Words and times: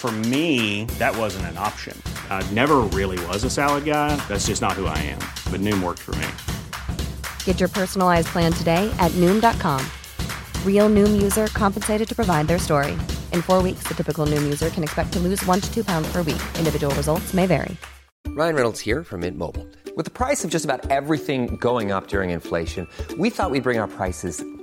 For 0.00 0.10
me, 0.10 0.86
that 0.98 1.14
wasn't 1.14 1.44
an 1.52 1.58
option. 1.58 1.94
I 2.30 2.42
never 2.52 2.76
really 2.78 3.22
was 3.26 3.44
a 3.44 3.50
salad 3.50 3.84
guy. 3.84 4.16
That's 4.28 4.46
just 4.46 4.62
not 4.62 4.72
who 4.72 4.86
I 4.86 4.96
am. 4.96 5.18
But 5.52 5.60
Noom 5.60 5.82
worked 5.82 5.98
for 5.98 6.12
me. 6.12 6.26
Get 7.44 7.60
your 7.60 7.68
personalized 7.68 8.28
plan 8.28 8.50
today 8.50 8.90
at 8.98 9.12
Noom.com. 9.20 9.84
Real 10.64 10.88
Noom 10.88 11.20
user 11.20 11.48
compensated 11.48 12.08
to 12.08 12.14
provide 12.14 12.48
their 12.48 12.58
story. 12.58 12.92
In 13.34 13.42
four 13.42 13.62
weeks, 13.62 13.84
the 13.86 13.94
typical 13.94 14.24
Noom 14.24 14.42
user 14.42 14.70
can 14.70 14.82
expect 14.82 15.12
to 15.12 15.18
lose 15.18 15.44
one 15.44 15.60
to 15.60 15.70
two 15.70 15.84
pounds 15.84 16.10
per 16.10 16.22
week. 16.22 16.40
Individual 16.56 16.94
results 16.94 17.34
may 17.34 17.44
vary. 17.44 17.76
Ryan 18.28 18.54
Reynolds 18.54 18.80
here 18.80 19.04
from 19.04 19.20
Mint 19.20 19.36
Mobile. 19.36 19.66
With 19.96 20.06
the 20.06 20.12
price 20.12 20.44
of 20.46 20.50
just 20.50 20.64
about 20.64 20.90
everything 20.90 21.56
going 21.56 21.92
up 21.92 22.06
during 22.06 22.30
inflation, 22.30 22.86
we 23.18 23.28
thought 23.28 23.50
we'd 23.50 23.64
bring 23.64 23.78
our 23.78 23.88
prices 23.88 24.42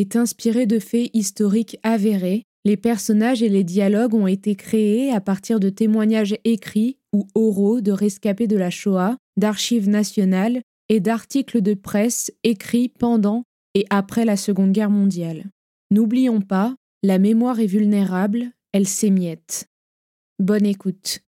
est 0.00 0.14
inspirée 0.14 0.66
de 0.66 0.78
faits 0.78 1.10
historiques 1.12 1.76
avérés. 1.82 2.44
Les 2.64 2.76
personnages 2.76 3.42
et 3.42 3.48
les 3.48 3.64
dialogues 3.64 4.14
ont 4.14 4.26
été 4.26 4.54
créés 4.54 5.10
à 5.10 5.20
partir 5.20 5.58
de 5.58 5.70
témoignages 5.70 6.36
écrits 6.44 6.98
ou 7.12 7.26
oraux 7.34 7.80
de 7.80 7.90
rescapés 7.90 8.46
de 8.46 8.56
la 8.56 8.70
Shoah, 8.70 9.16
d'archives 9.36 9.88
nationales 9.88 10.60
et 10.88 11.00
d'articles 11.00 11.62
de 11.62 11.74
presse 11.74 12.32
écrits 12.44 12.88
pendant 12.88 13.42
et 13.74 13.86
après 13.90 14.24
la 14.24 14.36
Seconde 14.36 14.72
Guerre 14.72 14.90
mondiale. 14.90 15.46
N'oublions 15.90 16.42
pas, 16.42 16.76
la 17.02 17.18
mémoire 17.18 17.58
est 17.58 17.66
vulnérable, 17.66 18.52
elle 18.72 18.86
s'émiette. 18.86 19.66
Bonne 20.38 20.66
écoute. 20.66 21.20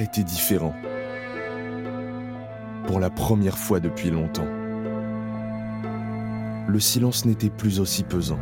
Était 0.00 0.24
différent. 0.24 0.74
Pour 2.86 3.00
la 3.00 3.10
première 3.10 3.56
fois 3.56 3.80
depuis 3.80 4.10
longtemps. 4.10 4.46
Le 6.68 6.78
silence 6.78 7.24
n'était 7.24 7.48
plus 7.48 7.80
aussi 7.80 8.02
pesant. 8.02 8.38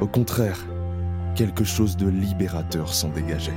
Au 0.00 0.06
contraire, 0.06 0.58
quelque 1.36 1.64
chose 1.64 1.96
de 1.96 2.08
libérateur 2.08 2.92
s'en 2.92 3.10
dégageait. 3.10 3.52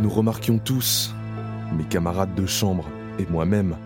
Nous 0.00 0.10
remarquions 0.10 0.58
tous, 0.58 1.14
mes 1.76 1.84
camarades 1.84 2.34
de 2.34 2.46
chambre 2.46 2.88
et 3.18 3.26
moi-même, 3.28 3.76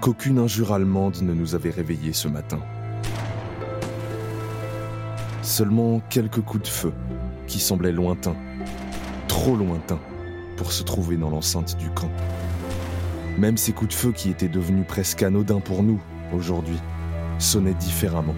qu'aucune 0.00 0.40
injure 0.40 0.72
allemande 0.72 1.22
ne 1.22 1.32
nous 1.32 1.54
avait 1.54 1.70
réveillés 1.70 2.12
ce 2.12 2.26
matin. 2.26 2.58
Seulement 5.42 6.00
quelques 6.08 6.40
coups 6.40 6.62
de 6.62 6.68
feu 6.68 6.92
qui 7.48 7.58
semblaient 7.58 7.90
lointains, 7.90 8.36
trop 9.26 9.56
lointains 9.56 9.98
pour 10.56 10.70
se 10.70 10.84
trouver 10.84 11.16
dans 11.16 11.30
l'enceinte 11.30 11.76
du 11.76 11.90
camp. 11.90 12.10
Même 13.38 13.56
ces 13.56 13.72
coups 13.72 13.88
de 13.92 13.94
feu 13.94 14.12
qui 14.12 14.30
étaient 14.30 14.48
devenus 14.48 14.86
presque 14.86 15.20
anodins 15.24 15.58
pour 15.58 15.82
nous 15.82 16.00
aujourd'hui 16.32 16.78
sonnaient 17.40 17.74
différemment. 17.74 18.36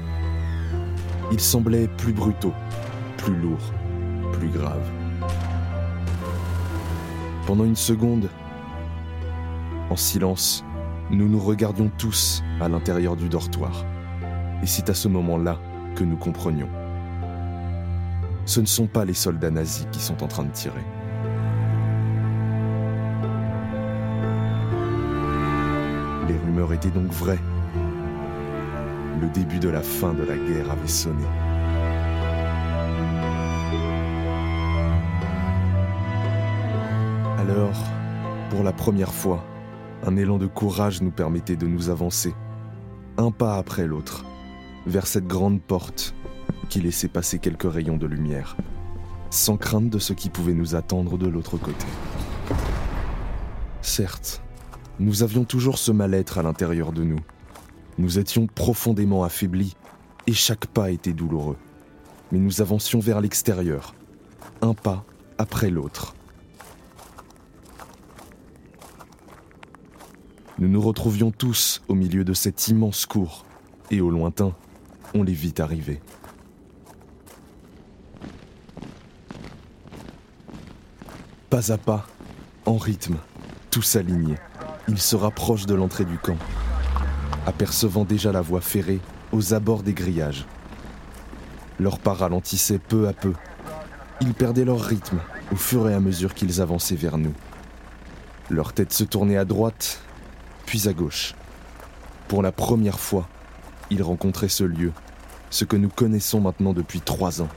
Ils 1.31 1.41
semblaient 1.41 1.89
plus 1.89 2.15
brutaux, 2.15 2.55
plus 3.19 3.37
lourds, 3.37 3.75
plus 4.33 4.49
graves. 4.49 4.91
Pendant 7.47 7.65
une 7.65 7.77
seconde, 7.77 8.31
en 9.91 9.97
silence, 9.97 10.65
nous 11.11 11.29
nous 11.29 11.41
regardions 11.41 11.91
tous 11.99 12.43
à 12.63 12.69
l'intérieur 12.71 13.15
du 13.15 13.29
dortoir. 13.29 13.85
Et 14.63 14.67
c'est 14.67 14.89
à 14.89 14.95
ce 14.95 15.09
moment-là 15.09 15.59
que 15.97 16.05
nous 16.05 16.17
comprenions. 16.17 16.71
Ce 18.47 18.61
ne 18.61 18.67
sont 18.67 18.87
pas 18.87 19.05
les 19.05 19.15
soldats 19.15 19.51
nazis 19.51 19.87
qui 19.91 20.01
sont 20.01 20.23
en 20.23 20.29
train 20.29 20.45
de 20.45 20.51
tirer. 20.51 20.85
Les 26.29 26.37
rumeurs 26.37 26.73
étaient 26.73 26.91
donc 26.91 27.11
vraies. 27.11 27.41
Le 29.21 29.29
début 29.29 29.59
de 29.59 29.69
la 29.69 29.81
fin 29.81 30.13
de 30.13 30.25
la 30.25 30.37
guerre 30.37 30.71
avait 30.71 30.89
sonné. 30.89 31.25
Alors, 37.39 37.79
pour 38.51 38.63
la 38.63 38.73
première 38.73 39.13
fois, 39.13 39.45
un 40.07 40.17
élan 40.17 40.39
de 40.39 40.47
courage 40.47 41.01
nous 41.01 41.11
permettait 41.11 41.57
de 41.57 41.67
nous 41.67 41.89
avancer, 41.89 42.35
un 43.17 43.31
pas 43.31 43.57
après 43.57 43.87
l'autre, 43.87 44.25
vers 44.87 45.07
cette 45.07 45.27
grande 45.27 45.63
porte 45.63 46.15
qui 46.65 46.81
laissait 46.81 47.09
passer 47.09 47.39
quelques 47.39 47.71
rayons 47.71 47.97
de 47.97 48.07
lumière, 48.07 48.57
sans 49.31 49.57
crainte 49.57 49.91
de 49.91 49.99
ce 49.99 50.13
qui 50.13 50.31
pouvait 50.31 50.55
nous 50.55 50.75
attendre 50.75 51.19
de 51.19 51.27
l'autre 51.27 51.57
côté. 51.57 51.87
Certes, 53.83 54.43
nous 54.99 55.23
avions 55.23 55.45
toujours 55.45 55.79
ce 55.79 55.93
mal-être 55.93 56.39
à 56.39 56.43
l'intérieur 56.43 56.93
de 56.93 57.05
nous. 57.05 57.21
Nous 57.99 58.19
étions 58.19 58.47
profondément 58.47 59.25
affaiblis 59.25 59.77
et 60.27 60.33
chaque 60.33 60.67
pas 60.67 60.91
était 60.91 61.13
douloureux. 61.13 61.57
Mais 62.33 62.39
nous 62.39 62.61
avancions 62.61 63.01
vers 63.01 63.21
l'extérieur, 63.21 63.95
un 64.63 64.75
pas 64.75 65.05
après 65.39 65.71
l'autre. 65.71 66.15
Nous 70.59 70.69
nous 70.69 70.81
retrouvions 70.81 71.33
tous 71.33 71.83
au 71.89 71.95
milieu 71.95 72.25
de 72.25 72.33
cette 72.33 72.69
immense 72.69 73.07
cour, 73.07 73.45
et 73.91 74.01
au 74.01 74.09
lointain, 74.11 74.55
on 75.13 75.23
les 75.25 75.33
vit 75.33 75.55
arriver. 75.59 76.01
Pas 81.55 81.71
à 81.71 81.79
pas, 81.79 82.05
en 82.67 82.77
rythme, 82.77 83.15
tous 83.71 83.95
alignés, 83.95 84.39
ils 84.89 84.99
se 84.99 85.15
rapprochent 85.15 85.67
de 85.67 85.75
l'entrée 85.77 86.05
du 86.05 86.19
camp, 86.19 86.37
apercevant 87.47 88.05
déjà 88.05 88.33
la 88.33 88.41
voie 88.41 88.61
ferrée 88.61 88.99
aux 89.31 89.55
abords 89.55 89.85
des 89.85 89.93
grillages. 89.93 90.47
Leur 91.79 92.01
pas 92.01 92.13
ralentissait 92.13 92.81
peu 92.81 93.07
à 93.07 93.13
peu. 93.13 93.35
Ils 94.21 94.35
perdaient 94.35 94.65
leur 94.65 94.81
rythme 94.81 95.21
au 95.53 95.55
fur 95.55 95.89
et 95.89 95.95
à 95.95 96.01
mesure 96.01 96.35
qu'ils 96.35 96.61
avançaient 96.61 96.97
vers 96.97 97.19
nous. 97.19 97.35
Leur 98.51 98.73
tête 98.73 98.93
se 98.93 99.05
tournait 99.05 99.37
à 99.37 99.45
droite, 99.45 100.01
puis 100.67 100.89
à 100.89 100.93
gauche. 100.93 101.37
Pour 102.27 102.43
la 102.43 102.51
première 102.51 102.99
fois, 102.99 103.29
ils 103.91 104.03
rencontraient 104.03 104.49
ce 104.49 104.65
lieu, 104.65 104.91
ce 105.51 105.65
que 105.65 105.77
nous 105.77 105.89
connaissons 105.89 106.41
maintenant 106.41 106.73
depuis 106.73 107.01
trois 107.01 107.43
ans. 107.43 107.49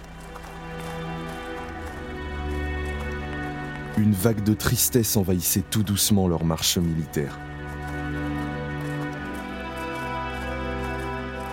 Une 3.98 4.14
vague 4.14 4.44
de 4.44 4.54
tristesse 4.54 5.18
envahissait 5.18 5.64
tout 5.72 5.82
doucement 5.82 6.28
leur 6.28 6.46
marche 6.46 6.78
militaire. 6.78 7.40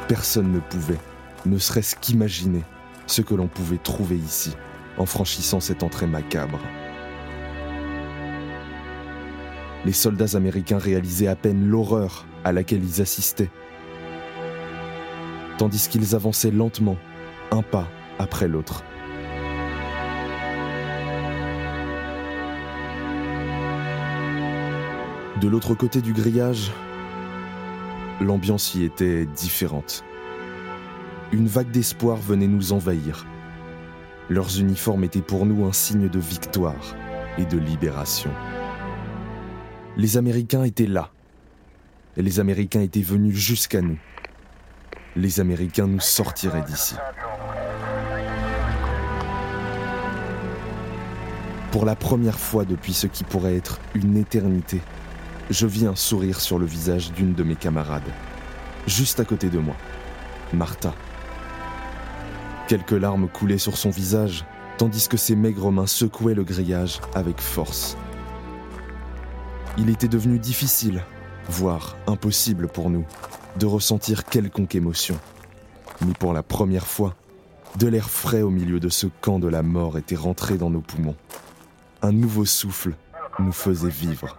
Personne 0.09 0.53
ne 0.53 0.61
pouvait, 0.61 1.01
ne 1.47 1.57
serait-ce 1.57 1.97
qu'imaginer, 1.97 2.63
ce 3.07 3.23
que 3.23 3.35
l'on 3.35 3.49
pouvait 3.49 3.79
trouver 3.79 4.19
ici, 4.19 4.55
en 4.99 5.07
franchissant 5.07 5.59
cette 5.59 5.83
entrée 5.83 6.07
macabre. 6.07 6.61
Les 9.87 9.95
soldats 9.95 10.37
américains 10.37 10.79
réalisaient 10.79 11.29
à 11.29 11.37
peine 11.37 11.67
l'horreur 11.67 12.27
à 12.45 12.53
laquelle 12.53 12.85
ils 12.85 13.01
assistaient. 13.01 13.51
tandis 15.57 15.89
qu'ils 15.89 16.15
avançaient 16.15 16.51
lentement, 16.51 16.99
un 17.51 17.63
pas 17.63 17.89
après 18.19 18.49
l'autre. 18.49 18.85
De 25.45 25.51
l'autre 25.51 25.75
côté 25.75 26.01
du 26.01 26.15
grillage, 26.15 26.73
l'ambiance 28.19 28.75
y 28.77 28.83
était 28.83 29.27
différente. 29.27 30.03
Une 31.33 31.49
vague 31.49 31.71
d'espoir 31.71 32.17
venait 32.17 32.47
nous 32.47 32.73
envahir. 32.73 33.27
Leurs 34.31 34.59
uniformes 34.59 35.05
étaient 35.05 35.21
pour 35.21 35.45
nous 35.45 35.67
un 35.67 35.73
signe 35.75 36.09
de 36.09 36.19
victoire 36.19 36.97
et 37.37 37.45
de 37.45 37.59
libération. 37.59 38.31
Les 39.99 40.17
Américains 40.17 40.65
étaient 40.65 40.87
là. 40.87 41.11
Les 42.17 42.41
Américains 42.41 42.81
étaient 42.81 43.03
venus 43.03 43.37
jusqu'à 43.37 43.83
nous. 43.83 43.99
Les 45.15 45.41
Américains 45.41 45.89
nous 45.89 46.01
sortiraient 46.01 46.65
d'ici. 46.65 46.95
Pour 51.71 51.85
la 51.85 51.97
première 51.97 52.39
fois 52.39 52.65
depuis 52.65 52.95
ce 52.95 53.07
qui 53.07 53.25
pourrait 53.25 53.57
être 53.57 53.79
une 53.95 54.17
éternité, 54.17 54.81
je 55.51 55.67
vis 55.67 55.87
un 55.87 55.97
sourire 55.97 56.41
sur 56.41 56.59
le 56.59 56.67
visage 56.67 57.13
d'une 57.13 57.35
de 57.35 57.43
mes 57.43 57.57
camarades, 57.57 58.03
juste 58.87 59.21
à 59.21 59.25
côté 59.25 59.49
de 59.51 59.59
moi, 59.59 59.77
Martha. 60.53 60.95
Quelques 62.69 62.93
larmes 62.93 63.29
coulaient 63.29 63.59
sur 63.59 63.77
son 63.77 63.91
visage, 63.91 64.45
tandis 64.79 65.09
que 65.09 65.17
ses 65.17 65.37
maigres 65.37 65.71
mains 65.71 65.87
secouaient 65.87 66.35
le 66.35 66.45
grillage 66.45 67.01
avec 67.15 67.41
force. 67.41 67.97
Il 69.77 69.91
était 69.91 70.09
devenu 70.09 70.39
difficile, 70.39 71.05
voire 71.49 71.97
impossible 72.07 72.69
pour 72.69 72.91
nous, 72.91 73.05
de 73.59 73.67
ressentir 73.67 74.25
quelconque 74.25 74.75
émotion. 74.75 75.19
Mais 76.07 76.15
pour 76.19 76.33
la 76.33 76.43
première 76.43 76.87
fois, 76.87 77.15
de 77.77 77.87
l'air 77.87 78.09
frais 78.09 78.43
au 78.43 78.51
milieu 78.51 78.81
de 78.81 78.89
ce 78.89 79.07
camp 79.21 79.39
de 79.39 79.49
la 79.49 79.63
mort 79.63 79.99
était 79.99 80.17
rentré 80.17 80.57
dans 80.57 80.71
nos 80.71 80.81
poumons. 80.81 81.17
Un 82.03 82.13
nouveau 82.13 82.45
souffle 82.45 82.95
nous 83.39 83.53
faisait 83.53 83.89
vivre. 83.89 84.37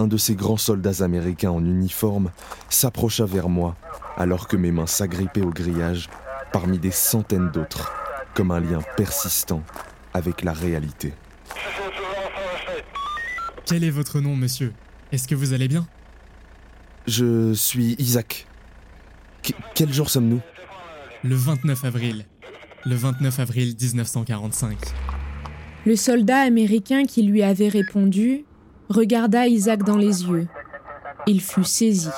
Un 0.00 0.06
de 0.06 0.16
ces 0.16 0.34
grands 0.34 0.56
soldats 0.56 1.04
américains 1.04 1.50
en 1.50 1.62
uniforme 1.62 2.30
s'approcha 2.70 3.26
vers 3.26 3.50
moi 3.50 3.76
alors 4.16 4.48
que 4.48 4.56
mes 4.56 4.72
mains 4.72 4.86
s'agrippaient 4.86 5.42
au 5.42 5.50
grillage 5.50 6.08
parmi 6.52 6.78
des 6.78 6.90
centaines 6.90 7.50
d'autres, 7.50 7.92
comme 8.34 8.50
un 8.50 8.60
lien 8.60 8.80
persistant 8.96 9.62
avec 10.14 10.42
la 10.42 10.52
réalité. 10.52 11.12
Quel 13.66 13.84
est 13.84 13.90
votre 13.90 14.20
nom, 14.20 14.34
monsieur? 14.34 14.72
Est-ce 15.12 15.28
que 15.28 15.34
vous 15.34 15.52
allez 15.52 15.68
bien? 15.68 15.86
Je 17.06 17.52
suis 17.52 17.94
Isaac. 17.98 18.46
quel 19.74 19.92
jour 19.92 20.08
sommes-nous? 20.08 20.40
Le 21.22 21.34
29 21.34 21.84
avril. 21.84 22.24
Le 22.86 22.94
29 22.94 23.38
avril 23.38 23.76
1945. 23.80 24.78
Le 25.84 25.96
soldat 25.96 26.40
américain 26.40 27.04
qui 27.04 27.22
lui 27.22 27.42
avait 27.42 27.68
répondu 27.68 28.44
regarda 28.90 29.46
Isaac 29.46 29.84
dans 29.84 29.96
les 29.96 30.24
yeux. 30.24 30.48
Il 31.26 31.40
fut 31.40 31.64
saisi. 31.64 32.10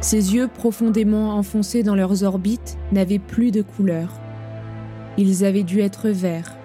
Ses 0.00 0.34
yeux 0.34 0.48
profondément 0.48 1.36
enfoncés 1.36 1.82
dans 1.82 1.94
leurs 1.94 2.24
orbites 2.24 2.78
n'avaient 2.90 3.18
plus 3.18 3.50
de 3.50 3.62
couleur. 3.62 4.08
Ils 5.18 5.44
avaient 5.44 5.62
dû 5.62 5.80
être 5.80 6.08
verts. 6.08 6.56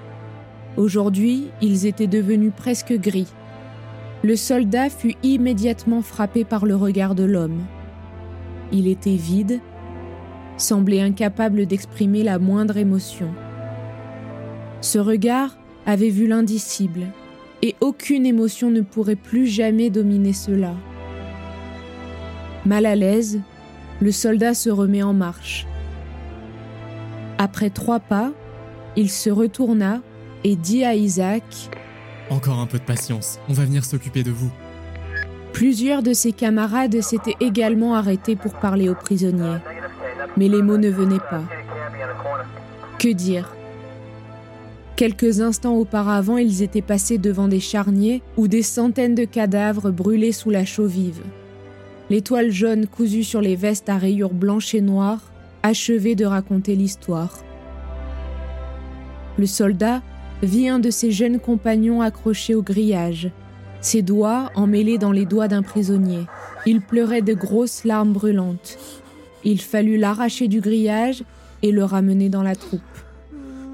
Aujourd'hui, 0.78 1.52
ils 1.62 1.86
étaient 1.86 2.08
devenus 2.08 2.54
presque 2.56 2.94
gris. 2.94 3.32
Le 4.24 4.36
soldat 4.36 4.90
fut 4.90 5.16
immédiatement 5.24 6.02
frappé 6.02 6.44
par 6.44 6.66
le 6.66 6.76
regard 6.76 7.14
de 7.14 7.24
l'homme. 7.24 7.62
Il 8.72 8.88
était 8.88 9.16
vide, 9.16 9.60
semblait 10.58 11.02
incapable 11.02 11.66
d'exprimer 11.66 12.24
la 12.24 12.40
moindre 12.40 12.78
émotion. 12.78 13.34
Ce 14.82 14.98
regard 14.98 15.58
avait 15.86 16.10
vu 16.10 16.28
l'indicible, 16.28 17.08
et 17.62 17.76
aucune 17.82 18.26
émotion 18.26 18.70
ne 18.70 18.82
pourrait 18.82 19.16
plus 19.16 19.48
jamais 19.48 19.90
dominer 19.90 20.34
cela. 20.34 20.74
Mal 22.66 22.86
à 22.86 22.96
l'aise, 22.96 23.40
le 24.02 24.12
soldat 24.12 24.54
se 24.54 24.70
remet 24.70 25.04
en 25.04 25.14
marche. 25.14 25.68
Après 27.38 27.70
trois 27.70 28.00
pas, 28.00 28.32
il 28.96 29.10
se 29.10 29.30
retourna 29.30 30.02
et 30.44 30.56
dit 30.56 30.84
à 30.84 30.96
Isaac 30.96 31.44
Encore 32.30 32.60
un 32.60 32.66
peu 32.66 32.80
de 32.80 32.84
patience, 32.84 33.40
on 33.50 33.54
va 33.54 33.66
venir 33.66 33.86
s'occuper 33.86 34.24
de 34.24 34.32
vous. 34.32 34.52
Plusieurs 35.54 36.04
de 36.04 36.14
ses 36.14 36.34
camarades 36.34 37.02
s'étaient 37.02 37.36
également 37.40 37.96
arrêtés 37.96 38.36
pour 38.36 38.54
parler 38.54 38.90
aux 38.90 38.96
prisonniers, 38.96 39.60
mais 40.36 40.50
les 40.50 40.62
mots 40.62 40.78
ne 40.78 40.90
venaient 40.90 41.18
pas. 41.30 41.44
Que 43.00 43.10
dire? 43.10 43.56
Quelques 44.96 45.42
instants 45.42 45.76
auparavant, 45.76 46.38
ils 46.38 46.64
étaient 46.64 46.82
passés 46.82 47.18
devant 47.18 47.50
des 47.50 47.60
charniers 47.60 48.22
où 48.38 48.48
des 48.48 48.62
centaines 48.62 49.16
de 49.16 49.26
cadavres 49.26 49.92
brûlaient 49.92 50.32
sous 50.32 50.50
la 50.50 50.64
chaux 50.64 50.88
vive. 50.88 51.22
L'étoile 52.10 52.50
jaune 52.50 52.88
cousue 52.88 53.26
sur 53.26 53.42
les 53.42 53.58
vestes 53.58 53.90
à 53.90 53.98
rayures 53.98 54.34
blanches 54.34 54.74
et 54.74 54.80
noires 54.80 55.34
achevait 55.64 56.16
de 56.16 56.24
raconter 56.24 56.76
l'histoire. 56.76 57.40
Le 59.38 59.46
soldat 59.46 60.02
vit 60.42 60.70
un 60.70 60.80
de 60.80 60.92
ses 60.92 61.12
jeunes 61.12 61.40
compagnons 61.40 62.02
accroché 62.02 62.56
au 62.56 62.62
grillage, 62.62 63.32
ses 63.82 64.02
doigts 64.02 64.50
emmêlés 64.56 64.98
dans 64.98 65.12
les 65.12 65.26
doigts 65.26 65.50
d'un 65.50 65.62
prisonnier. 65.62 66.26
Il 66.66 66.80
pleurait 66.80 67.22
de 67.22 67.34
grosses 67.34 67.84
larmes 67.84 68.14
brûlantes. 68.14 68.78
Il 69.44 69.60
fallut 69.60 69.98
l'arracher 69.98 70.48
du 70.48 70.62
grillage 70.62 71.24
et 71.64 71.72
le 71.72 71.84
ramener 71.84 72.30
dans 72.30 72.44
la 72.44 72.56
troupe. 72.56 72.82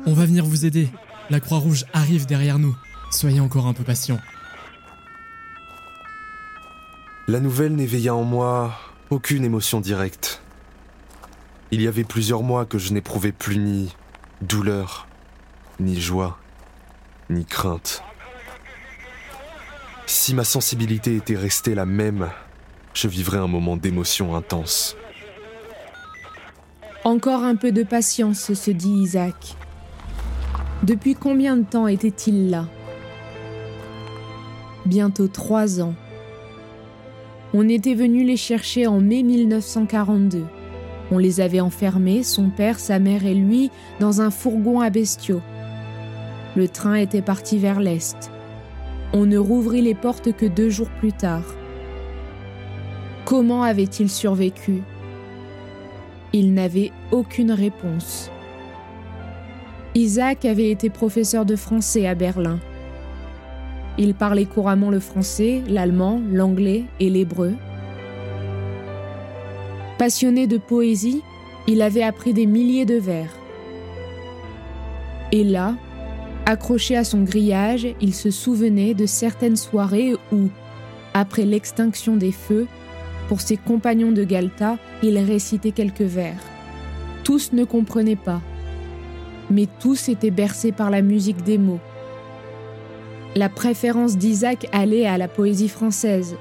On 0.08 0.14
va 0.14 0.26
venir 0.26 0.46
vous 0.46 0.66
aider, 0.66 0.90
la 1.32 1.40
Croix-Rouge 1.40 1.86
arrive 1.94 2.26
derrière 2.26 2.60
nous. 2.60 2.76
Soyez 3.10 3.40
encore 3.40 3.66
un 3.66 3.74
peu 3.74 3.84
patient. 3.84 4.20
La 7.28 7.40
nouvelle 7.40 7.74
n'éveilla 7.74 8.14
en 8.14 8.24
moi 8.24 8.78
aucune 9.10 9.46
émotion 9.46 9.80
directe. 9.80 10.42
Il 11.72 11.82
y 11.82 11.88
avait 11.88 12.04
plusieurs 12.04 12.44
mois 12.44 12.66
que 12.66 12.78
je 12.78 12.92
n'éprouvais 12.92 13.32
plus 13.32 13.58
ni 13.58 13.96
douleur, 14.42 15.08
ni 15.80 16.02
joie, 16.02 16.38
ni 17.30 17.46
crainte. 17.46 18.04
Si 20.06 20.36
ma 20.36 20.44
sensibilité 20.44 21.16
était 21.16 21.38
restée 21.38 21.76
la 21.76 21.86
même, 21.86 22.30
je 22.94 23.08
vivrais 23.08 23.38
un 23.38 23.48
moment 23.48 23.78
d'émotion 23.78 24.36
intense. 24.36 24.98
Encore 27.06 27.44
un 27.44 27.56
peu 27.56 27.72
de 27.72 27.84
patience, 27.84 28.54
se 28.54 28.72
dit 28.72 28.92
Isaac. 28.92 29.56
Depuis 30.84 31.14
combien 31.14 31.58
de 31.58 31.64
temps 31.64 31.88
était-il 31.88 32.50
là? 32.50 32.66
Bientôt 34.88 35.28
trois 35.28 35.80
ans. 35.80 35.94
On 37.54 37.70
était 37.70 37.94
venu 37.94 38.24
les 38.24 38.36
chercher 38.36 38.88
en 38.88 39.00
mai 39.00 39.22
1942. 39.22 40.44
On 41.12 41.20
les 41.20 41.40
avait 41.40 41.60
enfermés, 41.60 42.24
son 42.24 42.50
père, 42.50 42.80
sa 42.80 42.98
mère 42.98 43.28
et 43.28 43.36
lui, 43.36 43.70
dans 44.00 44.22
un 44.22 44.32
fourgon 44.32 44.82
à 44.82 44.90
bestiaux. 44.90 45.42
Le 46.56 46.68
train 46.68 46.96
était 46.96 47.22
parti 47.22 47.60
vers 47.60 47.80
l'est. 47.80 48.32
On 49.14 49.28
ne 49.28 49.38
rouvrit 49.38 49.84
les 49.84 49.94
portes 49.94 50.36
que 50.36 50.48
deux 50.48 50.72
jours 50.72 50.90
plus 51.00 51.14
tard. 51.14 51.46
Comment 53.26 53.62
avait-il 53.62 54.10
survécu? 54.10 54.82
Il 56.34 56.56
n'avait 56.56 56.92
aucune 57.12 57.52
réponse. 57.52 58.32
Isaac 59.94 60.46
avait 60.46 60.72
été 60.72 60.90
professeur 60.90 61.46
de 61.46 61.58
français 61.58 62.08
à 62.08 62.16
Berlin. 62.16 62.60
Il 63.98 64.16
parlait 64.16 64.46
couramment 64.46 64.90
le 64.90 65.02
français, 65.02 65.62
l'allemand, 65.68 66.22
l'anglais 66.32 66.86
et 67.02 67.10
l'hébreu. 67.10 67.54
Passionné 69.98 70.48
de 70.48 70.58
poésie, 70.58 71.22
il 71.68 71.82
avait 71.82 72.04
appris 72.04 72.34
des 72.34 72.46
milliers 72.46 72.86
de 72.86 72.96
vers. 72.96 73.36
Et 75.34 75.44
là, 75.44 75.76
accroché 76.46 76.96
à 76.96 77.04
son 77.04 77.24
grillage, 77.24 77.86
il 78.00 78.14
se 78.14 78.32
souvenait 78.32 78.94
de 78.94 79.06
certaines 79.06 79.58
soirées 79.58 80.16
où, 80.32 80.48
après 81.14 81.44
l'extinction 81.44 82.16
des 82.16 82.32
feux, 82.32 82.68
pour 83.28 83.42
ses 83.42 83.58
compagnons 83.58 84.14
de 84.14 84.24
Galta, 84.24 84.78
il 85.04 85.18
récitait 85.18 85.72
quelques 85.72 86.00
vers. 86.00 86.40
Tous 87.26 87.52
ne 87.52 87.66
comprenaient 87.66 88.16
pas 88.16 88.42
mais 89.52 89.68
tous 89.80 90.10
étaient 90.10 90.32
bercés 90.32 90.72
par 90.72 90.90
la 90.90 91.02
musique 91.02 91.44
des 91.44 91.58
mots. 91.58 91.80
La 93.36 93.50
préférence 93.50 94.18
d'Isaac 94.18 94.68
allait 94.72 95.06
à 95.06 95.18
la 95.18 95.28
poésie 95.28 95.70
française. 95.70 96.36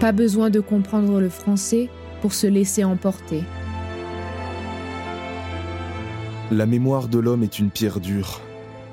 Pas 0.00 0.12
besoin 0.12 0.50
de 0.50 0.60
comprendre 0.60 1.20
le 1.20 1.28
français 1.28 1.88
pour 2.20 2.34
se 2.34 2.46
laisser 2.46 2.84
emporter. 2.84 3.42
La 6.50 6.66
mémoire 6.66 7.06
de 7.06 7.18
l'homme 7.18 7.44
est 7.44 7.58
une 7.60 7.70
pierre 7.70 8.00
dure, 8.00 8.40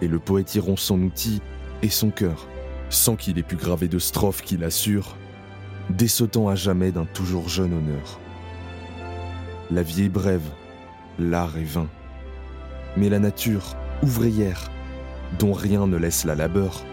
et 0.01 0.07
le 0.07 0.19
poète 0.19 0.59
son 0.75 1.01
outil 1.01 1.41
et 1.81 1.89
son 1.89 2.11
cœur, 2.11 2.47
sans 2.89 3.15
qu'il 3.15 3.39
ait 3.39 3.43
pu 3.43 3.55
graver 3.55 3.87
de 3.87 3.97
strophes 3.97 4.43
qui 4.43 4.57
l'assurent, 4.57 5.15
dessautant 5.89 6.49
à 6.49 6.55
jamais 6.55 6.91
d'un 6.91 7.05
toujours 7.05 7.49
jeune 7.49 7.73
honneur. 7.73 8.19
La 9.71 9.81
vie 9.81 10.03
est 10.03 10.09
brève, 10.09 10.47
l'art 11.17 11.57
est 11.57 11.63
vain. 11.63 11.87
Mais 12.97 13.09
la 13.09 13.19
nature, 13.19 13.77
ouvrière, 14.01 14.71
dont 15.37 15.53
rien 15.53 15.85
ne 15.85 15.97
laisse 15.97 16.25
la 16.25 16.33
labeur, 16.33 16.83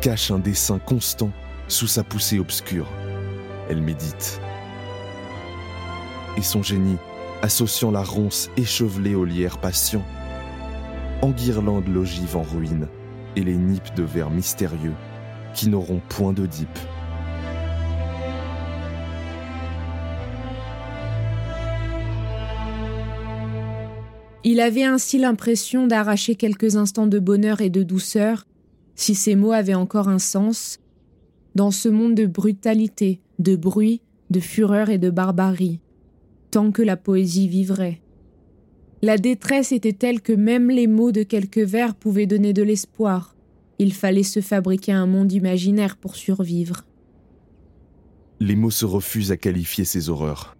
cache 0.00 0.32
un 0.32 0.40
dessin 0.40 0.80
constant 0.80 1.30
sous 1.68 1.86
sa 1.86 2.02
poussée 2.02 2.40
obscure. 2.40 2.88
Elle 3.70 3.80
médite. 3.80 4.40
Et 6.36 6.42
son 6.42 6.64
génie, 6.64 6.98
associant 7.42 7.92
la 7.92 8.02
ronce 8.02 8.50
échevelée 8.56 9.14
au 9.14 9.24
lierre 9.24 9.58
patient, 9.58 10.04
enguirlande 11.22 11.86
l'ogive 11.86 12.36
en 12.36 12.42
ruine 12.42 12.88
et 13.36 13.42
les 13.42 13.56
nippes 13.56 13.94
de 13.94 14.02
vers 14.02 14.30
mystérieux 14.30 14.94
qui 15.54 15.68
n'auront 15.68 16.00
point 16.08 16.32
d'Oedipe. 16.32 16.78
Il 24.48 24.60
avait 24.60 24.84
ainsi 24.84 25.18
l'impression 25.18 25.88
d'arracher 25.88 26.36
quelques 26.36 26.76
instants 26.76 27.08
de 27.08 27.18
bonheur 27.18 27.60
et 27.60 27.68
de 27.68 27.82
douceur, 27.82 28.46
si 28.94 29.16
ces 29.16 29.34
mots 29.34 29.50
avaient 29.50 29.74
encore 29.74 30.08
un 30.08 30.20
sens, 30.20 30.78
dans 31.56 31.72
ce 31.72 31.88
monde 31.88 32.14
de 32.14 32.26
brutalité, 32.26 33.20
de 33.40 33.56
bruit, 33.56 34.02
de 34.30 34.38
fureur 34.38 34.88
et 34.88 34.98
de 34.98 35.10
barbarie, 35.10 35.80
tant 36.52 36.70
que 36.70 36.82
la 36.82 36.96
poésie 36.96 37.48
vivrait. 37.48 38.00
La 39.02 39.18
détresse 39.18 39.72
était 39.72 39.92
telle 39.92 40.20
que 40.20 40.32
même 40.32 40.70
les 40.70 40.86
mots 40.86 41.10
de 41.10 41.24
quelques 41.24 41.58
vers 41.58 41.96
pouvaient 41.96 42.26
donner 42.26 42.52
de 42.52 42.62
l'espoir. 42.62 43.34
Il 43.80 43.92
fallait 43.92 44.22
se 44.22 44.40
fabriquer 44.40 44.92
un 44.92 45.06
monde 45.06 45.32
imaginaire 45.32 45.96
pour 45.96 46.14
survivre. 46.14 46.84
Les 48.38 48.54
mots 48.54 48.70
se 48.70 48.84
refusent 48.84 49.32
à 49.32 49.36
qualifier 49.36 49.84
ces 49.84 50.08
horreurs. 50.08 50.56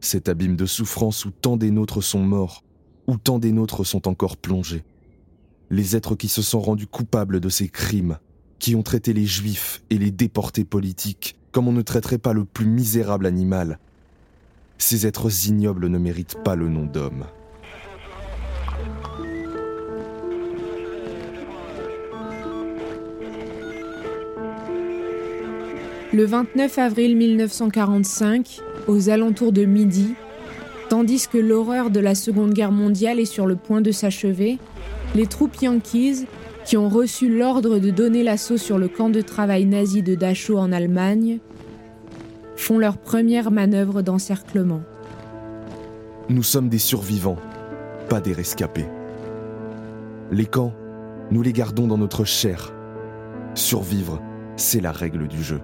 Cet 0.00 0.28
abîme 0.28 0.54
de 0.54 0.66
souffrance 0.66 1.24
où 1.24 1.32
tant 1.32 1.56
des 1.56 1.72
nôtres 1.72 2.04
sont 2.04 2.22
morts, 2.22 2.62
où 3.06 3.16
tant 3.16 3.38
des 3.38 3.52
nôtres 3.52 3.84
sont 3.84 4.08
encore 4.08 4.36
plongés. 4.36 4.84
Les 5.70 5.96
êtres 5.96 6.14
qui 6.14 6.28
se 6.28 6.42
sont 6.42 6.60
rendus 6.60 6.86
coupables 6.86 7.40
de 7.40 7.48
ces 7.48 7.68
crimes, 7.68 8.18
qui 8.58 8.74
ont 8.74 8.82
traité 8.82 9.12
les 9.12 9.26
juifs 9.26 9.82
et 9.90 9.98
les 9.98 10.10
déportés 10.10 10.64
politiques 10.64 11.36
comme 11.56 11.68
on 11.68 11.72
ne 11.72 11.80
traiterait 11.80 12.18
pas 12.18 12.34
le 12.34 12.44
plus 12.44 12.66
misérable 12.66 13.24
animal. 13.24 13.78
Ces 14.76 15.06
êtres 15.06 15.48
ignobles 15.48 15.88
ne 15.88 15.96
méritent 15.96 16.36
pas 16.44 16.54
le 16.54 16.68
nom 16.68 16.84
d'homme. 16.84 17.24
Le 26.12 26.24
29 26.26 26.78
avril 26.78 27.16
1945, 27.16 28.60
aux 28.86 29.08
alentours 29.08 29.52
de 29.52 29.64
midi, 29.64 30.14
Tandis 30.88 31.26
que 31.26 31.38
l'horreur 31.38 31.90
de 31.90 31.98
la 31.98 32.14
Seconde 32.14 32.52
Guerre 32.52 32.70
mondiale 32.70 33.18
est 33.18 33.24
sur 33.24 33.46
le 33.46 33.56
point 33.56 33.80
de 33.80 33.90
s'achever, 33.90 34.58
les 35.16 35.26
troupes 35.26 35.56
yankees, 35.60 36.26
qui 36.64 36.76
ont 36.76 36.88
reçu 36.88 37.28
l'ordre 37.28 37.78
de 37.78 37.90
donner 37.90 38.22
l'assaut 38.22 38.56
sur 38.56 38.78
le 38.78 38.88
camp 38.88 39.08
de 39.08 39.20
travail 39.20 39.64
nazi 39.64 40.02
de 40.02 40.14
Dachau 40.14 40.58
en 40.58 40.72
Allemagne, 40.72 41.38
font 42.56 42.78
leur 42.78 42.98
première 42.98 43.50
manœuvre 43.50 44.02
d'encerclement. 44.02 44.82
Nous 46.28 46.42
sommes 46.42 46.68
des 46.68 46.78
survivants, 46.78 47.38
pas 48.08 48.20
des 48.20 48.32
rescapés. 48.32 48.86
Les 50.30 50.46
camps, 50.46 50.72
nous 51.30 51.42
les 51.42 51.52
gardons 51.52 51.86
dans 51.86 51.98
notre 51.98 52.24
chair. 52.24 52.72
Survivre, 53.54 54.20
c'est 54.56 54.80
la 54.80 54.92
règle 54.92 55.28
du 55.28 55.42
jeu. 55.42 55.60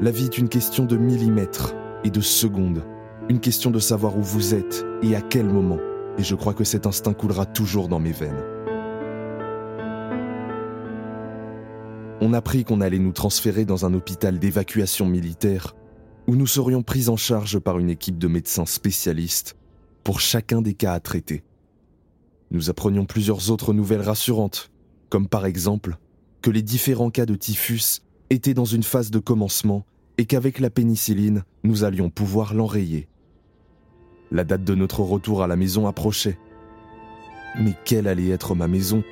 La 0.00 0.10
vie 0.10 0.24
est 0.24 0.38
une 0.38 0.48
question 0.48 0.84
de 0.84 0.96
millimètres 0.96 1.74
et 2.04 2.10
de 2.10 2.20
secondes 2.20 2.82
une 3.28 3.40
question 3.40 3.70
de 3.70 3.80
savoir 3.80 4.16
où 4.16 4.22
vous 4.22 4.54
êtes 4.54 4.86
et 5.02 5.16
à 5.16 5.20
quel 5.20 5.46
moment, 5.46 5.78
et 6.16 6.22
je 6.22 6.34
crois 6.34 6.54
que 6.54 6.64
cet 6.64 6.86
instinct 6.86 7.14
coulera 7.14 7.44
toujours 7.44 7.88
dans 7.88 7.98
mes 7.98 8.12
veines. 8.12 8.42
On 12.20 12.32
apprit 12.32 12.64
qu'on 12.64 12.80
allait 12.80 12.98
nous 12.98 13.12
transférer 13.12 13.64
dans 13.64 13.84
un 13.84 13.94
hôpital 13.94 14.38
d'évacuation 14.38 15.06
militaire 15.06 15.74
où 16.28 16.36
nous 16.36 16.46
serions 16.46 16.82
pris 16.82 17.08
en 17.08 17.16
charge 17.16 17.58
par 17.58 17.78
une 17.78 17.90
équipe 17.90 18.18
de 18.18 18.28
médecins 18.28 18.66
spécialistes 18.66 19.56
pour 20.04 20.20
chacun 20.20 20.62
des 20.62 20.74
cas 20.74 20.92
à 20.92 21.00
traiter. 21.00 21.42
Nous 22.52 22.70
apprenions 22.70 23.06
plusieurs 23.06 23.50
autres 23.50 23.72
nouvelles 23.72 24.00
rassurantes, 24.00 24.70
comme 25.08 25.28
par 25.28 25.46
exemple 25.46 25.98
que 26.42 26.50
les 26.50 26.62
différents 26.62 27.10
cas 27.10 27.26
de 27.26 27.34
typhus 27.34 28.02
étaient 28.30 28.54
dans 28.54 28.64
une 28.64 28.84
phase 28.84 29.10
de 29.10 29.18
commencement 29.18 29.84
et 30.16 30.26
qu'avec 30.26 30.60
la 30.60 30.70
pénicilline, 30.70 31.42
nous 31.64 31.84
allions 31.84 32.08
pouvoir 32.08 32.54
l'enrayer. 32.54 33.08
La 34.32 34.44
date 34.44 34.64
de 34.64 34.74
notre 34.74 35.00
retour 35.00 35.42
à 35.42 35.46
la 35.46 35.56
maison 35.56 35.86
approchait. 35.86 36.38
Mais 37.58 37.74
quelle 37.84 38.08
allait 38.08 38.28
être 38.28 38.54
ma 38.54 38.68
maison 38.68 39.02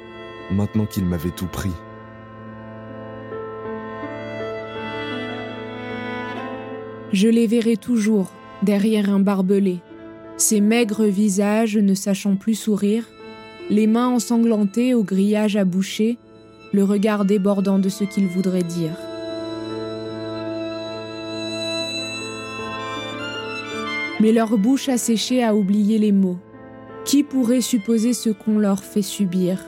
maintenant 0.50 0.86
qu'il 0.86 1.04
m'avait 1.04 1.30
tout 1.30 1.46
pris? 1.46 1.70
Je 7.12 7.28
les 7.28 7.46
verrai 7.46 7.76
toujours 7.76 8.32
derrière 8.62 9.08
un 9.08 9.20
barbelé, 9.20 9.78
ces 10.36 10.60
maigres 10.60 11.04
visages 11.04 11.76
ne 11.76 11.94
sachant 11.94 12.34
plus 12.34 12.56
sourire, 12.56 13.04
les 13.70 13.86
mains 13.86 14.08
ensanglantées 14.08 14.94
au 14.94 15.04
grillage 15.04 15.56
à 15.56 15.64
boucher, 15.64 16.18
le 16.72 16.82
regard 16.82 17.24
débordant 17.24 17.78
de 17.78 17.88
ce 17.88 18.02
qu'ils 18.02 18.26
voudraient 18.26 18.64
dire. 18.64 18.96
Mais 24.20 24.32
leur 24.32 24.56
bouche 24.58 24.88
asséchée 24.88 25.42
a 25.42 25.54
oublié 25.54 25.98
les 25.98 26.12
mots. 26.12 26.38
Qui 27.04 27.22
pourrait 27.22 27.60
supposer 27.60 28.12
ce 28.12 28.30
qu'on 28.30 28.58
leur 28.58 28.82
fait 28.82 29.02
subir? 29.02 29.58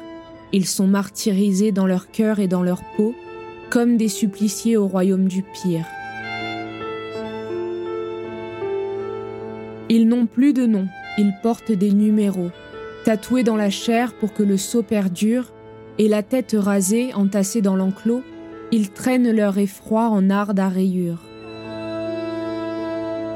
Ils 0.52 0.66
sont 0.66 0.86
martyrisés 0.86 1.72
dans 1.72 1.86
leur 1.86 2.10
cœur 2.10 2.38
et 2.38 2.48
dans 2.48 2.62
leur 2.62 2.82
peau, 2.96 3.14
comme 3.68 3.96
des 3.96 4.08
suppliciés 4.08 4.76
au 4.76 4.86
royaume 4.86 5.28
du 5.28 5.42
pire. 5.42 5.84
Ils 9.88 10.08
n'ont 10.08 10.26
plus 10.26 10.52
de 10.52 10.66
nom, 10.66 10.86
ils 11.18 11.34
portent 11.42 11.72
des 11.72 11.92
numéros, 11.92 12.50
tatoués 13.04 13.44
dans 13.44 13.56
la 13.56 13.70
chair 13.70 14.14
pour 14.14 14.32
que 14.32 14.42
le 14.42 14.56
sceau 14.56 14.82
perdure, 14.82 15.52
et 15.98 16.08
la 16.08 16.22
tête 16.22 16.56
rasée, 16.58 17.14
entassée 17.14 17.62
dans 17.62 17.76
l'enclos, 17.76 18.22
ils 18.72 18.90
traînent 18.90 19.30
leur 19.30 19.58
effroi 19.58 20.08
en 20.08 20.28
arde 20.28 20.58
à 20.58 20.68
rayures. 20.68 21.22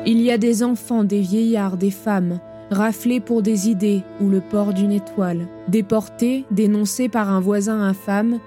Il 0.07 0.23
y 0.23 0.31
a 0.31 0.39
des 0.39 0.63
enfants, 0.63 1.05
des 1.05 1.21
vieillards, 1.21 1.77
des 1.77 1.91
femmes, 1.91 2.41
raflés 2.71 3.21
pour 3.21 3.43
des 3.43 3.69
idées 3.69 4.03
ou 4.21 4.29
le 4.31 4.41
port 4.41 4.73
d'une 4.73 4.93
étoile, 4.93 5.47
déportés, 5.69 6.47
dénoncés 6.51 7.11
par 7.11 7.29
un 7.29 7.41
voisin 7.41 7.83
infâme, 7.83 8.39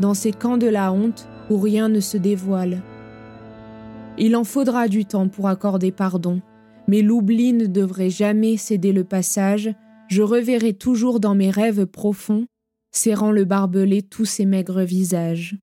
dans 0.00 0.14
ces 0.14 0.32
camps 0.32 0.56
de 0.56 0.68
la 0.68 0.90
honte 0.90 1.28
où 1.50 1.58
rien 1.58 1.90
ne 1.90 2.00
se 2.00 2.16
dévoile. 2.16 2.80
Il 4.16 4.36
en 4.36 4.44
faudra 4.44 4.88
du 4.88 5.04
temps 5.04 5.28
pour 5.28 5.48
accorder 5.48 5.92
pardon, 5.92 6.40
mais 6.88 7.02
l'oubli 7.02 7.52
ne 7.52 7.66
devrait 7.66 8.10
jamais 8.10 8.56
céder 8.56 8.92
le 8.92 9.04
passage, 9.04 9.74
je 10.08 10.22
reverrai 10.22 10.72
toujours 10.72 11.20
dans 11.20 11.34
mes 11.34 11.50
rêves 11.50 11.86
profonds, 11.86 12.46
serrant 12.90 13.32
le 13.32 13.44
barbelé 13.44 14.02
tous 14.02 14.24
ces 14.24 14.46
maigres 14.46 14.82
visages. 14.82 15.56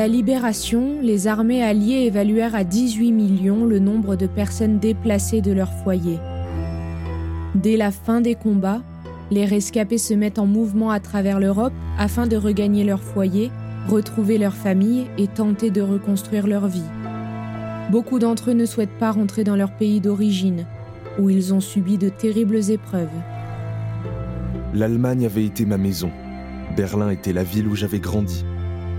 La 0.00 0.08
libération, 0.08 1.02
les 1.02 1.26
armées 1.26 1.62
alliées 1.62 2.06
évaluèrent 2.06 2.54
à 2.54 2.64
18 2.64 3.12
millions 3.12 3.66
le 3.66 3.78
nombre 3.78 4.16
de 4.16 4.26
personnes 4.26 4.78
déplacées 4.78 5.42
de 5.42 5.52
leur 5.52 5.70
foyer. 5.70 6.18
Dès 7.54 7.76
la 7.76 7.90
fin 7.90 8.22
des 8.22 8.34
combats, 8.34 8.80
les 9.30 9.44
rescapés 9.44 9.98
se 9.98 10.14
mettent 10.14 10.38
en 10.38 10.46
mouvement 10.46 10.90
à 10.90 11.00
travers 11.00 11.38
l'Europe 11.38 11.74
afin 11.98 12.26
de 12.26 12.38
regagner 12.38 12.82
leur 12.82 13.02
foyer, 13.02 13.50
retrouver 13.90 14.38
leur 14.38 14.54
famille 14.54 15.06
et 15.18 15.26
tenter 15.26 15.68
de 15.68 15.82
reconstruire 15.82 16.46
leur 16.46 16.66
vie. 16.66 16.90
Beaucoup 17.90 18.18
d'entre 18.18 18.52
eux 18.52 18.54
ne 18.54 18.64
souhaitent 18.64 18.98
pas 18.98 19.10
rentrer 19.10 19.44
dans 19.44 19.56
leur 19.56 19.76
pays 19.76 20.00
d'origine, 20.00 20.64
où 21.18 21.28
ils 21.28 21.52
ont 21.52 21.60
subi 21.60 21.98
de 21.98 22.08
terribles 22.08 22.70
épreuves. 22.70 23.08
L'Allemagne 24.72 25.26
avait 25.26 25.44
été 25.44 25.66
ma 25.66 25.76
maison. 25.76 26.10
Berlin 26.74 27.10
était 27.10 27.34
la 27.34 27.44
ville 27.44 27.68
où 27.68 27.76
j'avais 27.76 28.00
grandi 28.00 28.46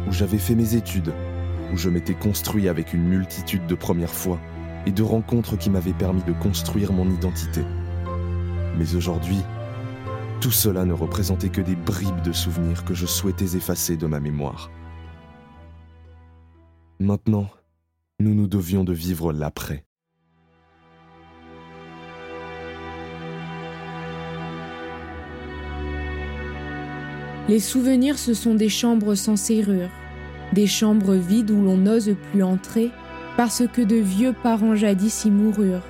où 0.07 0.11
j'avais 0.11 0.37
fait 0.37 0.55
mes 0.55 0.75
études, 0.75 1.13
où 1.73 1.77
je 1.77 1.89
m'étais 1.89 2.13
construit 2.13 2.67
avec 2.67 2.93
une 2.93 3.03
multitude 3.03 3.65
de 3.67 3.75
premières 3.75 4.13
fois 4.13 4.39
et 4.85 4.91
de 4.91 5.03
rencontres 5.03 5.57
qui 5.57 5.69
m'avaient 5.69 5.93
permis 5.93 6.23
de 6.23 6.33
construire 6.33 6.91
mon 6.91 7.09
identité. 7.09 7.61
Mais 8.77 8.95
aujourd'hui, 8.95 9.41
tout 10.39 10.51
cela 10.51 10.85
ne 10.85 10.93
représentait 10.93 11.49
que 11.49 11.61
des 11.61 11.75
bribes 11.75 12.21
de 12.23 12.31
souvenirs 12.31 12.83
que 12.83 12.93
je 12.93 13.05
souhaitais 13.05 13.55
effacer 13.55 13.95
de 13.95 14.07
ma 14.07 14.19
mémoire. 14.19 14.71
Maintenant, 16.99 17.47
nous 18.19 18.33
nous 18.33 18.47
devions 18.47 18.83
de 18.83 18.93
vivre 18.93 19.33
l'après. 19.33 19.85
Les 27.51 27.59
souvenirs, 27.59 28.17
ce 28.17 28.33
sont 28.33 28.55
des 28.55 28.69
chambres 28.69 29.13
sans 29.13 29.35
serrure, 29.35 29.89
des 30.53 30.67
chambres 30.67 31.15
vides 31.15 31.51
où 31.51 31.61
l'on 31.61 31.75
n'ose 31.75 32.15
plus 32.31 32.43
entrer 32.43 32.91
parce 33.35 33.63
que 33.73 33.81
de 33.81 33.97
vieux 33.97 34.33
parents 34.41 34.77
jadis 34.77 35.25
y 35.25 35.31
moururent. 35.31 35.83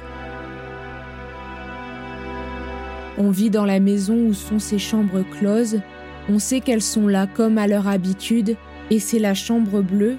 On 3.19 3.29
vit 3.29 3.51
dans 3.51 3.65
la 3.65 3.79
maison 3.79 4.25
où 4.25 4.33
sont 4.33 4.57
ces 4.57 4.79
chambres 4.79 5.23
closes, 5.37 5.81
on 6.29 6.39
sait 6.39 6.61
qu'elles 6.61 6.81
sont 6.81 7.07
là 7.07 7.27
comme 7.27 7.59
à 7.59 7.67
leur 7.67 7.87
habitude, 7.87 8.55
et 8.89 8.97
c'est 8.97 9.19
la 9.19 9.35
chambre 9.35 9.83
bleue, 9.83 10.17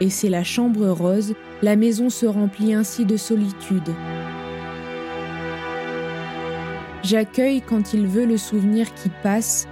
et 0.00 0.10
c'est 0.10 0.28
la 0.28 0.42
chambre 0.42 0.88
rose, 0.88 1.34
la 1.62 1.76
maison 1.76 2.10
se 2.10 2.26
remplit 2.26 2.74
ainsi 2.74 3.04
de 3.04 3.16
solitude. 3.16 3.94
J'accueille 7.04 7.62
quand 7.62 7.94
il 7.94 8.08
veut 8.08 8.26
le 8.26 8.36
souvenir 8.36 8.92
qui 8.94 9.08
passe, 9.22 9.68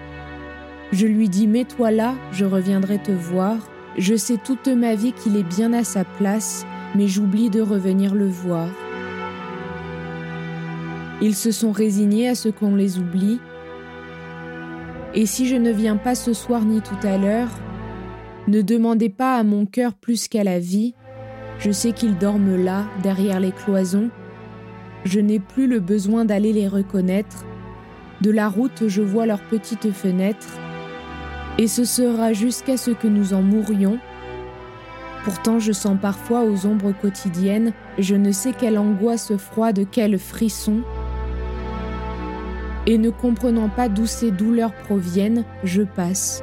je 0.92 1.06
lui 1.06 1.28
dis 1.28 1.46
Mets-toi 1.46 1.90
là, 1.90 2.14
je 2.32 2.44
reviendrai 2.44 2.98
te 2.98 3.12
voir. 3.12 3.56
Je 3.96 4.16
sais 4.16 4.38
toute 4.38 4.68
ma 4.68 4.94
vie 4.94 5.12
qu'il 5.12 5.36
est 5.36 5.42
bien 5.42 5.72
à 5.72 5.84
sa 5.84 6.04
place, 6.04 6.64
mais 6.94 7.08
j'oublie 7.08 7.50
de 7.50 7.60
revenir 7.60 8.14
le 8.14 8.26
voir. 8.26 8.68
Ils 11.20 11.34
se 11.34 11.50
sont 11.50 11.72
résignés 11.72 12.28
à 12.28 12.34
ce 12.34 12.48
qu'on 12.48 12.76
les 12.76 12.98
oublie. 12.98 13.40
Et 15.14 15.26
si 15.26 15.48
je 15.48 15.56
ne 15.56 15.72
viens 15.72 15.96
pas 15.96 16.14
ce 16.14 16.32
soir 16.32 16.64
ni 16.64 16.80
tout 16.80 17.06
à 17.06 17.18
l'heure, 17.18 17.50
ne 18.46 18.62
demandez 18.62 19.08
pas 19.08 19.36
à 19.36 19.42
mon 19.42 19.66
cœur 19.66 19.94
plus 19.94 20.28
qu'à 20.28 20.44
la 20.44 20.58
vie. 20.58 20.94
Je 21.58 21.72
sais 21.72 21.92
qu'ils 21.92 22.16
dorment 22.16 22.56
là, 22.56 22.84
derrière 23.02 23.40
les 23.40 23.52
cloisons. 23.52 24.10
Je 25.04 25.18
n'ai 25.18 25.40
plus 25.40 25.66
le 25.66 25.80
besoin 25.80 26.24
d'aller 26.24 26.52
les 26.52 26.68
reconnaître. 26.68 27.44
De 28.20 28.30
la 28.30 28.48
route, 28.48 28.84
je 28.86 29.02
vois 29.02 29.26
leurs 29.26 29.42
petites 29.42 29.90
fenêtres 29.90 30.58
et 31.58 31.66
ce 31.66 31.84
sera 31.84 32.32
jusqu'à 32.32 32.76
ce 32.76 32.92
que 32.92 33.08
nous 33.08 33.34
en 33.34 33.42
mourions. 33.42 33.98
Pourtant 35.24 35.58
je 35.58 35.72
sens 35.72 35.98
parfois 36.00 36.44
aux 36.44 36.66
ombres 36.66 36.92
quotidiennes, 36.92 37.72
je 37.98 38.14
ne 38.14 38.30
sais 38.32 38.52
quelle 38.52 38.78
angoisse 38.78 39.36
froide, 39.36 39.86
quel 39.90 40.18
frisson. 40.18 40.82
Et 42.86 42.96
ne 42.96 43.10
comprenant 43.10 43.68
pas 43.68 43.88
d'où 43.88 44.06
ces 44.06 44.30
douleurs 44.30 44.72
proviennent, 44.72 45.44
je 45.64 45.82
passe. 45.82 46.42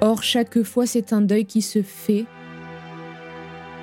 Or 0.00 0.22
chaque 0.22 0.62
fois 0.62 0.86
c'est 0.86 1.12
un 1.12 1.20
deuil 1.20 1.44
qui 1.44 1.60
se 1.60 1.82
fait. 1.82 2.24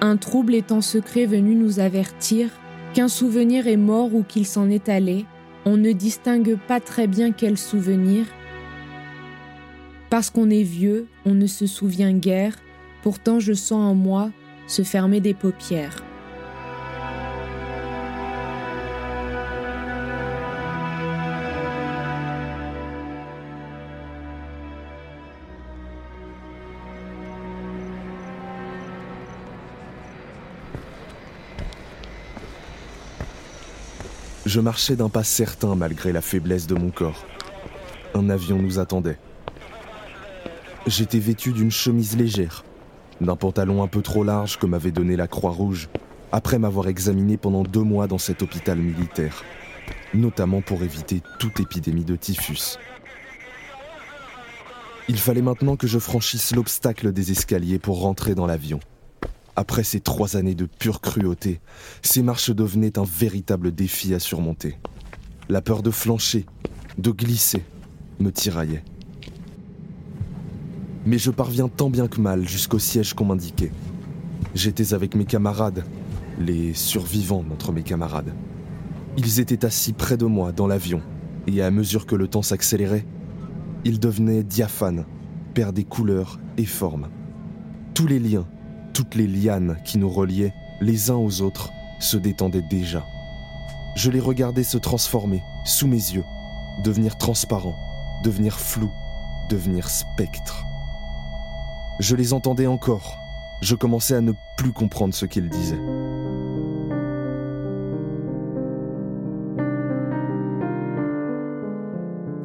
Un 0.01 0.15
trouble 0.15 0.55
est 0.55 0.71
en 0.71 0.81
secret 0.81 1.25
venu 1.25 1.55
nous 1.55 1.79
avertir 1.79 2.49
qu'un 2.93 3.09
souvenir 3.09 3.67
est 3.67 3.77
mort 3.77 4.15
ou 4.15 4.23
qu'il 4.23 4.47
s'en 4.47 4.69
est 4.69 4.89
allé, 4.89 5.25
on 5.65 5.77
ne 5.77 5.91
distingue 5.91 6.57
pas 6.67 6.79
très 6.79 7.07
bien 7.07 7.31
quel 7.31 7.57
souvenir. 7.57 8.25
Parce 10.09 10.29
qu'on 10.29 10.49
est 10.49 10.63
vieux, 10.63 11.07
on 11.25 11.33
ne 11.33 11.47
se 11.47 11.67
souvient 11.67 12.13
guère, 12.13 12.55
pourtant 13.03 13.39
je 13.39 13.53
sens 13.53 13.91
en 13.91 13.95
moi 13.95 14.31
se 14.67 14.83
fermer 14.83 15.19
des 15.19 15.33
paupières. 15.33 16.03
Je 34.49 34.59
marchais 34.59 34.95
d'un 34.95 35.09
pas 35.09 35.23
certain 35.23 35.75
malgré 35.75 36.11
la 36.11 36.21
faiblesse 36.21 36.65
de 36.65 36.73
mon 36.73 36.89
corps. 36.89 37.23
Un 38.15 38.31
avion 38.31 38.57
nous 38.57 38.79
attendait. 38.79 39.19
J'étais 40.87 41.19
vêtu 41.19 41.51
d'une 41.51 41.69
chemise 41.69 42.17
légère, 42.17 42.63
d'un 43.21 43.35
pantalon 43.35 43.83
un 43.83 43.87
peu 43.87 44.01
trop 44.01 44.23
large 44.23 44.57
que 44.57 44.65
m'avait 44.65 44.89
donné 44.89 45.15
la 45.15 45.27
Croix-Rouge, 45.27 45.89
après 46.31 46.57
m'avoir 46.57 46.87
examiné 46.87 47.37
pendant 47.37 47.61
deux 47.61 47.83
mois 47.83 48.07
dans 48.07 48.17
cet 48.17 48.41
hôpital 48.41 48.79
militaire, 48.79 49.43
notamment 50.15 50.61
pour 50.61 50.81
éviter 50.81 51.21
toute 51.37 51.59
épidémie 51.59 52.03
de 52.03 52.15
typhus. 52.15 52.79
Il 55.09 55.19
fallait 55.19 55.43
maintenant 55.43 55.75
que 55.75 55.85
je 55.85 55.99
franchisse 55.99 56.55
l'obstacle 56.55 57.13
des 57.13 57.29
escaliers 57.29 57.77
pour 57.77 58.01
rentrer 58.01 58.33
dans 58.33 58.47
l'avion. 58.47 58.79
Après 59.59 59.83
ces 59.83 59.99
trois 59.99 60.37
années 60.37 60.55
de 60.55 60.65
pure 60.65 61.01
cruauté, 61.01 61.59
ces 62.01 62.21
marches 62.21 62.51
devenaient 62.51 62.97
un 62.97 63.03
véritable 63.03 63.73
défi 63.73 64.13
à 64.13 64.19
surmonter. 64.19 64.77
La 65.49 65.61
peur 65.61 65.83
de 65.83 65.91
flancher, 65.91 66.45
de 66.97 67.11
glisser, 67.11 67.65
me 68.21 68.31
tiraillait. 68.31 68.85
Mais 71.05 71.17
je 71.17 71.29
parviens 71.29 71.67
tant 71.67 71.89
bien 71.89 72.07
que 72.07 72.21
mal 72.21 72.47
jusqu'au 72.47 72.79
siège 72.79 73.13
qu'on 73.13 73.25
m'indiquait. 73.25 73.73
J'étais 74.55 74.93
avec 74.93 75.13
mes 75.13 75.25
camarades, 75.25 75.83
les 76.39 76.73
survivants 76.73 77.43
d'entre 77.43 77.73
mes 77.73 77.83
camarades. 77.83 78.33
Ils 79.17 79.41
étaient 79.41 79.65
assis 79.65 79.91
près 79.91 80.15
de 80.15 80.25
moi 80.25 80.53
dans 80.53 80.67
l'avion, 80.67 81.01
et 81.47 81.61
à 81.61 81.69
mesure 81.69 82.05
que 82.05 82.15
le 82.15 82.29
temps 82.29 82.43
s'accélérait, 82.43 83.05
ils 83.83 83.99
devenaient 83.99 84.43
diaphanes, 84.43 85.03
perdaient 85.53 85.83
couleurs 85.83 86.39
et 86.55 86.65
formes. 86.65 87.09
Tous 87.93 88.07
les 88.07 88.19
liens 88.19 88.47
toutes 88.99 89.15
les 89.15 89.27
lianes 89.27 89.77
qui 89.85 89.97
nous 89.97 90.09
reliaient 90.09 90.53
les 90.81 91.09
uns 91.09 91.15
aux 91.15 91.39
autres 91.39 91.71
se 91.99 92.17
détendaient 92.17 92.61
déjà. 92.61 93.07
Je 93.95 94.11
les 94.11 94.19
regardais 94.19 94.65
se 94.65 94.77
transformer 94.77 95.41
sous 95.63 95.87
mes 95.87 95.95
yeux, 95.95 96.25
devenir 96.83 97.17
transparents, 97.17 97.79
devenir 98.25 98.59
flous, 98.59 98.91
devenir 99.47 99.89
spectres. 99.89 100.65
Je 102.01 102.17
les 102.17 102.33
entendais 102.33 102.67
encore. 102.67 103.19
Je 103.61 103.75
commençais 103.75 104.15
à 104.15 104.19
ne 104.19 104.33
plus 104.57 104.73
comprendre 104.73 105.13
ce 105.13 105.25
qu'ils 105.25 105.47
disaient. 105.47 105.79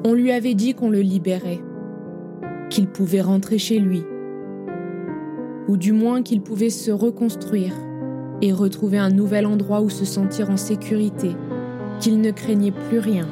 On 0.05 0.13
lui 0.13 0.31
avait 0.31 0.55
dit 0.55 0.75
qu'on 0.75 0.91
le 0.91 1.01
libérait, 1.01 1.61
qu'il 2.71 2.87
pouvait 2.87 3.23
rentrer 3.23 3.59
chez 3.59 3.81
lui, 3.81 4.05
ou 5.69 5.77
du 5.77 5.93
moins 5.93 6.23
qu'il 6.23 6.43
pouvait 6.43 6.71
se 6.71 6.91
reconstruire 6.91 7.73
et 8.43 8.53
retrouver 8.53 8.99
un 8.99 9.11
nouvel 9.11 9.47
endroit 9.47 9.81
où 9.81 9.89
se 9.89 10.05
sentir 10.05 10.51
en 10.51 10.57
sécurité, 10.57 11.31
qu'il 12.01 12.21
ne 12.21 12.31
craignait 12.31 12.73
plus 12.73 12.99
rien. 12.99 13.27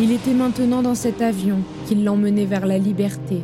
Il 0.00 0.12
était 0.12 0.34
maintenant 0.34 0.82
dans 0.82 0.94
cet 0.94 1.22
avion 1.22 1.58
qui 1.86 1.94
l'emmenait 1.94 2.44
vers 2.44 2.66
la 2.66 2.78
liberté. 2.78 3.42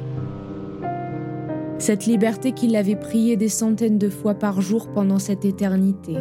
Cette 1.78 2.06
liberté 2.06 2.52
qu'il 2.52 2.76
avait 2.76 2.94
priée 2.94 3.36
des 3.36 3.48
centaines 3.48 3.98
de 3.98 4.08
fois 4.08 4.34
par 4.34 4.60
jour 4.60 4.88
pendant 4.88 5.18
cette 5.18 5.44
éternité. 5.44 6.14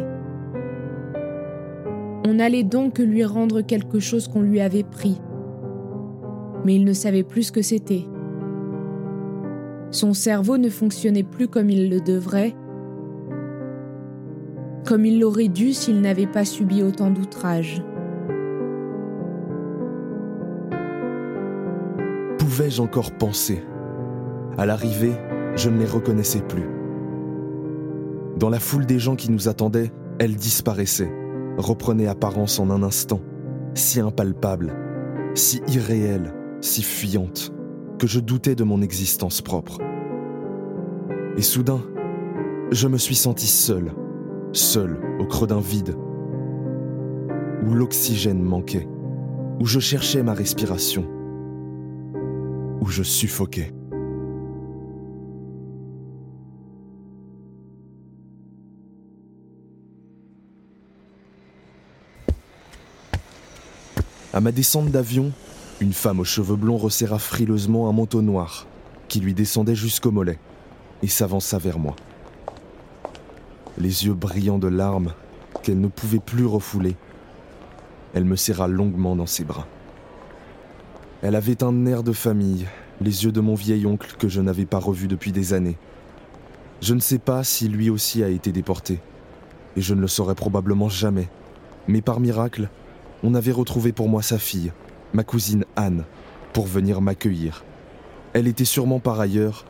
On 2.26 2.38
allait 2.38 2.64
donc 2.64 2.98
lui 2.98 3.24
rendre 3.24 3.60
quelque 3.60 4.00
chose 4.00 4.26
qu'on 4.26 4.40
lui 4.40 4.60
avait 4.60 4.84
pris, 4.84 5.20
mais 6.64 6.74
il 6.74 6.84
ne 6.84 6.92
savait 6.92 7.22
plus 7.22 7.44
ce 7.44 7.52
que 7.52 7.62
c'était. 7.62 8.04
Son 9.90 10.14
cerveau 10.14 10.56
ne 10.56 10.70
fonctionnait 10.70 11.22
plus 11.22 11.48
comme 11.48 11.68
il 11.68 11.90
le 11.90 12.00
devrait, 12.00 12.54
comme 14.86 15.04
il 15.04 15.20
l'aurait 15.20 15.48
dû 15.48 15.72
s'il 15.72 16.00
n'avait 16.00 16.26
pas 16.26 16.44
subi 16.44 16.82
autant 16.82 17.10
d'outrages. 17.10 17.82
Pouvais-je 22.38 22.82
encore 22.82 23.12
penser? 23.12 23.62
À 24.58 24.66
l'arrivée, 24.66 25.14
je 25.56 25.70
ne 25.70 25.78
les 25.78 25.86
reconnaissais 25.86 26.42
plus. 26.42 26.68
Dans 28.38 28.50
la 28.50 28.58
foule 28.58 28.86
des 28.86 28.98
gens 28.98 29.16
qui 29.16 29.30
nous 29.30 29.48
attendaient, 29.48 29.92
elles 30.18 30.36
disparaissaient, 30.36 31.12
reprenaient 31.58 32.08
apparence 32.08 32.58
en 32.58 32.70
un 32.70 32.82
instant, 32.82 33.20
si 33.74 34.00
impalpable, 34.00 34.74
si 35.34 35.62
irréelle, 35.68 36.32
si 36.62 36.82
fuyante, 36.82 37.52
que 37.98 38.06
je 38.06 38.20
doutais 38.20 38.54
de 38.54 38.64
mon 38.64 38.80
existence 38.80 39.42
propre. 39.42 39.78
Et 41.36 41.42
soudain, 41.42 41.82
je 42.70 42.88
me 42.88 42.98
suis 42.98 43.16
senti 43.16 43.46
seul, 43.46 43.92
seul 44.52 44.98
au 45.18 45.26
creux 45.26 45.46
d'un 45.46 45.60
vide, 45.60 45.96
où 47.66 47.74
l'oxygène 47.74 48.42
manquait, 48.42 48.88
où 49.60 49.66
je 49.66 49.80
cherchais 49.80 50.22
ma 50.22 50.34
respiration, 50.34 51.04
où 52.80 52.86
je 52.86 53.02
suffoquais. 53.02 53.72
À 64.34 64.40
ma 64.40 64.50
descente 64.50 64.90
d'avion, 64.90 65.32
une 65.82 65.92
femme 65.92 66.20
aux 66.20 66.24
cheveux 66.24 66.54
blonds 66.54 66.76
resserra 66.76 67.18
frileusement 67.18 67.88
un 67.88 67.92
manteau 67.92 68.22
noir 68.22 68.68
qui 69.08 69.18
lui 69.18 69.34
descendait 69.34 69.74
jusqu'au 69.74 70.12
mollet 70.12 70.38
et 71.02 71.08
s'avança 71.08 71.58
vers 71.58 71.80
moi. 71.80 71.96
Les 73.78 74.06
yeux 74.06 74.14
brillants 74.14 74.60
de 74.60 74.68
larmes 74.68 75.12
qu'elle 75.64 75.80
ne 75.80 75.88
pouvait 75.88 76.20
plus 76.20 76.46
refouler, 76.46 76.94
elle 78.14 78.24
me 78.24 78.36
serra 78.36 78.68
longuement 78.68 79.16
dans 79.16 79.26
ses 79.26 79.42
bras. 79.42 79.66
Elle 81.20 81.34
avait 81.34 81.64
un 81.64 81.84
air 81.86 82.04
de 82.04 82.12
famille, 82.12 82.68
les 83.00 83.24
yeux 83.24 83.32
de 83.32 83.40
mon 83.40 83.56
vieil 83.56 83.84
oncle 83.84 84.14
que 84.16 84.28
je 84.28 84.40
n'avais 84.40 84.66
pas 84.66 84.78
revu 84.78 85.08
depuis 85.08 85.32
des 85.32 85.52
années. 85.52 85.78
Je 86.80 86.94
ne 86.94 87.00
sais 87.00 87.18
pas 87.18 87.42
si 87.42 87.66
lui 87.66 87.90
aussi 87.90 88.22
a 88.22 88.28
été 88.28 88.52
déporté, 88.52 89.00
et 89.76 89.80
je 89.80 89.94
ne 89.94 90.00
le 90.00 90.08
saurai 90.08 90.36
probablement 90.36 90.88
jamais, 90.88 91.28
mais 91.88 92.02
par 92.02 92.20
miracle, 92.20 92.68
on 93.24 93.34
avait 93.34 93.50
retrouvé 93.50 93.90
pour 93.90 94.08
moi 94.08 94.22
sa 94.22 94.38
fille, 94.38 94.72
ma 95.12 95.24
cousine 95.24 95.64
Anne, 95.76 96.04
pour 96.52 96.66
venir 96.66 97.00
m'accueillir. 97.00 97.64
Elle 98.32 98.48
était 98.48 98.64
sûrement 98.64 99.00
par 99.00 99.20
ailleurs 99.20 99.64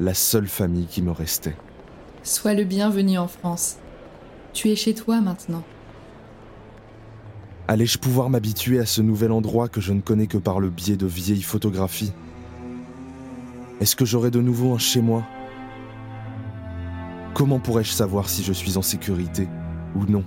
la 0.00 0.14
seule 0.14 0.48
famille 0.48 0.86
qui 0.86 1.02
me 1.02 1.10
restait. 1.10 1.56
Sois 2.22 2.54
le 2.54 2.64
bienvenu 2.64 3.18
en 3.18 3.28
France. 3.28 3.76
Tu 4.52 4.70
es 4.70 4.76
chez 4.76 4.94
toi 4.94 5.20
maintenant. 5.20 5.62
Allais-je 7.68 7.98
pouvoir 7.98 8.30
m'habituer 8.30 8.78
à 8.78 8.86
ce 8.86 9.02
nouvel 9.02 9.30
endroit 9.30 9.68
que 9.68 9.80
je 9.80 9.92
ne 9.92 10.00
connais 10.00 10.26
que 10.26 10.38
par 10.38 10.58
le 10.58 10.70
biais 10.70 10.96
de 10.96 11.06
vieilles 11.06 11.42
photographies? 11.42 12.12
Est-ce 13.80 13.94
que 13.94 14.04
j'aurai 14.04 14.30
de 14.30 14.40
nouveau 14.40 14.72
un 14.72 14.78
chez 14.78 15.00
moi? 15.00 15.22
Comment 17.34 17.60
pourrais-je 17.60 17.92
savoir 17.92 18.28
si 18.28 18.42
je 18.42 18.52
suis 18.52 18.76
en 18.78 18.82
sécurité 18.82 19.46
ou 19.94 20.04
non? 20.06 20.24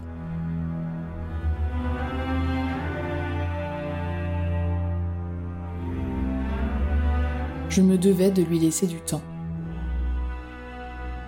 Je 7.72 7.82
me 7.82 7.98
devais 7.98 8.32
de 8.32 8.44
lui 8.44 8.60
laisser 8.60 8.86
du 8.86 9.00
temps. 9.00 9.22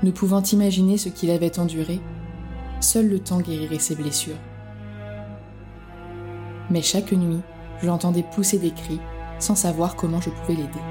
Ne 0.03 0.11
pouvant 0.11 0.43
imaginer 0.43 0.97
ce 0.97 1.07
qu'il 1.07 1.31
avait 1.31 1.57
enduré, 1.57 2.01
seul 2.81 3.07
le 3.07 3.19
temps 3.19 3.39
guérirait 3.39 3.79
ses 3.79 3.95
blessures. 3.95 4.37
Mais 6.69 6.81
chaque 6.81 7.13
nuit, 7.13 7.39
je 7.81 7.87
l'entendais 7.87 8.23
pousser 8.23 8.59
des 8.59 8.71
cris 8.71 8.99
sans 9.39 9.55
savoir 9.55 9.95
comment 9.95 10.19
je 10.19 10.29
pouvais 10.29 10.55
l'aider. 10.55 10.83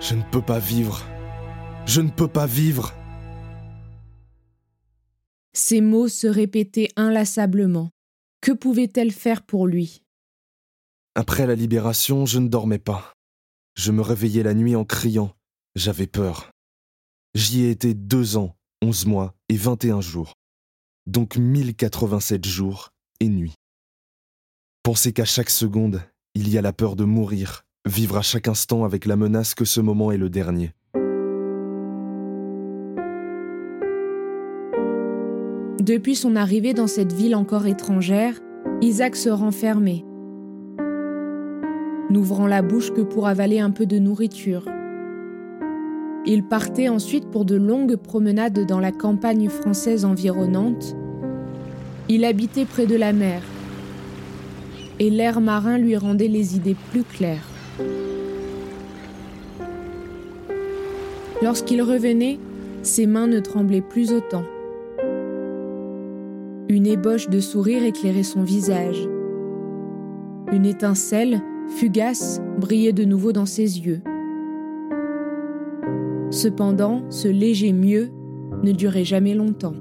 Je 0.00 0.14
ne 0.14 0.22
peux 0.30 0.42
pas 0.42 0.60
vivre. 0.60 1.04
Je 1.86 2.00
ne 2.00 2.10
peux 2.10 2.28
pas 2.28 2.46
vivre. 2.46 2.94
Ces 5.52 5.80
mots 5.80 6.08
se 6.08 6.28
répétaient 6.28 6.88
inlassablement. 6.94 7.90
Que 8.40 8.52
pouvait-elle 8.52 9.10
faire 9.10 9.42
pour 9.42 9.66
lui? 9.66 10.02
Après 11.16 11.46
la 11.46 11.56
libération, 11.56 12.26
je 12.26 12.38
ne 12.38 12.48
dormais 12.48 12.78
pas. 12.78 13.12
Je 13.74 13.92
me 13.92 14.02
réveillais 14.02 14.42
la 14.42 14.54
nuit 14.54 14.76
en 14.76 14.84
criant. 14.84 15.32
J'avais 15.74 16.06
peur. 16.06 16.50
J'y 17.34 17.62
ai 17.62 17.70
été 17.70 17.94
deux 17.94 18.36
ans, 18.36 18.56
onze 18.82 19.06
mois 19.06 19.34
et 19.48 19.56
vingt 19.56 19.82
et 19.84 19.90
un 19.90 20.00
jours. 20.00 20.34
Donc 21.06 21.36
1087 21.36 22.44
jours 22.44 22.90
et 23.20 23.28
nuits. 23.28 23.54
Pensez 24.82 25.12
qu'à 25.12 25.24
chaque 25.24 25.50
seconde, 25.50 26.02
il 26.34 26.48
y 26.48 26.58
a 26.58 26.62
la 26.62 26.72
peur 26.72 26.96
de 26.96 27.04
mourir, 27.04 27.62
vivre 27.86 28.16
à 28.16 28.22
chaque 28.22 28.48
instant 28.48 28.84
avec 28.84 29.06
la 29.06 29.16
menace 29.16 29.54
que 29.54 29.64
ce 29.64 29.80
moment 29.80 30.10
est 30.10 30.16
le 30.16 30.30
dernier. 30.30 30.72
Depuis 35.80 36.14
son 36.14 36.36
arrivée 36.36 36.74
dans 36.74 36.86
cette 36.86 37.12
ville 37.12 37.34
encore 37.34 37.66
étrangère, 37.66 38.38
Isaac 38.82 39.16
se 39.16 39.28
renfermait, 39.28 40.04
n'ouvrant 42.10 42.46
la 42.46 42.60
bouche 42.60 42.92
que 42.92 43.00
pour 43.00 43.26
avaler 43.26 43.60
un 43.60 43.70
peu 43.70 43.86
de 43.86 43.98
nourriture. 43.98 44.64
Il 46.26 46.44
partait 46.44 46.88
ensuite 46.88 47.30
pour 47.30 47.44
de 47.44 47.56
longues 47.56 47.96
promenades 47.96 48.66
dans 48.66 48.80
la 48.80 48.92
campagne 48.92 49.48
française 49.48 50.04
environnante. 50.04 50.94
Il 52.08 52.24
habitait 52.24 52.66
près 52.66 52.86
de 52.86 52.96
la 52.96 53.12
mer, 53.12 53.40
et 54.98 55.08
l'air 55.08 55.40
marin 55.40 55.78
lui 55.78 55.96
rendait 55.96 56.28
les 56.28 56.56
idées 56.56 56.76
plus 56.90 57.04
claires. 57.04 57.46
Lorsqu'il 61.42 61.80
revenait, 61.80 62.38
ses 62.82 63.06
mains 63.06 63.26
ne 63.26 63.40
tremblaient 63.40 63.80
plus 63.80 64.12
autant. 64.12 64.44
Une 66.68 66.86
ébauche 66.86 67.30
de 67.30 67.40
sourire 67.40 67.82
éclairait 67.82 68.22
son 68.22 68.42
visage. 68.42 69.08
Une 70.52 70.66
étincelle 70.66 71.40
fugace, 71.70 72.40
brillait 72.58 72.92
de 72.92 73.04
nouveau 73.04 73.32
dans 73.32 73.46
ses 73.46 73.80
yeux. 73.80 74.02
Cependant, 76.30 77.02
ce 77.10 77.28
léger 77.28 77.72
mieux 77.72 78.10
ne 78.62 78.72
durait 78.72 79.04
jamais 79.04 79.34
longtemps. 79.34 79.74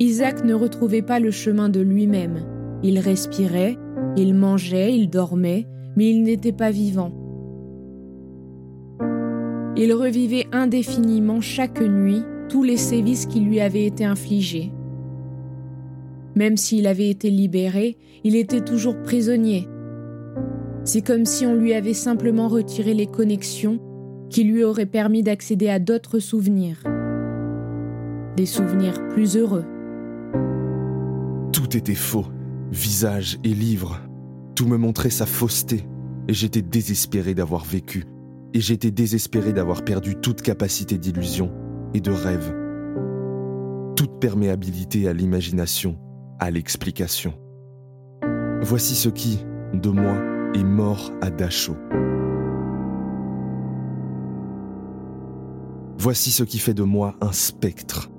Isaac 0.00 0.44
ne 0.44 0.54
retrouvait 0.54 1.02
pas 1.02 1.20
le 1.20 1.30
chemin 1.30 1.68
de 1.68 1.80
lui-même. 1.80 2.40
Il 2.82 2.98
respirait, 2.98 3.76
il 4.16 4.34
mangeait, 4.34 4.94
il 4.94 5.10
dormait, 5.10 5.66
mais 5.96 6.10
il 6.10 6.22
n'était 6.22 6.52
pas 6.52 6.70
vivant. 6.70 7.12
Il 9.76 9.92
revivait 9.92 10.46
indéfiniment 10.52 11.40
chaque 11.40 11.80
nuit 11.80 12.22
tous 12.48 12.62
les 12.62 12.76
sévices 12.76 13.26
qui 13.26 13.40
lui 13.40 13.60
avaient 13.60 13.86
été 13.86 14.04
infligés. 14.04 14.72
Même 16.38 16.56
s'il 16.56 16.86
avait 16.86 17.10
été 17.10 17.30
libéré, 17.30 17.96
il 18.22 18.36
était 18.36 18.60
toujours 18.60 19.02
prisonnier. 19.02 19.68
C'est 20.84 21.02
comme 21.02 21.24
si 21.24 21.44
on 21.44 21.56
lui 21.56 21.74
avait 21.74 21.94
simplement 21.94 22.46
retiré 22.46 22.94
les 22.94 23.08
connexions 23.08 23.80
qui 24.30 24.44
lui 24.44 24.62
auraient 24.62 24.86
permis 24.86 25.24
d'accéder 25.24 25.68
à 25.68 25.80
d'autres 25.80 26.20
souvenirs. 26.20 26.84
Des 28.36 28.46
souvenirs 28.46 29.08
plus 29.08 29.36
heureux. 29.36 29.64
Tout 31.52 31.76
était 31.76 31.96
faux, 31.96 32.26
visage 32.70 33.40
et 33.42 33.52
livre. 33.52 34.00
Tout 34.54 34.68
me 34.68 34.76
montrait 34.76 35.10
sa 35.10 35.26
fausseté, 35.26 35.88
et 36.28 36.34
j'étais 36.34 36.62
désespéré 36.62 37.34
d'avoir 37.34 37.64
vécu, 37.64 38.04
et 38.54 38.60
j'étais 38.60 38.92
désespéré 38.92 39.52
d'avoir 39.52 39.84
perdu 39.84 40.14
toute 40.14 40.42
capacité 40.42 40.98
d'illusion 40.98 41.50
et 41.94 42.00
de 42.00 42.12
rêve, 42.12 42.54
toute 43.96 44.20
perméabilité 44.20 45.08
à 45.08 45.12
l'imagination 45.12 45.98
à 46.38 46.50
l'explication. 46.50 47.34
Voici 48.62 48.94
ce 48.94 49.08
qui, 49.08 49.44
de 49.72 49.90
moi, 49.90 50.16
est 50.54 50.64
mort 50.64 51.12
à 51.20 51.30
Dachau. 51.30 51.76
Voici 55.98 56.30
ce 56.30 56.44
qui 56.44 56.58
fait 56.58 56.74
de 56.74 56.82
moi 56.82 57.16
un 57.20 57.32
spectre. 57.32 58.10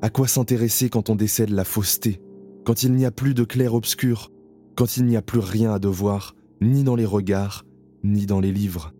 À 0.00 0.10
quoi 0.10 0.26
s'intéresser 0.26 0.88
quand 0.90 1.10
on 1.10 1.16
décède 1.16 1.50
la 1.50 1.64
fausseté, 1.64 2.20
quand 2.64 2.82
il 2.82 2.92
n'y 2.92 3.04
a 3.04 3.10
plus 3.10 3.34
de 3.34 3.44
clair-obscur, 3.44 4.30
quand 4.74 4.96
il 4.96 5.04
n'y 5.06 5.16
a 5.16 5.22
plus 5.22 5.40
rien 5.40 5.72
à 5.72 5.78
devoir, 5.78 6.34
ni 6.60 6.82
dans 6.82 6.96
les 6.96 7.04
regards, 7.04 7.64
ni 8.04 8.26
dans 8.26 8.40
les 8.40 8.52
livres? 8.52 8.92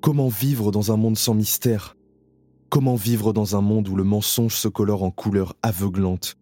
Comment 0.00 0.28
vivre 0.28 0.70
dans 0.70 0.92
un 0.92 0.96
monde 0.96 1.16
sans 1.16 1.34
mystère? 1.34 1.96
Comment 2.68 2.94
vivre 2.94 3.32
dans 3.32 3.56
un 3.56 3.60
monde 3.60 3.88
où 3.88 3.96
le 3.96 4.04
mensonge 4.04 4.54
se 4.54 4.68
colore 4.68 5.02
en 5.02 5.10
couleurs 5.10 5.54
aveuglantes 5.62 6.36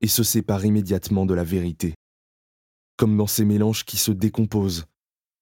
et 0.00 0.08
se 0.08 0.22
sépare 0.22 0.64
immédiatement 0.64 1.26
de 1.26 1.34
la 1.34 1.44
vérité. 1.44 1.94
Comme 2.96 3.16
dans 3.16 3.26
ces 3.26 3.44
mélanges 3.44 3.84
qui 3.84 3.96
se 3.96 4.12
décomposent, 4.12 4.86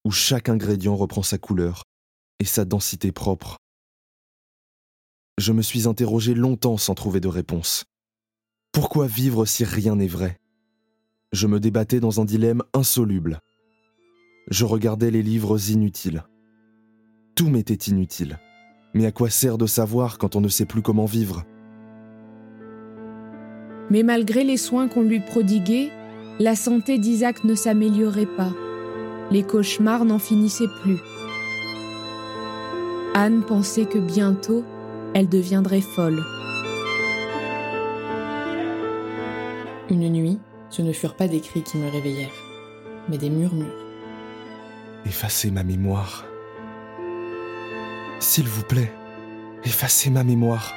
où 0.04 0.10
chaque 0.10 0.48
ingrédient 0.48 0.96
reprend 0.96 1.22
sa 1.22 1.38
couleur 1.38 1.84
et 2.38 2.44
sa 2.44 2.64
densité 2.64 3.12
propre. 3.12 3.58
Je 5.38 5.52
me 5.52 5.62
suis 5.62 5.88
interrogé 5.88 6.34
longtemps 6.34 6.76
sans 6.76 6.94
trouver 6.94 7.20
de 7.20 7.28
réponse. 7.28 7.84
Pourquoi 8.72 9.06
vivre 9.06 9.44
si 9.44 9.64
rien 9.64 9.96
n'est 9.96 10.06
vrai? 10.06 10.38
Je 11.32 11.46
me 11.46 11.60
débattais 11.60 12.00
dans 12.00 12.20
un 12.20 12.24
dilemme 12.24 12.62
insoluble. 12.74 13.40
Je 14.48 14.64
regardais 14.64 15.10
les 15.10 15.22
livres 15.22 15.70
inutiles. 15.70 16.24
Tout 17.34 17.48
m'était 17.48 17.74
inutile. 17.74 18.38
Mais 18.94 19.06
à 19.06 19.12
quoi 19.12 19.30
sert 19.30 19.56
de 19.56 19.66
savoir 19.66 20.18
quand 20.18 20.36
on 20.36 20.40
ne 20.40 20.48
sait 20.48 20.66
plus 20.66 20.82
comment 20.82 21.06
vivre? 21.06 21.44
Mais 23.92 24.02
malgré 24.02 24.42
les 24.42 24.57
soins 24.57 24.88
qu'on 24.88 25.02
lui 25.02 25.20
prodiguait, 25.20 25.90
la 26.40 26.57
santé 26.57 26.96
d'Isaac 26.96 27.44
ne 27.44 27.55
s'améliorait 27.55 28.24
pas. 28.24 28.50
Les 29.31 29.42
cauchemars 29.42 30.07
n'en 30.07 30.18
finissaient 30.18 30.64
plus. 30.81 30.96
Anne 33.12 33.42
pensait 33.42 33.85
que 33.85 33.98
bientôt, 33.98 34.64
elle 35.12 35.28
deviendrait 35.28 35.83
folle. 35.83 36.24
Une 39.90 40.09
nuit, 40.09 40.38
ce 40.70 40.81
ne 40.81 40.94
furent 40.94 41.14
pas 41.14 41.28
des 41.28 41.40
cris 41.40 41.62
qui 41.62 41.76
me 41.76 41.90
réveillèrent, 41.90 42.31
mais 43.11 43.18
des 43.18 43.28
murmures. 43.28 43.66
Effacez 45.05 45.50
ma 45.50 45.64
mémoire. 45.64 46.24
S'il 48.20 48.48
vous 48.48 48.64
plaît, 48.64 48.90
effacez 49.64 50.09
ma 50.09 50.24
mémoire. 50.24 50.72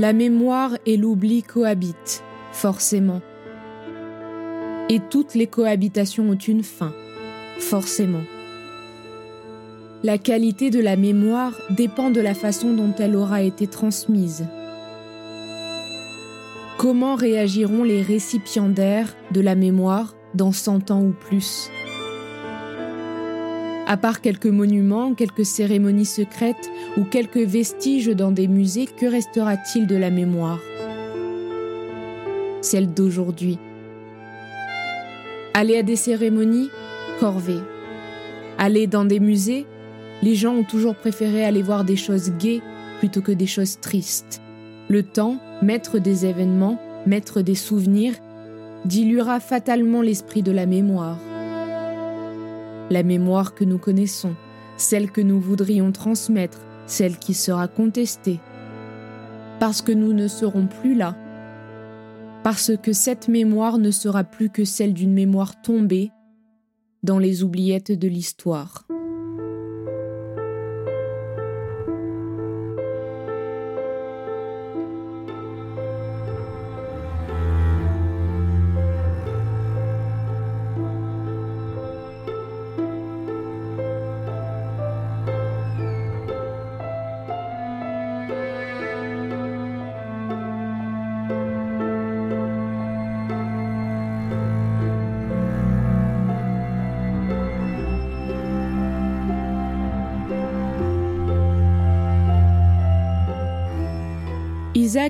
La 0.00 0.14
mémoire 0.14 0.78
et 0.86 0.96
l'oubli 0.96 1.42
cohabitent, 1.42 2.24
forcément. 2.52 3.20
Et 4.88 4.98
toutes 4.98 5.34
les 5.34 5.46
cohabitations 5.46 6.30
ont 6.30 6.38
une 6.38 6.62
fin, 6.62 6.94
forcément. 7.58 8.22
La 10.02 10.16
qualité 10.16 10.70
de 10.70 10.80
la 10.80 10.96
mémoire 10.96 11.52
dépend 11.68 12.08
de 12.08 12.22
la 12.22 12.32
façon 12.32 12.72
dont 12.72 12.94
elle 12.98 13.14
aura 13.14 13.42
été 13.42 13.66
transmise. 13.66 14.46
Comment 16.78 17.14
réagiront 17.14 17.84
les 17.84 18.00
récipiendaires 18.00 19.14
de 19.32 19.42
la 19.42 19.54
mémoire 19.54 20.14
dans 20.34 20.52
100 20.52 20.92
ans 20.92 21.02
ou 21.02 21.12
plus? 21.28 21.70
À 23.90 23.96
part 23.96 24.20
quelques 24.20 24.46
monuments, 24.46 25.14
quelques 25.14 25.44
cérémonies 25.44 26.04
secrètes 26.04 26.70
ou 26.96 27.02
quelques 27.02 27.38
vestiges 27.38 28.06
dans 28.06 28.30
des 28.30 28.46
musées, 28.46 28.86
que 28.86 29.04
restera-t-il 29.04 29.88
de 29.88 29.96
la 29.96 30.10
mémoire? 30.10 30.60
Celle 32.60 32.94
d'aujourd'hui. 32.94 33.58
Aller 35.54 35.76
à 35.76 35.82
des 35.82 35.96
cérémonies? 35.96 36.68
Corvée. 37.18 37.58
Aller 38.58 38.86
dans 38.86 39.04
des 39.04 39.18
musées? 39.18 39.66
Les 40.22 40.36
gens 40.36 40.54
ont 40.54 40.62
toujours 40.62 40.94
préféré 40.94 41.44
aller 41.44 41.62
voir 41.62 41.82
des 41.82 41.96
choses 41.96 42.30
gaies 42.38 42.62
plutôt 43.00 43.22
que 43.22 43.32
des 43.32 43.48
choses 43.48 43.80
tristes. 43.80 44.40
Le 44.88 45.02
temps, 45.02 45.38
maître 45.62 45.98
des 45.98 46.26
événements, 46.26 46.80
maître 47.06 47.42
des 47.42 47.56
souvenirs, 47.56 48.14
diluera 48.84 49.40
fatalement 49.40 50.00
l'esprit 50.00 50.44
de 50.44 50.52
la 50.52 50.66
mémoire. 50.66 51.18
La 52.90 53.04
mémoire 53.04 53.54
que 53.54 53.64
nous 53.64 53.78
connaissons, 53.78 54.34
celle 54.76 55.12
que 55.12 55.20
nous 55.20 55.40
voudrions 55.40 55.92
transmettre, 55.92 56.58
celle 56.86 57.18
qui 57.18 57.34
sera 57.34 57.68
contestée. 57.68 58.40
Parce 59.60 59.80
que 59.80 59.92
nous 59.92 60.12
ne 60.12 60.26
serons 60.26 60.66
plus 60.66 60.96
là. 60.96 61.16
Parce 62.42 62.72
que 62.76 62.92
cette 62.92 63.28
mémoire 63.28 63.78
ne 63.78 63.92
sera 63.92 64.24
plus 64.24 64.50
que 64.50 64.64
celle 64.64 64.92
d'une 64.92 65.12
mémoire 65.12 65.62
tombée 65.62 66.10
dans 67.02 67.18
les 67.18 67.44
oubliettes 67.44 67.92
de 67.92 68.08
l'histoire. 68.08 68.86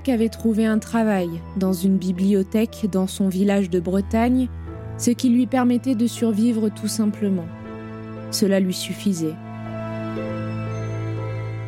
Isaac 0.00 0.14
avait 0.14 0.30
trouvé 0.30 0.64
un 0.64 0.78
travail 0.78 1.28
dans 1.58 1.74
une 1.74 1.98
bibliothèque 1.98 2.86
dans 2.90 3.06
son 3.06 3.28
village 3.28 3.68
de 3.68 3.80
Bretagne, 3.80 4.48
ce 4.96 5.10
qui 5.10 5.28
lui 5.28 5.46
permettait 5.46 5.94
de 5.94 6.06
survivre 6.06 6.70
tout 6.70 6.88
simplement. 6.88 7.44
Cela 8.30 8.60
lui 8.60 8.72
suffisait. 8.72 9.34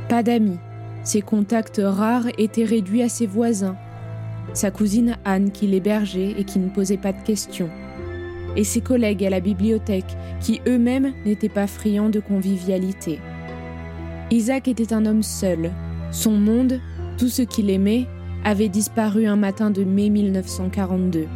Pas 0.09 0.23
d'amis, 0.23 0.59
ses 1.05 1.21
contacts 1.21 1.83
rares 1.85 2.29
étaient 2.38 2.64
réduits 2.64 3.03
à 3.03 3.11
ses 3.11 3.27
voisins, 3.27 3.77
sa 4.55 4.71
cousine 4.71 5.18
Anne 5.27 5.51
qui 5.51 5.66
l'hébergeait 5.66 6.35
et 6.38 6.45
qui 6.45 6.59
ne 6.59 6.71
posait 6.71 6.97
pas 6.97 7.12
de 7.12 7.23
questions, 7.23 7.68
et 8.57 8.64
ses 8.64 8.81
collègues 8.81 9.27
à 9.27 9.31
la 9.31 9.40
bibliothèque 9.40 10.16
qui 10.40 10.62
eux-mêmes 10.66 11.12
n'étaient 11.27 11.51
pas 11.51 11.66
friands 11.66 12.09
de 12.09 12.21
convivialité. 12.21 13.21
Isaac 14.31 14.68
était 14.68 14.95
un 14.95 15.05
homme 15.05 15.23
seul, 15.23 15.71
son 16.11 16.33
monde 16.33 16.81
tout 17.18 17.29
ce 17.29 17.42
qu'il 17.42 17.71
aimait 17.71 18.07
avait 18.44 18.68
disparu 18.68 19.26
un 19.26 19.37
matin 19.37 19.70
de 19.70 19.85
mai 19.85 20.11
1942. 20.11 21.26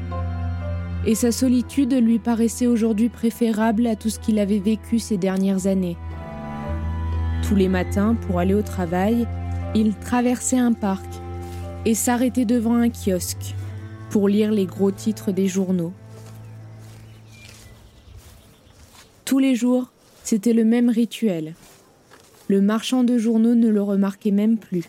Et 1.06 1.14
sa 1.14 1.30
solitude 1.30 1.94
lui 1.94 2.18
paraissait 2.18 2.66
aujourd'hui 2.66 3.08
préférable 3.08 3.86
à 3.86 3.94
tout 3.94 4.10
ce 4.10 4.18
qu'il 4.18 4.38
avait 4.38 4.58
vécu 4.58 4.98
ces 4.98 5.16
dernières 5.16 5.66
années. 5.66 5.96
Tous 7.46 7.54
les 7.54 7.68
matins, 7.68 8.16
pour 8.26 8.40
aller 8.40 8.54
au 8.54 8.62
travail, 8.62 9.26
il 9.74 9.94
traversait 9.94 10.58
un 10.58 10.72
parc 10.72 11.06
et 11.84 11.94
s'arrêtait 11.94 12.44
devant 12.44 12.74
un 12.74 12.88
kiosque 12.90 13.54
pour 14.10 14.28
lire 14.28 14.50
les 14.50 14.66
gros 14.66 14.90
titres 14.90 15.30
des 15.30 15.46
journaux. 15.46 15.92
Tous 19.24 19.38
les 19.38 19.54
jours, 19.54 19.92
c'était 20.24 20.52
le 20.52 20.64
même 20.64 20.88
rituel. 20.88 21.54
Le 22.48 22.60
marchand 22.60 23.04
de 23.04 23.18
journaux 23.18 23.54
ne 23.54 23.68
le 23.68 23.82
remarquait 23.82 24.30
même 24.30 24.56
plus. 24.56 24.88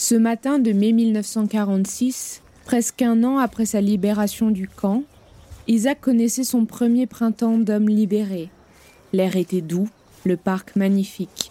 Ce 0.00 0.14
matin 0.14 0.60
de 0.60 0.70
mai 0.70 0.92
1946, 0.92 2.40
presque 2.64 3.02
un 3.02 3.24
an 3.24 3.38
après 3.38 3.66
sa 3.66 3.80
libération 3.80 4.52
du 4.52 4.68
camp, 4.68 5.02
Isaac 5.66 6.00
connaissait 6.00 6.44
son 6.44 6.66
premier 6.66 7.08
printemps 7.08 7.58
d'homme 7.58 7.88
libéré. 7.88 8.48
L'air 9.12 9.34
était 9.34 9.60
doux, 9.60 9.88
le 10.22 10.36
parc 10.36 10.76
magnifique. 10.76 11.50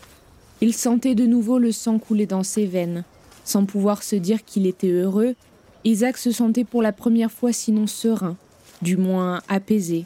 Il 0.62 0.74
sentait 0.74 1.14
de 1.14 1.26
nouveau 1.26 1.60
le 1.60 1.74
sang 1.74 2.00
couler 2.00 2.26
dans 2.26 2.44
ses 2.44 2.66
veines. 2.66 3.04
Sans 3.44 3.66
pouvoir 3.66 4.02
se 4.02 4.16
dire 4.16 4.46
qu'il 4.46 4.66
était 4.66 4.92
heureux, 4.92 5.36
Isaac 5.84 6.16
se 6.16 6.32
sentait 6.32 6.64
pour 6.64 6.82
la 6.82 6.94
première 6.94 7.34
fois 7.34 7.52
sinon 7.52 7.86
serein, 7.86 8.38
du 8.82 8.96
moins 8.96 9.42
apaisé. 9.50 10.06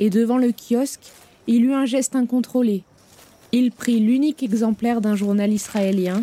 Et 0.00 0.10
devant 0.10 0.38
le 0.38 0.50
kiosque, 0.50 1.12
il 1.46 1.66
eut 1.66 1.74
un 1.74 1.86
geste 1.86 2.16
incontrôlé. 2.16 2.82
Il 3.52 3.70
prit 3.70 4.00
l'unique 4.00 4.42
exemplaire 4.42 5.00
d'un 5.00 5.14
journal 5.14 5.52
israélien 5.52 6.20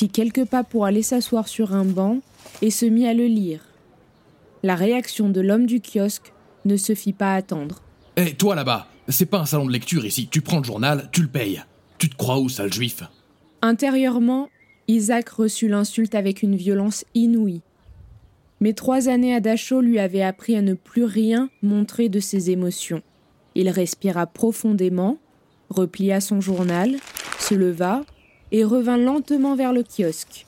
fit 0.00 0.08
quelques 0.08 0.46
pas 0.46 0.64
pour 0.64 0.86
aller 0.86 1.02
s'asseoir 1.02 1.46
sur 1.46 1.74
un 1.74 1.84
banc 1.84 2.20
et 2.62 2.70
se 2.70 2.86
mit 2.86 3.06
à 3.06 3.12
le 3.12 3.26
lire. 3.26 3.60
La 4.62 4.74
réaction 4.74 5.28
de 5.28 5.42
l'homme 5.42 5.66
du 5.66 5.82
kiosque 5.82 6.32
ne 6.64 6.78
se 6.78 6.94
fit 6.94 7.12
pas 7.12 7.34
attendre. 7.34 7.82
Hé, 8.16 8.32
toi 8.32 8.54
là-bas, 8.54 8.88
c'est 9.08 9.26
pas 9.26 9.40
un 9.40 9.44
salon 9.44 9.66
de 9.66 9.72
lecture 9.72 10.06
ici. 10.06 10.26
Tu 10.30 10.40
prends 10.40 10.56
le 10.56 10.64
journal, 10.64 11.10
tu 11.12 11.20
le 11.20 11.28
payes. 11.28 11.62
Tu 11.98 12.08
te 12.08 12.16
crois 12.16 12.38
où, 12.38 12.48
sale 12.48 12.72
juif? 12.72 13.02
Intérieurement, 13.60 14.48
Isaac 14.88 15.28
reçut 15.28 15.68
l'insulte 15.68 16.14
avec 16.14 16.42
une 16.42 16.56
violence 16.56 17.04
inouïe. 17.14 17.60
Mais 18.60 18.72
trois 18.72 19.10
années 19.10 19.34
à 19.34 19.40
Dachau 19.40 19.82
lui 19.82 19.98
avaient 19.98 20.22
appris 20.22 20.56
à 20.56 20.62
ne 20.62 20.72
plus 20.72 21.04
rien 21.04 21.50
montrer 21.60 22.08
de 22.08 22.20
ses 22.20 22.50
émotions. 22.50 23.02
Il 23.54 23.68
respira 23.68 24.26
profondément, 24.26 25.18
replia 25.68 26.22
son 26.22 26.40
journal, 26.40 26.96
se 27.38 27.54
leva 27.54 28.02
et 28.52 28.64
revint 28.64 28.96
lentement 28.96 29.54
vers 29.54 29.72
le 29.72 29.82
kiosque. 29.82 30.46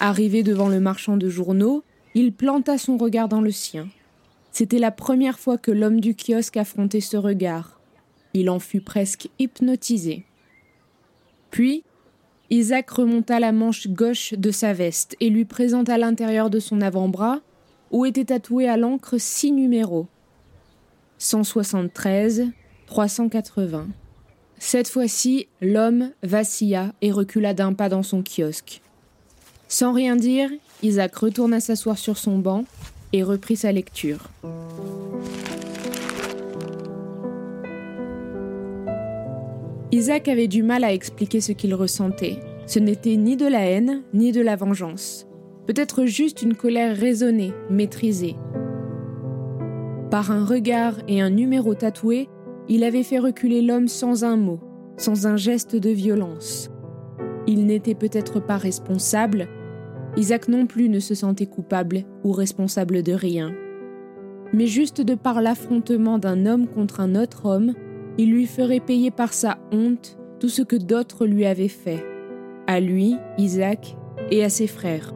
Arrivé 0.00 0.42
devant 0.42 0.68
le 0.68 0.80
marchand 0.80 1.16
de 1.16 1.28
journaux, 1.28 1.84
il 2.14 2.32
planta 2.32 2.78
son 2.78 2.96
regard 2.96 3.28
dans 3.28 3.40
le 3.40 3.50
sien. 3.50 3.88
C'était 4.50 4.78
la 4.78 4.90
première 4.90 5.38
fois 5.38 5.58
que 5.58 5.70
l'homme 5.70 6.00
du 6.00 6.14
kiosque 6.14 6.56
affrontait 6.56 7.00
ce 7.00 7.16
regard. 7.16 7.80
Il 8.34 8.50
en 8.50 8.58
fut 8.58 8.80
presque 8.80 9.28
hypnotisé. 9.38 10.24
Puis, 11.50 11.84
Isaac 12.50 12.90
remonta 12.90 13.40
la 13.40 13.52
manche 13.52 13.88
gauche 13.88 14.34
de 14.34 14.50
sa 14.50 14.72
veste 14.72 15.16
et 15.20 15.30
lui 15.30 15.44
présenta 15.44 15.96
l'intérieur 15.96 16.50
de 16.50 16.60
son 16.60 16.80
avant-bras, 16.82 17.40
où 17.90 18.04
étaient 18.04 18.26
tatoués 18.26 18.68
à 18.68 18.76
l'encre 18.76 19.18
six 19.18 19.52
numéros 19.52 20.06
173, 21.18 22.48
380. 22.86 23.88
Cette 24.64 24.86
fois-ci, 24.86 25.48
l'homme 25.60 26.12
vacilla 26.22 26.92
et 27.02 27.10
recula 27.10 27.52
d'un 27.52 27.72
pas 27.72 27.88
dans 27.88 28.04
son 28.04 28.22
kiosque. 28.22 28.80
Sans 29.66 29.92
rien 29.92 30.14
dire, 30.14 30.50
Isaac 30.84 31.16
retourna 31.16 31.58
s'asseoir 31.58 31.98
sur 31.98 32.16
son 32.16 32.38
banc 32.38 32.64
et 33.12 33.24
reprit 33.24 33.56
sa 33.56 33.72
lecture. 33.72 34.30
Isaac 39.90 40.28
avait 40.28 40.46
du 40.46 40.62
mal 40.62 40.84
à 40.84 40.92
expliquer 40.92 41.40
ce 41.40 41.50
qu'il 41.50 41.74
ressentait. 41.74 42.38
Ce 42.68 42.78
n'était 42.78 43.16
ni 43.16 43.36
de 43.36 43.46
la 43.46 43.66
haine, 43.66 44.02
ni 44.14 44.30
de 44.30 44.40
la 44.40 44.54
vengeance. 44.54 45.26
Peut-être 45.66 46.04
juste 46.04 46.40
une 46.40 46.54
colère 46.54 46.96
raisonnée, 46.96 47.52
maîtrisée. 47.68 48.36
Par 50.08 50.30
un 50.30 50.44
regard 50.44 50.94
et 51.08 51.20
un 51.20 51.30
numéro 51.30 51.74
tatoué, 51.74 52.28
il 52.68 52.84
avait 52.84 53.02
fait 53.02 53.18
reculer 53.18 53.62
l'homme 53.62 53.88
sans 53.88 54.24
un 54.24 54.36
mot, 54.36 54.60
sans 54.96 55.26
un 55.26 55.36
geste 55.36 55.76
de 55.76 55.90
violence. 55.90 56.70
Il 57.46 57.66
n'était 57.66 57.94
peut-être 57.94 58.40
pas 58.40 58.56
responsable, 58.56 59.48
Isaac 60.16 60.48
non 60.48 60.66
plus 60.66 60.88
ne 60.88 61.00
se 61.00 61.14
sentait 61.14 61.46
coupable 61.46 62.04
ou 62.22 62.32
responsable 62.32 63.02
de 63.02 63.12
rien. 63.12 63.52
Mais 64.52 64.66
juste 64.66 65.00
de 65.00 65.14
par 65.14 65.40
l'affrontement 65.40 66.18
d'un 66.18 66.44
homme 66.44 66.66
contre 66.66 67.00
un 67.00 67.14
autre 67.14 67.46
homme, 67.46 67.72
il 68.18 68.30
lui 68.30 68.46
ferait 68.46 68.80
payer 68.80 69.10
par 69.10 69.32
sa 69.32 69.58
honte 69.72 70.18
tout 70.38 70.50
ce 70.50 70.60
que 70.60 70.76
d'autres 70.76 71.24
lui 71.24 71.46
avaient 71.46 71.68
fait, 71.68 72.04
à 72.66 72.80
lui, 72.80 73.16
Isaac, 73.38 73.96
et 74.30 74.44
à 74.44 74.48
ses 74.48 74.66
frères. 74.66 75.14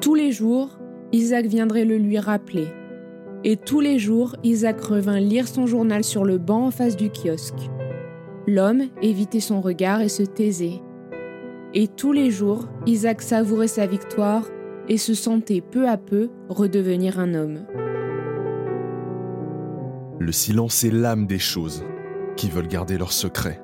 Tous 0.00 0.14
les 0.14 0.32
jours, 0.32 0.78
Isaac 1.12 1.46
viendrait 1.46 1.84
le 1.84 1.96
lui 1.96 2.18
rappeler. 2.18 2.66
Et 3.46 3.58
tous 3.58 3.80
les 3.80 3.98
jours, 3.98 4.36
Isaac 4.42 4.80
revint 4.80 5.20
lire 5.20 5.46
son 5.46 5.66
journal 5.66 6.02
sur 6.02 6.24
le 6.24 6.38
banc 6.38 6.66
en 6.66 6.70
face 6.70 6.96
du 6.96 7.10
kiosque. 7.10 7.70
L'homme 8.46 8.84
évitait 9.02 9.40
son 9.40 9.60
regard 9.60 10.00
et 10.00 10.08
se 10.08 10.22
taisait. 10.22 10.80
Et 11.74 11.86
tous 11.86 12.12
les 12.12 12.30
jours, 12.30 12.66
Isaac 12.86 13.20
savourait 13.20 13.68
sa 13.68 13.86
victoire 13.86 14.48
et 14.88 14.96
se 14.96 15.12
sentait 15.12 15.60
peu 15.60 15.86
à 15.86 15.98
peu 15.98 16.30
redevenir 16.48 17.18
un 17.18 17.34
homme. 17.34 17.66
Le 20.18 20.32
silence 20.32 20.82
est 20.84 20.90
l'âme 20.90 21.26
des 21.26 21.38
choses 21.38 21.84
qui 22.36 22.48
veulent 22.48 22.68
garder 22.68 22.96
leur 22.96 23.12
secret. 23.12 23.60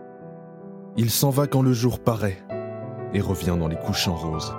Il 0.99 1.09
s'en 1.09 1.31
va 1.31 1.47
quand 1.47 1.62
le 1.62 1.73
jour 1.73 2.01
paraît 2.01 2.38
et 3.14 3.21
revient 3.23 3.57
dans 3.59 3.69
les 3.69 3.79
couchants 3.79 4.14
roses. 4.14 4.53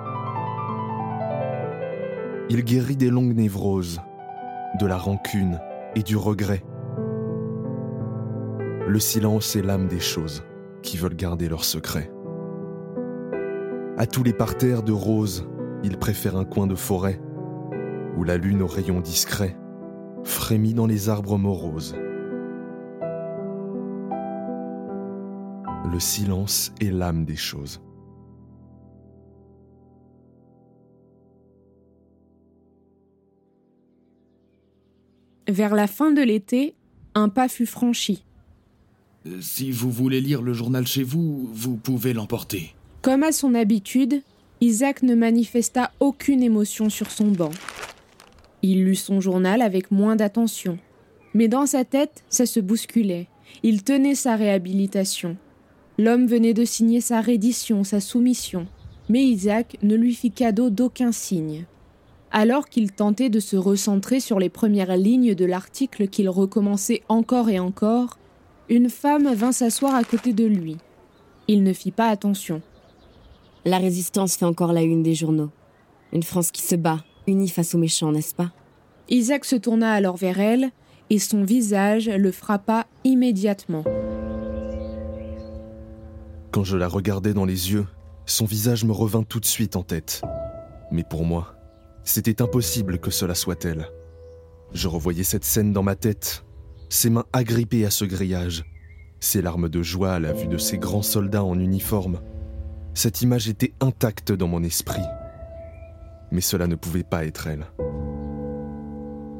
Il 2.50 2.64
guérit 2.64 2.96
des 2.96 3.10
longues 3.10 3.36
névroses, 3.36 4.00
de 4.80 4.86
la 4.86 4.96
rancune 4.96 5.60
et 5.94 6.02
du 6.02 6.16
regret. 6.16 6.62
Le 8.86 8.98
silence 8.98 9.56
est 9.56 9.62
l'âme 9.62 9.88
des 9.88 10.00
choses 10.00 10.44
qui 10.82 10.96
veulent 10.96 11.16
garder 11.16 11.48
leur 11.48 11.64
secret. 11.64 12.10
À 13.96 14.06
tous 14.06 14.22
les 14.22 14.32
parterres 14.32 14.82
de 14.82 14.92
roses, 14.92 15.48
il 15.84 15.98
préfère 15.98 16.36
un 16.36 16.44
coin 16.44 16.66
de 16.66 16.74
forêt 16.74 17.20
où 18.16 18.24
la 18.24 18.36
lune 18.36 18.62
aux 18.62 18.66
rayons 18.66 19.00
discrets 19.00 19.56
frémit 20.24 20.74
dans 20.74 20.86
les 20.86 21.08
arbres 21.08 21.38
moroses. 21.38 21.96
Le 25.90 26.00
silence 26.00 26.72
est 26.80 26.90
l'âme 26.90 27.24
des 27.24 27.36
choses. 27.36 27.82
Vers 35.52 35.74
la 35.74 35.86
fin 35.86 36.12
de 36.12 36.22
l'été, 36.22 36.72
un 37.14 37.28
pas 37.28 37.46
fut 37.46 37.66
franchi. 37.66 38.24
Euh, 39.26 39.42
Si 39.42 39.70
vous 39.70 39.90
voulez 39.90 40.22
lire 40.22 40.40
le 40.40 40.54
journal 40.54 40.86
chez 40.86 41.02
vous, 41.02 41.46
vous 41.52 41.76
pouvez 41.76 42.14
l'emporter. 42.14 42.74
Comme 43.02 43.22
à 43.22 43.32
son 43.32 43.54
habitude, 43.54 44.22
Isaac 44.62 45.02
ne 45.02 45.14
manifesta 45.14 45.92
aucune 46.00 46.42
émotion 46.42 46.88
sur 46.88 47.10
son 47.10 47.26
banc. 47.26 47.50
Il 48.62 48.82
lut 48.86 48.94
son 48.94 49.20
journal 49.20 49.60
avec 49.60 49.90
moins 49.90 50.16
d'attention. 50.16 50.78
Mais 51.34 51.48
dans 51.48 51.66
sa 51.66 51.84
tête, 51.84 52.24
ça 52.30 52.46
se 52.46 52.58
bousculait. 52.58 53.26
Il 53.62 53.84
tenait 53.84 54.14
sa 54.14 54.36
réhabilitation. 54.36 55.36
L'homme 55.98 56.26
venait 56.26 56.54
de 56.54 56.64
signer 56.64 57.02
sa 57.02 57.20
reddition, 57.20 57.84
sa 57.84 58.00
soumission. 58.00 58.66
Mais 59.10 59.22
Isaac 59.22 59.76
ne 59.82 59.96
lui 59.96 60.14
fit 60.14 60.30
cadeau 60.30 60.70
d'aucun 60.70 61.12
signe. 61.12 61.66
Alors 62.34 62.70
qu'il 62.70 62.92
tentait 62.92 63.28
de 63.28 63.40
se 63.40 63.56
recentrer 63.56 64.18
sur 64.18 64.38
les 64.38 64.48
premières 64.48 64.96
lignes 64.96 65.34
de 65.34 65.44
l'article 65.44 66.08
qu'il 66.08 66.30
recommençait 66.30 67.02
encore 67.10 67.50
et 67.50 67.58
encore, 67.58 68.18
une 68.70 68.88
femme 68.88 69.32
vint 69.34 69.52
s'asseoir 69.52 69.94
à 69.94 70.02
côté 70.02 70.32
de 70.32 70.46
lui. 70.46 70.78
Il 71.46 71.62
ne 71.62 71.74
fit 71.74 71.90
pas 71.90 72.08
attention. 72.08 72.62
La 73.66 73.76
résistance 73.76 74.36
fait 74.36 74.46
encore 74.46 74.72
la 74.72 74.80
une 74.80 75.02
des 75.02 75.14
journaux. 75.14 75.50
Une 76.14 76.22
France 76.22 76.50
qui 76.50 76.62
se 76.62 76.74
bat, 76.74 77.04
unie 77.26 77.50
face 77.50 77.74
aux 77.74 77.78
méchants, 77.78 78.12
n'est-ce 78.12 78.34
pas? 78.34 78.50
Isaac 79.10 79.44
se 79.44 79.56
tourna 79.56 79.92
alors 79.92 80.16
vers 80.16 80.40
elle 80.40 80.70
et 81.10 81.18
son 81.18 81.44
visage 81.44 82.08
le 82.08 82.32
frappa 82.32 82.86
immédiatement. 83.04 83.84
Quand 86.50 86.64
je 86.64 86.78
la 86.78 86.88
regardais 86.88 87.34
dans 87.34 87.44
les 87.44 87.72
yeux, 87.72 87.86
son 88.24 88.46
visage 88.46 88.84
me 88.84 88.92
revint 88.92 89.22
tout 89.22 89.40
de 89.40 89.44
suite 89.44 89.76
en 89.76 89.82
tête. 89.82 90.22
Mais 90.90 91.04
pour 91.04 91.24
moi, 91.24 91.56
c'était 92.04 92.42
impossible 92.42 92.98
que 92.98 93.10
cela 93.10 93.34
soit 93.34 93.64
elle. 93.64 93.88
Je 94.72 94.88
revoyais 94.88 95.24
cette 95.24 95.44
scène 95.44 95.72
dans 95.72 95.82
ma 95.82 95.96
tête, 95.96 96.44
ses 96.88 97.10
mains 97.10 97.26
agrippées 97.32 97.84
à 97.84 97.90
ce 97.90 98.04
grillage, 98.04 98.64
ses 99.20 99.42
larmes 99.42 99.68
de 99.68 99.82
joie 99.82 100.12
à 100.12 100.18
la 100.18 100.32
vue 100.32 100.48
de 100.48 100.58
ces 100.58 100.78
grands 100.78 101.02
soldats 101.02 101.44
en 101.44 101.58
uniforme. 101.58 102.20
Cette 102.94 103.22
image 103.22 103.48
était 103.48 103.72
intacte 103.80 104.32
dans 104.32 104.48
mon 104.48 104.62
esprit. 104.62 105.02
Mais 106.30 106.40
cela 106.40 106.66
ne 106.66 106.74
pouvait 106.74 107.04
pas 107.04 107.24
être 107.24 107.46
elle. 107.46 107.66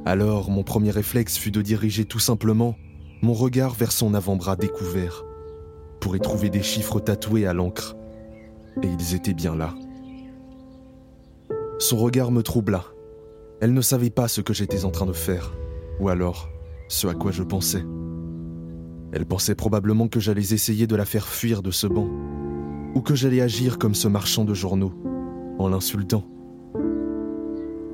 Alors 0.04 0.50
mon 0.50 0.62
premier 0.62 0.90
réflexe 0.90 1.36
fut 1.36 1.50
de 1.50 1.62
diriger 1.62 2.04
tout 2.04 2.18
simplement 2.18 2.76
mon 3.22 3.34
regard 3.34 3.74
vers 3.74 3.92
son 3.92 4.14
avant-bras 4.14 4.56
découvert, 4.56 5.24
pour 6.00 6.16
y 6.16 6.20
trouver 6.20 6.50
des 6.50 6.62
chiffres 6.62 6.98
tatoués 6.98 7.46
à 7.46 7.52
l'encre. 7.52 7.96
Et 8.82 8.88
ils 8.88 9.14
étaient 9.14 9.34
bien 9.34 9.54
là. 9.54 9.74
Son 11.78 11.96
regard 11.96 12.30
me 12.30 12.42
troubla. 12.42 12.84
Elle 13.60 13.74
ne 13.74 13.80
savait 13.80 14.10
pas 14.10 14.28
ce 14.28 14.40
que 14.40 14.52
j'étais 14.52 14.84
en 14.84 14.90
train 14.90 15.06
de 15.06 15.12
faire, 15.12 15.52
ou 16.00 16.08
alors 16.08 16.48
ce 16.88 17.06
à 17.06 17.14
quoi 17.14 17.30
je 17.32 17.42
pensais. 17.42 17.84
Elle 19.12 19.26
pensait 19.26 19.54
probablement 19.54 20.08
que 20.08 20.20
j'allais 20.20 20.52
essayer 20.52 20.86
de 20.86 20.96
la 20.96 21.04
faire 21.04 21.28
fuir 21.28 21.62
de 21.62 21.70
ce 21.70 21.86
banc, 21.86 22.08
ou 22.94 23.00
que 23.00 23.14
j'allais 23.14 23.40
agir 23.40 23.78
comme 23.78 23.94
ce 23.94 24.08
marchand 24.08 24.44
de 24.44 24.54
journaux, 24.54 24.92
en 25.58 25.68
l'insultant. 25.68 26.26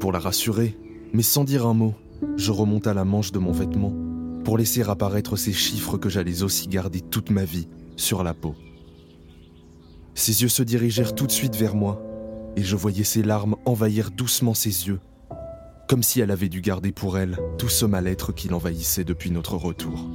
Pour 0.00 0.12
la 0.12 0.18
rassurer, 0.18 0.76
mais 1.12 1.22
sans 1.22 1.44
dire 1.44 1.66
un 1.66 1.74
mot, 1.74 1.94
je 2.36 2.52
remonta 2.52 2.94
la 2.94 3.04
manche 3.04 3.32
de 3.32 3.38
mon 3.38 3.52
vêtement 3.52 3.92
pour 4.44 4.56
laisser 4.56 4.82
apparaître 4.82 5.36
ces 5.36 5.52
chiffres 5.52 5.98
que 5.98 6.08
j'allais 6.08 6.42
aussi 6.42 6.68
garder 6.68 7.00
toute 7.00 7.30
ma 7.30 7.44
vie 7.44 7.68
sur 7.96 8.22
la 8.22 8.32
peau. 8.32 8.54
Ses 10.14 10.42
yeux 10.42 10.48
se 10.48 10.62
dirigèrent 10.62 11.14
tout 11.14 11.26
de 11.26 11.32
suite 11.32 11.54
vers 11.54 11.74
moi, 11.74 12.02
et 12.58 12.64
je 12.64 12.74
voyais 12.74 13.04
ses 13.04 13.22
larmes 13.22 13.54
envahir 13.66 14.10
doucement 14.10 14.52
ses 14.52 14.88
yeux, 14.88 14.98
comme 15.86 16.02
si 16.02 16.18
elle 16.18 16.32
avait 16.32 16.48
dû 16.48 16.60
garder 16.60 16.90
pour 16.90 17.16
elle 17.16 17.38
tout 17.56 17.68
ce 17.68 17.86
mal-être 17.86 18.32
qui 18.32 18.48
l'envahissait 18.48 19.04
depuis 19.04 19.30
notre 19.30 19.54
retour. 19.54 20.10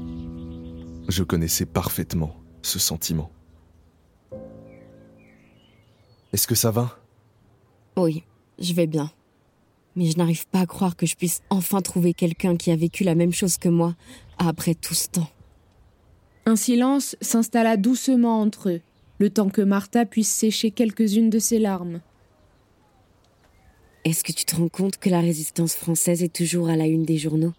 Je 1.08 1.24
connaissais 1.24 1.66
parfaitement 1.66 2.36
ce 2.62 2.80
sentiment. 2.80 3.32
Est-ce 6.34 6.46
que 6.46 6.56
ça 6.56 6.70
va? 6.70 7.00
Oui, 7.96 8.24
je 8.60 8.74
vais 8.74 8.88
bien. 8.88 9.10
Mais 9.96 10.12
je 10.12 10.18
n'arrive 10.18 10.46
pas 10.48 10.60
à 10.60 10.66
croire 10.66 10.98
que 10.98 11.06
je 11.06 11.16
puisse 11.16 11.44
enfin 11.50 11.80
trouver 11.80 12.14
quelqu'un 12.14 12.58
qui 12.58 12.72
a 12.72 12.76
vécu 12.76 13.06
la 13.06 13.16
même 13.16 13.32
chose 13.32 13.58
que 13.58 13.70
moi 13.70 13.96
après 14.38 14.76
tout 14.76 14.96
ce 14.96 15.08
temps. 15.08 15.30
Un 16.46 16.58
silence 16.58 17.16
s'installa 17.22 17.78
doucement 17.78 18.42
entre 18.42 18.68
eux, 18.68 18.82
le 19.20 19.30
temps 19.30 19.50
que 19.50 19.62
Martha 19.62 20.06
puisse 20.06 20.30
sécher 20.30 20.72
quelques-unes 20.72 21.30
de 21.30 21.40
ses 21.40 21.60
larmes. 21.60 22.02
Est-ce 24.06 24.24
que 24.24 24.34
tu 24.34 24.44
te 24.44 24.56
rends 24.56 24.68
compte 24.68 24.98
que 24.98 25.10
la 25.10 25.22
résistance 25.22 25.76
française 25.76 26.24
est 26.24 26.34
toujours 26.34 26.68
à 26.68 26.76
la 26.76 26.88
une 26.88 27.06
des 27.06 27.18
journaux? 27.18 27.54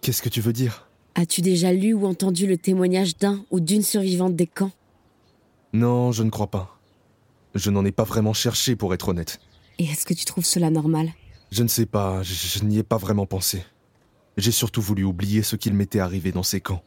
Qu'est-ce 0.00 0.22
que 0.22 0.30
tu 0.30 0.40
veux 0.40 0.54
dire? 0.54 0.88
As-tu 1.14 1.42
déjà 1.42 1.72
lu 1.72 1.92
ou 1.92 2.06
entendu 2.06 2.46
le 2.46 2.56
témoignage 2.56 3.18
d'un 3.18 3.44
ou 3.50 3.60
d'une 3.60 3.82
survivante 3.82 4.34
des 4.34 4.46
camps? 4.46 4.72
Non, 5.74 6.10
je 6.10 6.22
ne 6.22 6.30
crois 6.30 6.50
pas. 6.50 6.78
Je 7.54 7.70
n'en 7.70 7.84
ai 7.84 7.92
pas 7.92 8.04
vraiment 8.04 8.32
cherché 8.32 8.76
pour 8.76 8.94
être 8.94 9.08
honnête. 9.08 9.40
Et 9.78 9.84
est-ce 9.84 10.06
que 10.06 10.14
tu 10.14 10.24
trouves 10.24 10.46
cela 10.46 10.70
normal? 10.70 11.12
Je 11.50 11.62
ne 11.62 11.68
sais 11.68 11.86
pas, 11.86 12.22
je, 12.22 12.32
je 12.32 12.64
n'y 12.64 12.78
ai 12.78 12.82
pas 12.82 12.96
vraiment 12.96 13.26
pensé. 13.26 13.62
J'ai 14.38 14.52
surtout 14.52 14.80
voulu 14.80 15.04
oublier 15.04 15.42
ce 15.42 15.56
qu'il 15.56 15.74
m'était 15.74 16.00
arrivé 16.00 16.32
dans 16.32 16.42
ces 16.42 16.60
camps. 16.60 16.82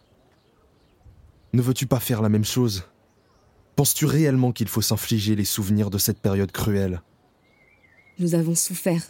Ne 1.53 1.61
veux-tu 1.61 1.85
pas 1.85 1.99
faire 1.99 2.23
la 2.23 2.29
même 2.29 2.45
chose? 2.45 2.85
Penses-tu 3.75 4.05
réellement 4.05 4.51
qu'il 4.51 4.67
faut 4.67 4.81
s'infliger 4.81 5.35
les 5.35 5.45
souvenirs 5.45 5.91
de 5.91 5.99
cette 5.99 6.19
période 6.19 6.51
cruelle? 6.51 7.03
Nous 8.19 8.35
avons 8.35 8.55
souffert. 8.55 9.01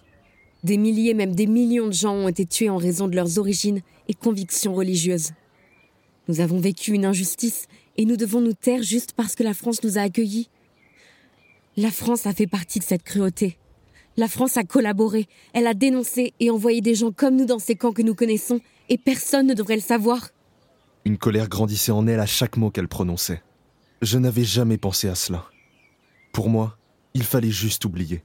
Des 0.64 0.78
milliers, 0.78 1.14
même 1.14 1.36
des 1.36 1.48
millions 1.48 1.88
de 1.88 1.94
gens 1.94 2.14
ont 2.14 2.28
été 2.30 2.46
tués 2.46 2.70
en 2.70 2.78
raison 2.78 3.08
de 3.08 3.16
leurs 3.16 3.38
origines 3.38 3.82
et 4.08 4.14
convictions 4.14 4.74
religieuses. 4.74 5.32
Nous 6.30 6.40
avons 6.40 6.60
vécu 6.60 6.94
une 6.94 7.06
injustice 7.06 7.68
et 7.98 8.06
nous 8.06 8.16
devons 8.16 8.40
nous 8.40 8.54
taire 8.54 8.82
juste 8.82 9.12
parce 9.14 9.36
que 9.36 9.44
la 9.44 9.54
France 9.54 9.84
nous 9.84 9.98
a 9.98 10.02
accueillis. 10.02 10.50
La 11.76 11.92
France 11.92 12.26
a 12.26 12.34
fait 12.34 12.48
partie 12.48 12.80
de 12.80 12.84
cette 12.84 13.04
cruauté. 13.04 13.58
La 14.16 14.28
France 14.28 14.58
a 14.58 14.64
collaboré, 14.64 15.28
elle 15.54 15.68
a 15.68 15.74
dénoncé 15.74 16.34
et 16.40 16.50
envoyé 16.50 16.82
des 16.82 16.96
gens 16.96 17.12
comme 17.12 17.36
nous 17.36 17.46
dans 17.46 17.60
ces 17.60 17.76
camps 17.76 17.94
que 17.94 18.04
nous 18.04 18.14
connaissons, 18.14 18.62
et 18.90 18.98
personne 18.98 19.48
ne 19.48 19.56
devrait 19.56 19.76
le 19.76 19.82
savoir. 19.82 20.30
Une 21.04 21.18
colère 21.18 21.50
grandissait 21.50 21.92
en 21.92 22.06
elle 22.06 22.20
à 22.20 22.28
chaque 22.28 22.58
mot 22.58 22.70
qu'elle 22.70 22.88
prononçait. 22.88 23.42
Je 24.02 24.20
n'avais 24.20 24.44
jamais 24.44 24.78
pensé 24.78 25.10
à 25.10 25.16
cela. 25.16 25.46
Pour 26.32 26.48
moi, 26.50 26.78
il 27.16 27.24
fallait 27.24 27.50
juste 27.50 27.86
oublier. 27.86 28.24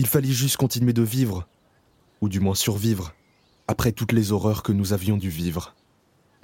Il 0.00 0.06
fallait 0.06 0.28
juste 0.28 0.56
continuer 0.56 0.94
de 0.94 1.02
vivre, 1.02 1.46
ou 2.22 2.30
du 2.30 2.40
moins 2.40 2.54
survivre, 2.54 3.12
après 3.68 3.92
toutes 3.92 4.12
les 4.12 4.32
horreurs 4.32 4.62
que 4.62 4.72
nous 4.72 4.94
avions 4.94 5.18
dû 5.18 5.28
vivre. 5.28 5.74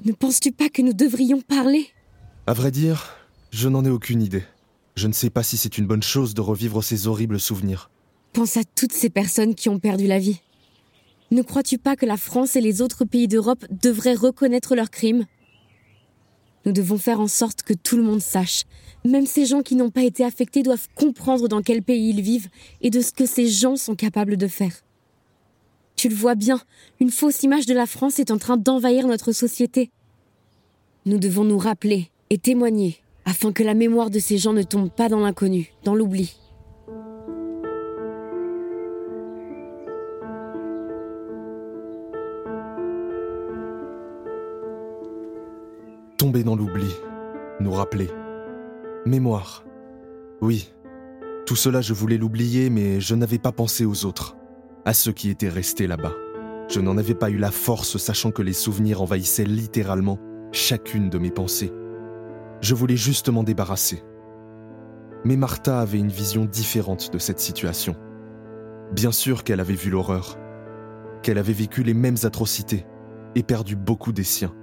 Ne 0.04 0.12
penses-tu 0.12 0.52
pas 0.52 0.68
que 0.68 0.82
nous 0.82 0.92
devrions 0.92 1.40
parler? 1.40 1.88
À 2.46 2.52
vrai 2.52 2.70
dire, 2.70 3.16
je 3.52 3.70
n'en 3.70 3.82
ai 3.82 3.88
aucune 3.88 4.20
idée. 4.20 4.44
Je 4.94 5.06
ne 5.06 5.14
sais 5.14 5.30
pas 5.30 5.42
si 5.42 5.56
c'est 5.56 5.78
une 5.78 5.86
bonne 5.86 6.02
chose 6.02 6.34
de 6.34 6.42
revivre 6.42 6.84
ces 6.84 7.06
horribles 7.06 7.40
souvenirs. 7.40 7.90
Pense 8.34 8.58
à 8.58 8.64
toutes 8.74 8.92
ces 8.92 9.08
personnes 9.08 9.54
qui 9.54 9.70
ont 9.70 9.78
perdu 9.78 10.06
la 10.06 10.18
vie. 10.18 10.42
Ne 11.30 11.40
crois-tu 11.40 11.78
pas 11.78 11.96
que 11.96 12.04
la 12.04 12.18
France 12.18 12.56
et 12.56 12.60
les 12.60 12.82
autres 12.82 13.06
pays 13.06 13.26
d'Europe 13.26 13.64
devraient 13.70 14.12
reconnaître 14.12 14.76
leurs 14.76 14.90
crimes? 14.90 15.24
Nous 16.66 16.72
devons 16.72 16.98
faire 16.98 17.20
en 17.20 17.28
sorte 17.28 17.62
que 17.62 17.72
tout 17.72 17.96
le 17.96 18.02
monde 18.02 18.20
sache. 18.20 18.64
Même 19.04 19.24
ces 19.24 19.46
gens 19.46 19.62
qui 19.62 19.76
n'ont 19.76 19.90
pas 19.90 20.02
été 20.02 20.24
affectés 20.24 20.64
doivent 20.64 20.88
comprendre 20.96 21.46
dans 21.46 21.62
quel 21.62 21.80
pays 21.80 22.10
ils 22.10 22.20
vivent 22.20 22.48
et 22.82 22.90
de 22.90 23.00
ce 23.00 23.12
que 23.12 23.24
ces 23.24 23.46
gens 23.48 23.76
sont 23.76 23.94
capables 23.94 24.36
de 24.36 24.48
faire. 24.48 24.82
Tu 25.94 26.08
le 26.08 26.16
vois 26.16 26.34
bien, 26.34 26.60
une 27.00 27.10
fausse 27.10 27.44
image 27.44 27.66
de 27.66 27.72
la 27.72 27.86
France 27.86 28.18
est 28.18 28.32
en 28.32 28.36
train 28.36 28.56
d'envahir 28.56 29.06
notre 29.06 29.30
société. 29.30 29.90
Nous 31.06 31.18
devons 31.18 31.44
nous 31.44 31.56
rappeler 31.56 32.10
et 32.30 32.36
témoigner 32.36 32.98
afin 33.24 33.52
que 33.52 33.62
la 33.62 33.74
mémoire 33.74 34.10
de 34.10 34.18
ces 34.18 34.36
gens 34.36 34.52
ne 34.52 34.62
tombe 34.62 34.90
pas 34.90 35.08
dans 35.08 35.20
l'inconnu, 35.20 35.72
dans 35.84 35.94
l'oubli. 35.94 36.36
Tomber 46.18 46.44
dans 46.44 46.56
l'oubli, 46.56 46.90
nous 47.60 47.72
rappeler. 47.72 48.08
Mémoire. 49.04 49.66
Oui, 50.40 50.72
tout 51.44 51.56
cela 51.56 51.82
je 51.82 51.92
voulais 51.92 52.16
l'oublier, 52.16 52.70
mais 52.70 53.02
je 53.02 53.14
n'avais 53.14 53.38
pas 53.38 53.52
pensé 53.52 53.84
aux 53.84 54.06
autres, 54.06 54.34
à 54.86 54.94
ceux 54.94 55.12
qui 55.12 55.28
étaient 55.28 55.50
restés 55.50 55.86
là-bas. 55.86 56.14
Je 56.70 56.80
n'en 56.80 56.96
avais 56.96 57.14
pas 57.14 57.28
eu 57.28 57.36
la 57.36 57.50
force, 57.50 57.98
sachant 57.98 58.30
que 58.30 58.40
les 58.40 58.54
souvenirs 58.54 59.02
envahissaient 59.02 59.44
littéralement 59.44 60.18
chacune 60.52 61.10
de 61.10 61.18
mes 61.18 61.30
pensées. 61.30 61.70
Je 62.62 62.74
voulais 62.74 62.96
juste 62.96 63.28
m'en 63.28 63.42
débarrasser. 63.42 64.02
Mais 65.26 65.36
Martha 65.36 65.80
avait 65.80 65.98
une 65.98 66.08
vision 66.08 66.46
différente 66.46 67.12
de 67.12 67.18
cette 67.18 67.40
situation. 67.40 67.94
Bien 68.90 69.12
sûr 69.12 69.44
qu'elle 69.44 69.60
avait 69.60 69.74
vu 69.74 69.90
l'horreur, 69.90 70.38
qu'elle 71.22 71.36
avait 71.36 71.52
vécu 71.52 71.82
les 71.82 71.94
mêmes 71.94 72.16
atrocités 72.22 72.86
et 73.34 73.42
perdu 73.42 73.76
beaucoup 73.76 74.12
des 74.12 74.24
siens. 74.24 74.54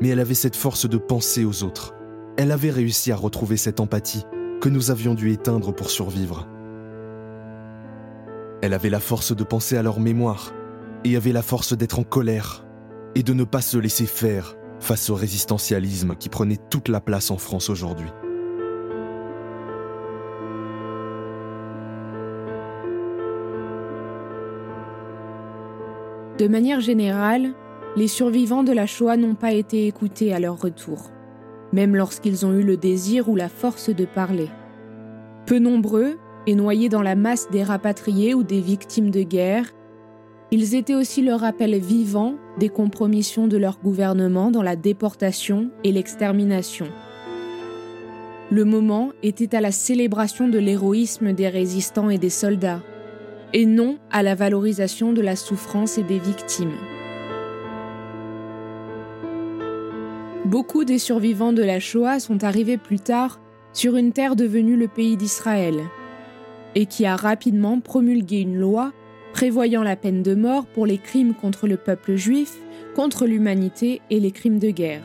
Mais 0.00 0.08
elle 0.08 0.20
avait 0.20 0.34
cette 0.34 0.56
force 0.56 0.88
de 0.88 0.96
penser 0.96 1.44
aux 1.44 1.62
autres. 1.62 1.94
Elle 2.36 2.50
avait 2.52 2.70
réussi 2.70 3.12
à 3.12 3.16
retrouver 3.16 3.56
cette 3.56 3.80
empathie 3.80 4.24
que 4.60 4.68
nous 4.68 4.90
avions 4.90 5.14
dû 5.14 5.30
éteindre 5.30 5.72
pour 5.72 5.90
survivre. 5.90 6.48
Elle 8.62 8.72
avait 8.72 8.90
la 8.90 9.00
force 9.00 9.36
de 9.36 9.44
penser 9.44 9.76
à 9.76 9.82
leur 9.82 10.00
mémoire 10.00 10.52
et 11.04 11.16
avait 11.16 11.32
la 11.32 11.42
force 11.42 11.76
d'être 11.76 11.98
en 11.98 12.04
colère 12.04 12.64
et 13.14 13.22
de 13.22 13.34
ne 13.34 13.44
pas 13.44 13.60
se 13.60 13.76
laisser 13.78 14.06
faire 14.06 14.56
face 14.80 15.10
au 15.10 15.14
résistentialisme 15.14 16.16
qui 16.16 16.28
prenait 16.28 16.58
toute 16.70 16.88
la 16.88 17.00
place 17.00 17.30
en 17.30 17.36
France 17.36 17.70
aujourd'hui. 17.70 18.08
De 26.38 26.48
manière 26.48 26.80
générale, 26.80 27.54
les 27.96 28.08
survivants 28.08 28.64
de 28.64 28.72
la 28.72 28.86
Shoah 28.86 29.16
n'ont 29.16 29.34
pas 29.34 29.52
été 29.52 29.86
écoutés 29.86 30.32
à 30.32 30.40
leur 30.40 30.60
retour, 30.60 31.10
même 31.72 31.94
lorsqu'ils 31.94 32.44
ont 32.44 32.52
eu 32.52 32.62
le 32.62 32.76
désir 32.76 33.28
ou 33.28 33.36
la 33.36 33.48
force 33.48 33.90
de 33.90 34.04
parler. 34.04 34.48
Peu 35.46 35.58
nombreux, 35.58 36.16
et 36.46 36.54
noyés 36.54 36.88
dans 36.88 37.02
la 37.02 37.14
masse 37.14 37.48
des 37.50 37.62
rapatriés 37.62 38.34
ou 38.34 38.42
des 38.42 38.60
victimes 38.60 39.10
de 39.10 39.22
guerre, 39.22 39.72
ils 40.50 40.74
étaient 40.74 40.94
aussi 40.94 41.22
le 41.22 41.34
rappel 41.34 41.78
vivant 41.78 42.34
des 42.58 42.68
compromissions 42.68 43.48
de 43.48 43.56
leur 43.56 43.78
gouvernement 43.80 44.50
dans 44.50 44.62
la 44.62 44.76
déportation 44.76 45.70
et 45.84 45.92
l'extermination. 45.92 46.86
Le 48.50 48.64
moment 48.64 49.10
était 49.22 49.56
à 49.56 49.60
la 49.60 49.72
célébration 49.72 50.48
de 50.48 50.58
l'héroïsme 50.58 51.32
des 51.32 51.48
résistants 51.48 52.10
et 52.10 52.18
des 52.18 52.30
soldats, 52.30 52.82
et 53.52 53.66
non 53.66 53.98
à 54.10 54.22
la 54.22 54.34
valorisation 54.34 55.12
de 55.12 55.22
la 55.22 55.34
souffrance 55.34 55.96
et 55.96 56.02
des 56.02 56.18
victimes. 56.18 56.76
Beaucoup 60.54 60.84
des 60.84 61.00
survivants 61.00 61.52
de 61.52 61.64
la 61.64 61.80
Shoah 61.80 62.20
sont 62.20 62.44
arrivés 62.44 62.76
plus 62.76 63.00
tard 63.00 63.40
sur 63.72 63.96
une 63.96 64.12
terre 64.12 64.36
devenue 64.36 64.76
le 64.76 64.86
pays 64.86 65.16
d'Israël, 65.16 65.74
et 66.76 66.86
qui 66.86 67.06
a 67.06 67.16
rapidement 67.16 67.80
promulgué 67.80 68.42
une 68.42 68.60
loi 68.60 68.92
prévoyant 69.32 69.82
la 69.82 69.96
peine 69.96 70.22
de 70.22 70.36
mort 70.36 70.66
pour 70.66 70.86
les 70.86 70.98
crimes 70.98 71.34
contre 71.34 71.66
le 71.66 71.76
peuple 71.76 72.14
juif, 72.14 72.52
contre 72.94 73.26
l'humanité 73.26 74.00
et 74.10 74.20
les 74.20 74.30
crimes 74.30 74.60
de 74.60 74.70
guerre. 74.70 75.02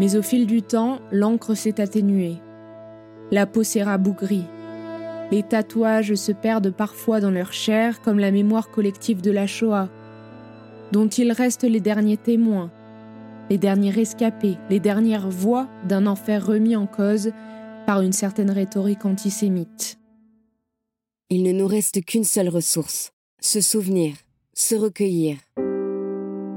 Mais 0.00 0.16
au 0.16 0.22
fil 0.22 0.44
du 0.48 0.62
temps, 0.62 0.98
l'encre 1.12 1.54
s'est 1.54 1.80
atténuée. 1.80 2.38
La 3.30 3.46
peau 3.46 3.62
s'est 3.62 3.84
rabougrie. 3.84 4.46
Les 5.30 5.44
tatouages 5.44 6.16
se 6.16 6.32
perdent 6.32 6.72
parfois 6.72 7.20
dans 7.20 7.30
leur 7.30 7.52
chair 7.52 8.02
comme 8.02 8.18
la 8.18 8.32
mémoire 8.32 8.68
collective 8.72 9.22
de 9.22 9.30
la 9.30 9.46
Shoah, 9.46 9.90
dont 10.90 11.06
ils 11.06 11.30
restent 11.30 11.62
les 11.62 11.78
derniers 11.78 12.16
témoins, 12.16 12.72
les 13.52 13.58
derniers 13.58 13.90
rescapés, 13.90 14.56
les 14.70 14.80
dernières 14.80 15.28
voix 15.28 15.68
d'un 15.86 16.06
enfer 16.06 16.46
remis 16.46 16.74
en 16.74 16.86
cause 16.86 17.32
par 17.86 18.00
une 18.00 18.14
certaine 18.14 18.50
rhétorique 18.50 19.04
antisémite. 19.04 19.98
Il 21.28 21.42
ne 21.42 21.52
nous 21.52 21.66
reste 21.66 22.02
qu'une 22.02 22.24
seule 22.24 22.48
ressource, 22.48 23.12
se 23.42 23.60
souvenir, 23.60 24.14
se 24.54 24.74
recueillir. 24.74 25.36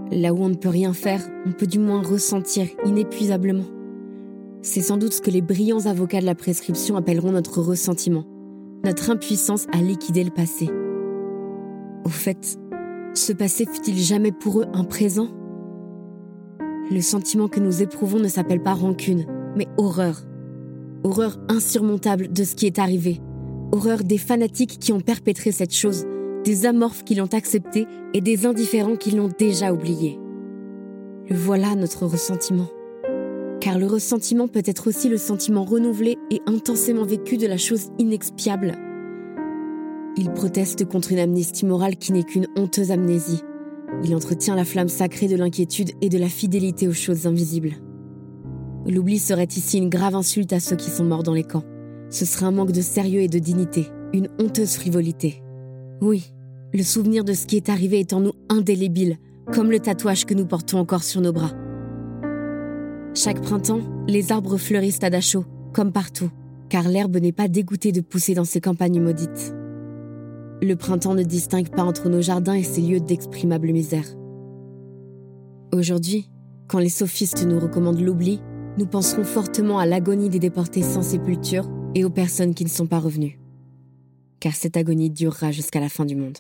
Là 0.10 0.34
où 0.34 0.38
on 0.42 0.48
ne 0.48 0.56
peut 0.56 0.70
rien 0.70 0.94
faire, 0.94 1.22
on 1.46 1.52
peut 1.52 1.68
du 1.68 1.80
moins 1.80 2.02
ressentir 2.02 2.66
inépuisablement. 2.86 3.66
C'est 4.62 4.80
sans 4.80 4.96
doute 4.96 5.12
ce 5.12 5.22
que 5.22 5.32
les 5.32 5.42
brillants 5.42 5.88
avocats 5.88 6.22
de 6.22 6.26
la 6.26 6.34
prescription 6.34 6.96
appelleront 6.96 7.34
notre 7.34 7.62
ressentiment, 7.62 8.24
notre 8.86 9.10
impuissance 9.10 9.68
à 9.74 9.82
liquider 9.82 10.24
le 10.24 10.32
passé. 10.32 10.70
Au 12.06 12.10
fait, 12.10 12.58
ce 13.14 13.34
passé 13.34 13.66
fut-il 13.66 13.98
jamais 13.98 14.32
pour 14.32 14.62
eux 14.62 14.68
un 14.72 14.86
présent? 14.86 15.28
Le 16.92 17.02
sentiment 17.02 17.48
que 17.48 17.60
nous 17.60 17.82
éprouvons 17.82 18.20
ne 18.20 18.28
s'appelle 18.28 18.62
pas 18.62 18.74
rancune, 18.74 19.26
mais 19.56 19.68
horreur. 19.78 20.22
Horreur 21.04 21.40
insurmontable 21.50 22.32
de 22.32 22.44
ce 22.44 22.54
qui 22.54 22.68
est 22.68 22.78
arrivé, 22.78 23.22
horreur 23.72 24.04
des 24.04 24.20
fanatiques 24.20 24.80
qui 24.80 24.94
ont 24.94 25.00
perpétré 25.00 25.52
cette 25.52 25.74
chose, 25.74 26.06
des 26.44 26.68
amorphes 26.68 27.04
qui 27.04 27.16
l'ont 27.16 27.34
acceptée 27.34 27.88
et 28.14 28.22
des 28.22 28.46
indifférents 28.46 28.98
qui 28.98 29.12
l'ont 29.12 29.32
déjà 29.38 29.74
oublié. 29.74 30.20
Le 31.28 31.36
voilà 31.36 31.74
notre 31.74 32.06
ressentiment. 32.06 32.68
Car 33.62 33.80
le 33.80 33.88
ressentiment 33.88 34.48
peut 34.48 34.62
être 34.64 34.88
aussi 34.88 35.10
le 35.10 35.18
sentiment 35.18 35.64
renouvelé 35.64 36.18
et 36.30 36.42
intensément 36.46 37.04
vécu 37.04 37.38
de 37.38 37.48
la 37.48 37.58
chose 37.58 37.88
inexpiable. 37.98 38.74
Il 40.18 40.32
proteste 40.32 40.86
contre 40.86 41.12
une 41.12 41.20
amnistie 41.20 41.66
morale 41.66 41.96
qui 41.96 42.14
n'est 42.14 42.24
qu'une 42.24 42.48
honteuse 42.56 42.92
amnésie. 42.92 43.42
Il 44.04 44.16
entretient 44.16 44.56
la 44.56 44.66
flamme 44.66 44.90
sacrée 44.90 45.28
de 45.28 45.36
l'inquiétude 45.36 45.92
et 46.02 46.10
de 46.10 46.18
la 46.18 46.30
fidélité 46.30 46.88
aux 46.88 46.94
choses 46.94 47.26
invisibles. 47.26 47.74
L'oubli 48.88 49.18
serait 49.18 49.46
ici 49.46 49.78
une 49.78 49.90
grave 49.90 50.16
insulte 50.16 50.54
à 50.54 50.60
ceux 50.60 50.76
qui 50.76 50.92
sont 50.92 51.06
morts 51.06 51.24
dans 51.24 51.34
les 51.34 51.44
camps 51.44 51.64
ce 52.10 52.26
serait 52.26 52.46
un 52.46 52.52
manque 52.52 52.72
de 52.72 52.82
sérieux 52.82 53.22
et 53.22 53.28
de 53.28 53.40
dignité, 53.40 53.88
une 54.14 54.30
honteuse 54.40 54.76
frivolité. 54.76 55.44
Oui, 56.02 56.34
le 56.74 56.84
souvenir 56.84 57.24
de 57.24 57.34
ce 57.34 57.46
qui 57.46 57.58
est 57.58 57.70
arrivé 57.70 58.00
est 58.00 58.14
en 58.14 58.22
nous 58.22 58.34
indélébile, 58.50 59.18
comme 59.54 59.72
le 59.72 59.80
tatouage 59.80 60.26
que 60.26 60.34
nous 60.34 60.46
portons 60.46 60.80
encore 60.80 61.04
sur 61.04 61.22
nos 61.22 61.34
bras. 61.34 61.52
Chaque 63.14 63.42
printemps, 63.42 63.82
les 64.08 64.32
arbres 64.32 64.58
fleurissent 64.58 65.04
à 65.04 65.10
Dachau, 65.10 65.46
comme 65.74 65.92
partout, 65.92 66.30
car 66.70 66.88
l'herbe 66.88 67.18
n'est 67.18 67.32
pas 67.32 67.48
dégoûtée 67.48 67.92
de 67.92 68.02
pousser 68.02 68.34
dans 68.34 68.46
ces 68.46 68.62
campagnes 68.62 69.02
maudites. 69.02 69.54
Le 70.62 70.76
printemps 70.76 71.16
ne 71.16 71.24
distingue 71.24 71.70
pas 71.70 71.84
entre 71.84 72.10
nos 72.10 72.22
jardins 72.22 72.54
et 72.54 72.64
ces 72.64 72.82
lieux 72.82 73.02
d'exprimable 73.02 73.72
misère. 73.72 74.06
Aujourd'hui, 75.74 76.30
quand 76.68 76.80
les 76.80 76.90
sophistes 76.90 77.46
nous 77.46 77.60
recommandent 77.60 78.00
l'oubli, 78.00 78.42
nous 78.78 78.86
penserons 78.86 79.24
fortement 79.24 79.80
à 79.80 79.86
l'agonie 79.86 80.30
des 80.30 80.40
déportés 80.40 80.82
sans 80.82 81.02
sépulture 81.02 81.70
et 81.94 82.06
aux 82.06 82.10
personnes 82.10 82.54
qui 82.54 82.64
ne 82.64 82.70
sont 82.70 82.88
pas 82.88 83.00
revenues. 83.00 83.40
Car 84.40 84.54
cette 84.54 84.78
agonie 84.78 85.10
durera 85.10 85.52
jusqu'à 85.52 85.80
la 85.80 85.90
fin 85.90 86.06
du 86.06 86.16
monde. 86.16 86.38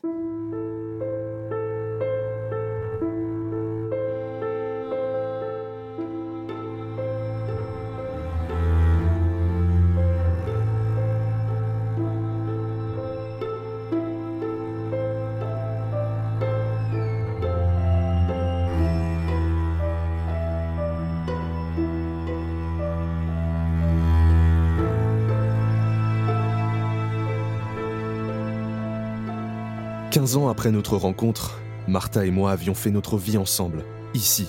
15 30.15 30.37
ans 30.37 30.47
après 30.47 30.71
notre 30.71 30.95
rencontre, 30.95 31.59
Martha 31.89 32.25
et 32.25 32.31
moi 32.31 32.53
avions 32.53 32.73
fait 32.73 32.89
notre 32.89 33.17
vie 33.17 33.37
ensemble, 33.37 33.83
ici, 34.13 34.47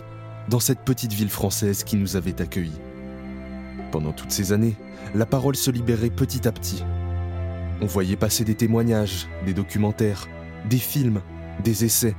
dans 0.49 0.61
cette 0.61 0.85
petite 0.85 1.13
ville 1.13 1.29
française 1.29 1.83
qui 1.83 1.97
nous 1.97 2.15
avait 2.15 2.41
accueillis. 2.41 2.81
Pendant 3.91 4.13
toutes 4.13 4.31
ces 4.31 4.53
années, 4.53 4.77
la 5.13 5.27
parole 5.27 5.57
se 5.57 5.73
libérait 5.73 6.11
petit 6.11 6.47
à 6.47 6.53
petit. 6.53 6.85
On 7.81 7.87
voyait 7.87 8.15
passer 8.15 8.45
des 8.45 8.55
témoignages, 8.55 9.27
des 9.45 9.55
documentaires, 9.55 10.29
des 10.71 10.79
films, 10.79 11.21
des 11.65 11.85
essais, 11.85 12.15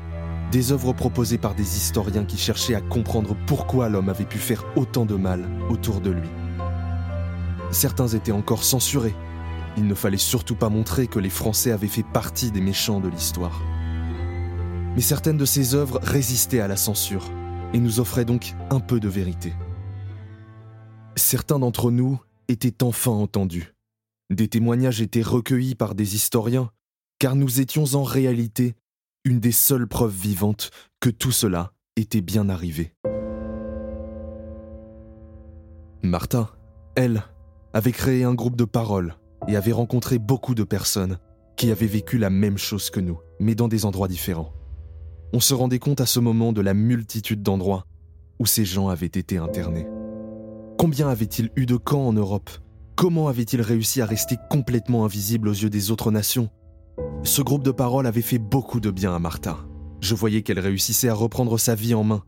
des 0.52 0.74
œuvres 0.74 0.92
proposées 0.92 1.38
par 1.38 1.56
des 1.56 1.78
historiens 1.78 2.26
qui 2.26 2.38
cherchaient 2.38 2.76
à 2.76 2.82
comprendre 2.82 3.34
pourquoi 3.48 3.88
l'homme 3.88 4.10
avait 4.10 4.26
pu 4.26 4.40
faire 4.40 4.66
autant 4.76 5.06
de 5.06 5.16
mal 5.16 5.48
autour 5.70 6.02
de 6.02 6.12
lui. 6.12 6.30
Certains 7.72 8.10
étaient 8.10 8.34
encore 8.34 8.66
censurés. 8.66 9.16
Il 9.78 9.86
ne 9.86 9.94
fallait 9.94 10.18
surtout 10.18 10.56
pas 10.56 10.70
montrer 10.70 11.06
que 11.06 11.20
les 11.20 11.30
Français 11.30 11.72
avaient 11.72 11.88
fait 11.88 12.02
partie 12.04 12.52
des 12.52 12.62
méchants 12.62 13.00
de 13.00 13.10
l'histoire. 13.10 13.62
Mais 14.96 15.02
certaines 15.02 15.38
de 15.38 15.46
ces 15.46 15.76
œuvres 15.76 16.00
résistaient 16.02 16.62
à 16.62 16.68
la 16.68 16.78
censure 16.78 17.30
et 17.74 17.80
nous 17.80 18.00
offraient 18.00 18.26
donc 18.26 18.56
un 18.72 18.80
peu 18.80 19.00
de 19.00 19.08
vérité. 19.08 19.54
Certains 21.16 21.60
d'entre 21.60 21.92
nous 21.92 22.20
étaient 22.48 22.84
enfin 22.84 23.12
entendus. 23.12 23.76
Des 24.32 24.48
témoignages 24.48 25.00
étaient 25.00 25.22
recueillis 25.22 25.76
par 25.76 25.94
des 25.94 26.16
historiens, 26.16 26.72
car 27.20 27.36
nous 27.36 27.62
étions 27.62 27.86
en 27.94 28.04
réalité 28.04 28.76
une 29.26 29.40
des 29.40 29.52
seules 29.52 29.88
preuves 29.88 30.16
vivantes 30.16 30.72
que 31.00 31.12
tout 31.12 31.32
cela 31.32 31.72
était 31.96 32.22
bien 32.22 32.50
arrivé. 32.50 32.94
Martha, 36.02 36.50
elle, 36.96 37.24
avait 37.74 37.92
créé 37.92 38.24
un 38.24 38.34
groupe 38.34 38.56
de 38.56 38.66
parole 38.66 39.16
et 39.48 39.56
avait 39.56 39.72
rencontré 39.72 40.20
beaucoup 40.20 40.56
de 40.56 40.64
personnes 40.64 41.18
qui 41.56 41.72
avaient 41.72 41.88
vécu 41.88 42.18
la 42.18 42.30
même 42.30 42.58
chose 42.58 42.90
que 42.90 43.00
nous, 43.00 43.20
mais 43.40 43.56
dans 43.56 43.68
des 43.68 43.86
endroits 43.86 44.08
différents. 44.08 44.54
On 45.34 45.40
se 45.40 45.54
rendait 45.54 45.80
compte 45.80 46.02
à 46.02 46.06
ce 46.06 46.20
moment 46.20 46.54
de 46.54 46.62
la 46.62 46.74
multitude 46.74 47.44
d'endroits 47.44 47.86
où 48.40 48.46
ces 48.46 48.66
gens 48.66 48.88
avaient 48.88 49.08
été 49.08 49.38
internés. 49.38 49.88
Combien 50.78 51.10
avait-il 51.10 51.50
eu 51.56 51.66
de 51.66 51.76
camps 51.76 52.08
en 52.08 52.14
Europe? 52.14 52.50
Comment 52.96 53.28
avait-il 53.28 53.62
réussi 53.62 54.02
à 54.02 54.06
rester 54.06 54.38
complètement 54.50 55.06
invisible 55.06 55.50
aux 55.50 55.54
yeux 55.54 55.70
des 55.70 55.92
autres 55.92 56.12
nations? 56.12 56.50
Ce 57.24 57.42
groupe 57.42 57.64
de 57.64 57.72
parole 57.72 58.08
avait 58.08 58.22
fait 58.22 58.40
beaucoup 58.40 58.80
de 58.80 58.92
bien 58.92 59.14
à 59.14 59.20
Martha. 59.20 59.58
Je 60.02 60.16
voyais 60.16 60.44
qu'elle 60.44 60.60
réussissait 60.60 61.10
à 61.10 61.14
reprendre 61.14 61.58
sa 61.58 61.76
vie 61.76 61.96
en 61.96 62.04
main. 62.04 62.24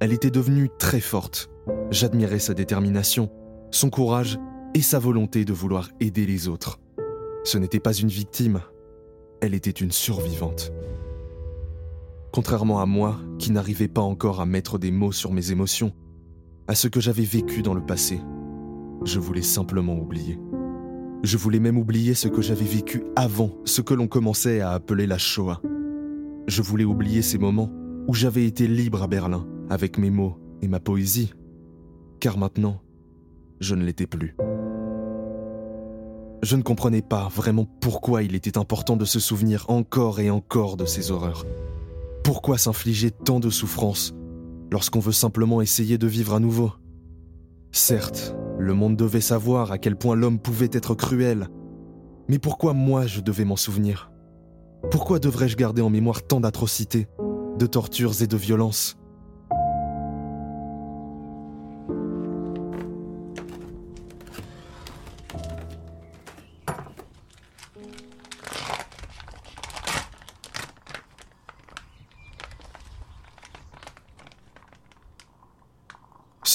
Elle 0.00 0.12
était 0.12 0.30
devenue 0.30 0.70
très 0.78 1.00
forte. 1.00 1.50
J'admirais 1.90 2.38
sa 2.38 2.54
détermination, 2.54 3.30
son 3.70 3.90
courage 3.90 4.38
et 4.74 4.82
sa 4.82 4.98
volonté 4.98 5.44
de 5.44 5.52
vouloir 5.52 5.90
aider 6.00 6.26
les 6.26 6.48
autres. 6.48 6.80
Ce 7.44 7.58
n'était 7.58 7.80
pas 7.80 7.92
une 7.92 8.08
victime, 8.08 8.60
elle 9.40 9.54
était 9.54 9.70
une 9.70 9.92
survivante. 9.92 10.72
Contrairement 12.32 12.80
à 12.80 12.86
moi, 12.86 13.18
qui 13.38 13.52
n'arrivais 13.52 13.88
pas 13.88 14.02
encore 14.02 14.40
à 14.40 14.46
mettre 14.46 14.78
des 14.78 14.90
mots 14.90 15.12
sur 15.12 15.32
mes 15.32 15.52
émotions, 15.52 15.92
à 16.68 16.74
ce 16.74 16.88
que 16.88 17.00
j'avais 17.00 17.24
vécu 17.24 17.62
dans 17.62 17.74
le 17.74 17.84
passé. 17.84 18.20
Je 19.04 19.18
voulais 19.20 19.42
simplement 19.42 19.96
oublier. 19.96 20.38
Je 21.22 21.36
voulais 21.36 21.60
même 21.60 21.78
oublier 21.78 22.14
ce 22.14 22.28
que 22.28 22.42
j'avais 22.42 22.64
vécu 22.64 23.04
avant 23.14 23.50
ce 23.64 23.80
que 23.80 23.94
l'on 23.94 24.08
commençait 24.08 24.60
à 24.60 24.72
appeler 24.72 25.06
la 25.06 25.18
Shoah. 25.18 25.60
Je 26.46 26.62
voulais 26.62 26.84
oublier 26.84 27.22
ces 27.22 27.38
moments 27.38 27.70
où 28.06 28.14
j'avais 28.14 28.44
été 28.44 28.68
libre 28.68 29.02
à 29.02 29.06
Berlin, 29.06 29.46
avec 29.70 29.98
mes 29.98 30.10
mots 30.10 30.38
et 30.62 30.68
ma 30.68 30.80
poésie. 30.80 31.32
Car 32.20 32.38
maintenant, 32.38 32.80
je 33.60 33.74
ne 33.74 33.84
l'étais 33.84 34.06
plus. 34.06 34.36
Je 36.42 36.56
ne 36.56 36.62
comprenais 36.62 37.02
pas 37.02 37.28
vraiment 37.28 37.66
pourquoi 37.80 38.22
il 38.22 38.34
était 38.34 38.58
important 38.58 38.96
de 38.96 39.04
se 39.04 39.18
souvenir 39.20 39.64
encore 39.68 40.20
et 40.20 40.30
encore 40.30 40.76
de 40.76 40.84
ces 40.84 41.10
horreurs. 41.10 41.46
Pourquoi 42.22 42.58
s'infliger 42.58 43.10
tant 43.10 43.40
de 43.40 43.50
souffrances 43.50 44.14
lorsqu'on 44.70 45.00
veut 45.00 45.12
simplement 45.12 45.62
essayer 45.62 45.98
de 45.98 46.06
vivre 46.06 46.34
à 46.34 46.40
nouveau? 46.40 46.72
Certes, 47.72 48.34
le 48.58 48.74
monde 48.74 48.96
devait 48.96 49.20
savoir 49.20 49.72
à 49.72 49.78
quel 49.78 49.96
point 49.96 50.16
l'homme 50.16 50.38
pouvait 50.38 50.70
être 50.72 50.94
cruel, 50.94 51.48
mais 52.28 52.38
pourquoi 52.38 52.72
moi 52.72 53.06
je 53.06 53.20
devais 53.20 53.44
m'en 53.44 53.56
souvenir? 53.56 54.10
Pourquoi 54.90 55.18
devrais-je 55.18 55.56
garder 55.56 55.82
en 55.82 55.90
mémoire 55.90 56.26
tant 56.26 56.40
d'atrocités, 56.40 57.08
de 57.58 57.66
tortures 57.66 58.22
et 58.22 58.26
de 58.26 58.36
violences? 58.36 58.96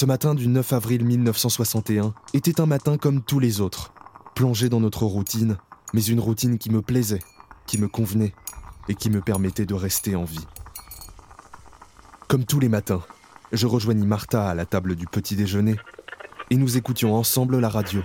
Ce 0.02 0.06
matin 0.06 0.34
du 0.34 0.48
9 0.48 0.72
avril 0.72 1.04
1961 1.04 2.12
était 2.34 2.60
un 2.60 2.66
matin 2.66 2.98
comme 2.98 3.22
tous 3.22 3.38
les 3.38 3.60
autres, 3.60 3.92
plongé 4.34 4.68
dans 4.68 4.80
notre 4.80 5.04
routine, 5.04 5.58
mais 5.92 6.02
une 6.02 6.18
routine 6.18 6.58
qui 6.58 6.70
me 6.70 6.82
plaisait, 6.82 7.22
qui 7.68 7.78
me 7.78 7.86
convenait 7.86 8.34
et 8.88 8.96
qui 8.96 9.10
me 9.10 9.20
permettait 9.20 9.64
de 9.64 9.74
rester 9.74 10.16
en 10.16 10.24
vie. 10.24 10.44
Comme 12.26 12.44
tous 12.44 12.58
les 12.58 12.68
matins, 12.68 13.04
je 13.52 13.68
rejoignis 13.68 14.04
Martha 14.04 14.48
à 14.48 14.56
la 14.56 14.66
table 14.66 14.96
du 14.96 15.06
petit 15.06 15.36
déjeuner 15.36 15.76
et 16.50 16.56
nous 16.56 16.76
écoutions 16.76 17.14
ensemble 17.14 17.60
la 17.60 17.68
radio. 17.68 18.02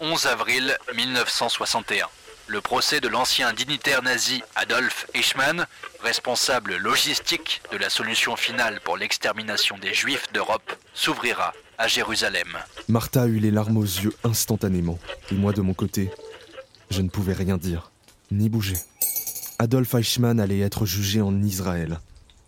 11 0.00 0.26
avril 0.26 0.76
1961 0.96 2.08
le 2.48 2.60
procès 2.60 3.00
de 3.00 3.08
l'ancien 3.08 3.52
dignitaire 3.52 4.02
nazi 4.02 4.42
Adolf 4.54 5.06
Eichmann, 5.14 5.66
responsable 6.02 6.76
logistique 6.76 7.60
de 7.72 7.76
la 7.76 7.90
solution 7.90 8.36
finale 8.36 8.80
pour 8.84 8.96
l'extermination 8.96 9.76
des 9.78 9.92
Juifs 9.92 10.32
d'Europe, 10.32 10.72
s'ouvrira 10.94 11.52
à 11.78 11.88
Jérusalem. 11.88 12.48
Martha 12.88 13.26
eut 13.26 13.40
les 13.40 13.50
larmes 13.50 13.78
aux 13.78 13.82
yeux 13.82 14.14
instantanément, 14.22 14.98
et 15.30 15.34
moi 15.34 15.52
de 15.52 15.60
mon 15.60 15.74
côté, 15.74 16.10
je 16.90 17.02
ne 17.02 17.08
pouvais 17.08 17.32
rien 17.32 17.56
dire, 17.56 17.90
ni 18.30 18.48
bouger. 18.48 18.76
Adolf 19.58 19.94
Eichmann 19.94 20.38
allait 20.38 20.60
être 20.60 20.86
jugé 20.86 21.20
en 21.20 21.42
Israël. 21.42 21.98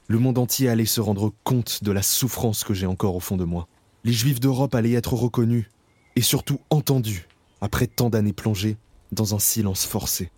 Le 0.06 0.18
monde 0.18 0.38
entier 0.38 0.68
allait 0.68 0.86
se 0.86 1.00
rendre 1.00 1.32
compte 1.42 1.82
de 1.82 1.92
la 1.92 2.02
souffrance 2.02 2.62
que 2.62 2.74
j'ai 2.74 2.86
encore 2.86 3.16
au 3.16 3.20
fond 3.20 3.36
de 3.36 3.44
moi. 3.44 3.66
Les 4.04 4.12
Juifs 4.12 4.40
d'Europe 4.40 4.74
allaient 4.74 4.92
être 4.92 5.14
reconnus, 5.14 5.66
et 6.14 6.22
surtout 6.22 6.60
entendus, 6.70 7.26
après 7.60 7.88
tant 7.88 8.10
d'années 8.10 8.32
plongées 8.32 8.76
dans 9.12 9.34
un 9.34 9.38
silence 9.38 9.84
forcé. 9.84 10.30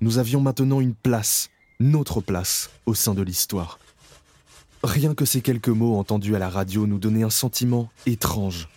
Nous 0.00 0.18
avions 0.18 0.40
maintenant 0.40 0.80
une 0.80 0.94
place, 0.94 1.50
notre 1.80 2.20
place, 2.20 2.70
au 2.86 2.94
sein 2.94 3.14
de 3.14 3.22
l'histoire. 3.22 3.78
Rien 4.84 5.14
que 5.14 5.24
ces 5.24 5.40
quelques 5.40 5.68
mots 5.68 5.96
entendus 5.96 6.36
à 6.36 6.38
la 6.38 6.48
radio 6.48 6.86
nous 6.86 6.98
donnaient 6.98 7.24
un 7.24 7.30
sentiment 7.30 7.90
étrange, 8.06 8.68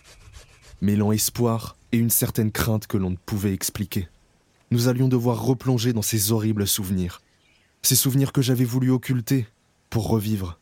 mêlant 0.80 1.12
espoir 1.12 1.76
et 1.92 1.98
une 1.98 2.10
certaine 2.10 2.50
crainte 2.50 2.86
que 2.86 2.96
l'on 2.96 3.10
ne 3.10 3.16
pouvait 3.16 3.54
expliquer. 3.54 4.08
Nous 4.72 4.88
allions 4.88 5.08
devoir 5.08 5.42
replonger 5.42 5.92
dans 5.92 6.02
ces 6.02 6.32
horribles 6.32 6.66
souvenirs, 6.66 7.20
ces 7.82 7.94
souvenirs 7.94 8.32
que 8.32 8.42
j'avais 8.42 8.64
voulu 8.64 8.90
occulter 8.90 9.46
pour 9.90 10.08
revivre, 10.08 10.58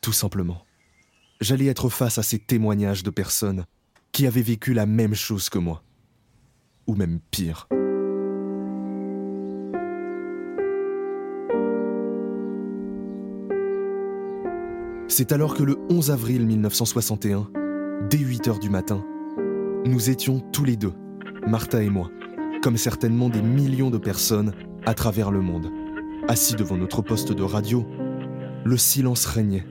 tout 0.00 0.12
simplement. 0.12 0.64
J'allais 1.40 1.66
être 1.66 1.88
face 1.88 2.18
à 2.18 2.22
ces 2.22 2.38
témoignages 2.38 3.02
de 3.02 3.10
personnes 3.10 3.66
qui 4.10 4.26
avaient 4.26 4.42
vécu 4.42 4.74
la 4.74 4.86
même 4.86 5.14
chose 5.14 5.48
que 5.48 5.58
moi, 5.58 5.82
ou 6.86 6.94
même 6.94 7.20
pire. 7.30 7.68
C'est 15.14 15.32
alors 15.32 15.54
que 15.54 15.62
le 15.62 15.76
11 15.90 16.10
avril 16.10 16.46
1961, 16.46 17.50
dès 18.08 18.16
8 18.16 18.48
heures 18.48 18.58
du 18.58 18.70
matin, 18.70 19.04
nous 19.84 20.08
étions 20.08 20.40
tous 20.54 20.64
les 20.64 20.74
deux, 20.74 20.94
Martha 21.46 21.82
et 21.82 21.90
moi, 21.90 22.10
comme 22.62 22.78
certainement 22.78 23.28
des 23.28 23.42
millions 23.42 23.90
de 23.90 23.98
personnes 23.98 24.54
à 24.86 24.94
travers 24.94 25.30
le 25.30 25.42
monde, 25.42 25.70
assis 26.28 26.54
devant 26.54 26.78
notre 26.78 27.02
poste 27.02 27.30
de 27.30 27.42
radio. 27.42 27.86
Le 28.64 28.78
silence 28.78 29.26
régnait. 29.26 29.66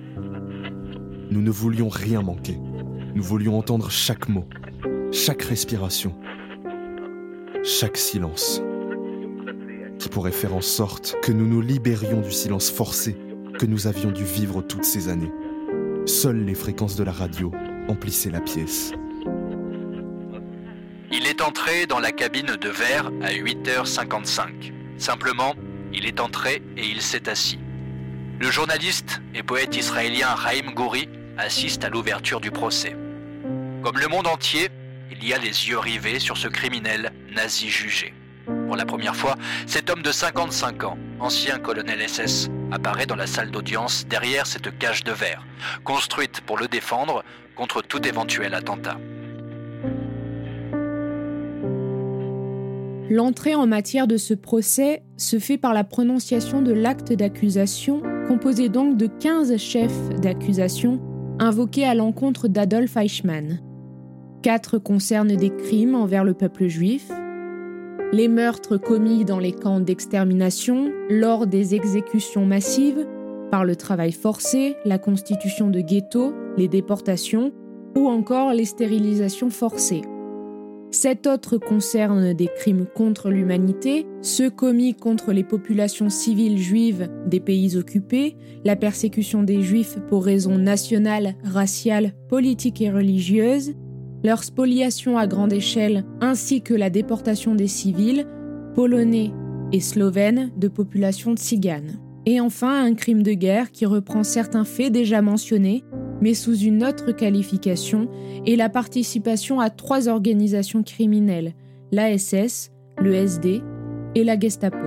Nous 1.32 1.42
ne 1.42 1.50
voulions 1.50 1.90
rien 1.90 2.22
manquer. 2.22 2.60
Nous 3.16 3.24
voulions 3.24 3.58
entendre 3.58 3.90
chaque 3.90 4.30
mot, 4.30 4.46
chaque 5.12 5.42
respiration, 5.42 6.14
chaque 7.64 7.98
silence, 7.98 8.62
qui 9.98 10.08
pourrait 10.08 10.30
faire 10.30 10.54
en 10.54 10.62
sorte 10.62 11.16
que 11.24 11.32
nous 11.32 11.48
nous 11.48 11.62
libérions 11.62 12.22
du 12.22 12.32
silence 12.32 12.70
forcé 12.70 13.18
nous 13.68 13.88
avions 13.88 14.12
dû 14.12 14.24
vivre 14.24 14.62
toutes 14.62 14.86
ces 14.86 15.10
années. 15.10 15.32
Seules 16.06 16.44
les 16.46 16.56
fréquences 16.56 16.96
de 16.96 17.04
la 17.04 17.12
radio 17.12 17.52
emplissaient 17.88 18.32
la 18.32 18.42
pièce. 18.42 18.92
Il 21.12 21.28
est 21.28 21.42
entré 21.42 21.86
dans 21.88 22.00
la 22.00 22.12
cabine 22.12 22.56
de 22.60 22.70
verre 22.70 23.12
à 23.22 23.32
8h55. 23.32 24.72
Simplement, 24.98 25.56
il 25.94 26.06
est 26.06 26.20
entré 26.20 26.62
et 26.78 26.86
il 26.86 27.02
s'est 27.02 27.28
assis. 27.30 27.60
Le 28.40 28.50
journaliste 28.50 29.22
et 29.36 29.44
poète 29.44 29.76
israélien 29.76 30.28
Raïm 30.28 30.74
Gouri 30.74 31.10
assiste 31.38 31.84
à 31.84 31.90
l'ouverture 31.90 32.40
du 32.40 32.50
procès. 32.50 32.96
Comme 33.84 34.00
le 34.00 34.08
monde 34.08 34.28
entier, 34.28 34.70
il 35.12 35.28
y 35.28 35.34
a 35.34 35.38
les 35.38 35.70
yeux 35.70 35.78
rivés 35.78 36.20
sur 36.20 36.38
ce 36.38 36.48
criminel 36.48 37.12
nazi 37.36 37.70
jugé. 37.70 38.14
Pour 38.46 38.76
la 38.76 38.86
première 38.86 39.16
fois, 39.16 39.36
cet 39.68 39.90
homme 39.90 40.02
de 40.02 40.12
55 40.12 40.84
ans, 40.86 40.98
ancien 41.20 41.60
colonel 41.60 42.08
SS, 42.08 42.50
apparaît 42.72 43.06
dans 43.06 43.16
la 43.16 43.28
salle 43.28 43.52
d'audience 43.52 44.06
derrière 44.08 44.48
cette 44.48 44.78
cage 44.78 45.04
de 45.04 45.12
verre, 45.12 45.46
construite 45.84 46.42
pour 46.42 46.58
le 46.58 46.68
défendre 46.68 47.24
contre 47.56 47.82
tout 47.82 48.06
éventuel 48.08 48.54
attentat. 48.54 48.98
L'entrée 53.10 53.56
en 53.56 53.68
matière 53.68 54.08
de 54.08 54.16
ce 54.16 54.34
procès 54.34 55.04
se 55.18 55.38
fait 55.38 55.58
par 55.58 55.74
la 55.74 55.84
prononciation 55.84 56.62
de 56.62 56.72
l'acte 56.72 57.12
d'accusation, 57.12 58.02
composé 58.28 58.70
donc 58.70 58.96
de 58.96 59.08
15 59.08 59.58
chefs 59.58 60.10
d'accusation 60.22 61.02
invoqués 61.38 61.86
à 61.86 61.94
l'encontre 61.94 62.48
d'Adolf 62.48 62.96
Eichmann. 62.96 63.60
Quatre 64.42 64.78
concernent 64.78 65.36
des 65.36 65.54
crimes 65.54 65.96
envers 65.96 66.24
le 66.24 66.34
peuple 66.34 66.68
juif, 66.68 67.12
les 68.12 68.28
meurtres 68.28 68.78
commis 68.78 69.26
dans 69.26 69.40
les 69.40 69.54
camps 69.54 69.80
d'extermination 69.80 70.92
lors 71.10 71.48
des 71.48 71.76
exécutions 71.76 72.46
massives, 72.46 73.08
par 73.52 73.66
le 73.66 73.76
travail 73.76 74.12
forcé, 74.12 74.76
la 74.86 74.98
constitution 74.98 75.70
de 75.70 75.82
ghettos, 75.82 76.34
les 76.58 76.68
déportations 76.68 77.52
ou 77.96 78.08
encore 78.08 78.54
les 78.54 78.66
stérilisations 78.66 79.50
forcées. 79.50 80.02
Sept 80.94 81.26
autres 81.26 81.58
concernent 81.58 82.34
des 82.34 82.50
crimes 82.54 82.86
contre 82.86 83.30
l'humanité, 83.30 84.06
ceux 84.22 84.50
commis 84.50 84.94
contre 84.94 85.32
les 85.32 85.46
populations 85.46 86.10
civiles 86.10 86.58
juives 86.58 87.10
des 87.28 87.40
pays 87.40 87.78
occupés, 87.78 88.36
la 88.66 88.76
persécution 88.76 89.44
des 89.44 89.62
juifs 89.62 89.98
pour 90.10 90.26
raisons 90.26 90.58
nationales, 90.58 91.36
raciales, 91.46 92.12
politiques 92.28 92.82
et 92.82 92.92
religieuses, 92.92 93.74
leur 94.24 94.44
spoliation 94.44 95.18
à 95.18 95.28
grande 95.28 95.54
échelle 95.54 96.06
ainsi 96.20 96.62
que 96.62 96.74
la 96.74 96.90
déportation 96.90 97.56
des 97.56 97.68
civils, 97.68 98.28
polonais 98.76 99.32
et 99.72 99.80
slovènes 99.80 100.52
de 100.58 100.68
populations 100.68 101.36
tziganes. 101.36 102.00
Et 102.26 102.40
enfin 102.40 102.86
un 102.86 102.94
crime 102.94 103.24
de 103.24 103.34
guerre 103.34 103.72
qui 103.72 103.86
reprend 103.86 104.24
certains 104.24 104.64
faits 104.64 104.92
déjà 104.92 105.22
mentionnés, 105.22 105.84
mais 106.22 106.36
sous 106.36 106.56
une 106.56 106.84
autre 106.84 107.12
qualification, 107.12 108.08
et 108.46 108.56
la 108.56 108.70
participation 108.70 109.60
à 109.60 109.72
trois 109.72 110.08
organisations 110.08 110.84
criminelles, 110.84 111.54
l'ASS, 111.92 112.72
le 113.00 113.14
SD 113.16 113.62
et 114.14 114.24
la 114.24 114.40
Gestapo. 114.40 114.78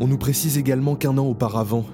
On 0.00 0.08
nous 0.08 0.18
précise 0.18 0.58
également 0.58 0.96
qu'un 0.96 1.16
an 1.16 1.26
auparavant, 1.26 1.84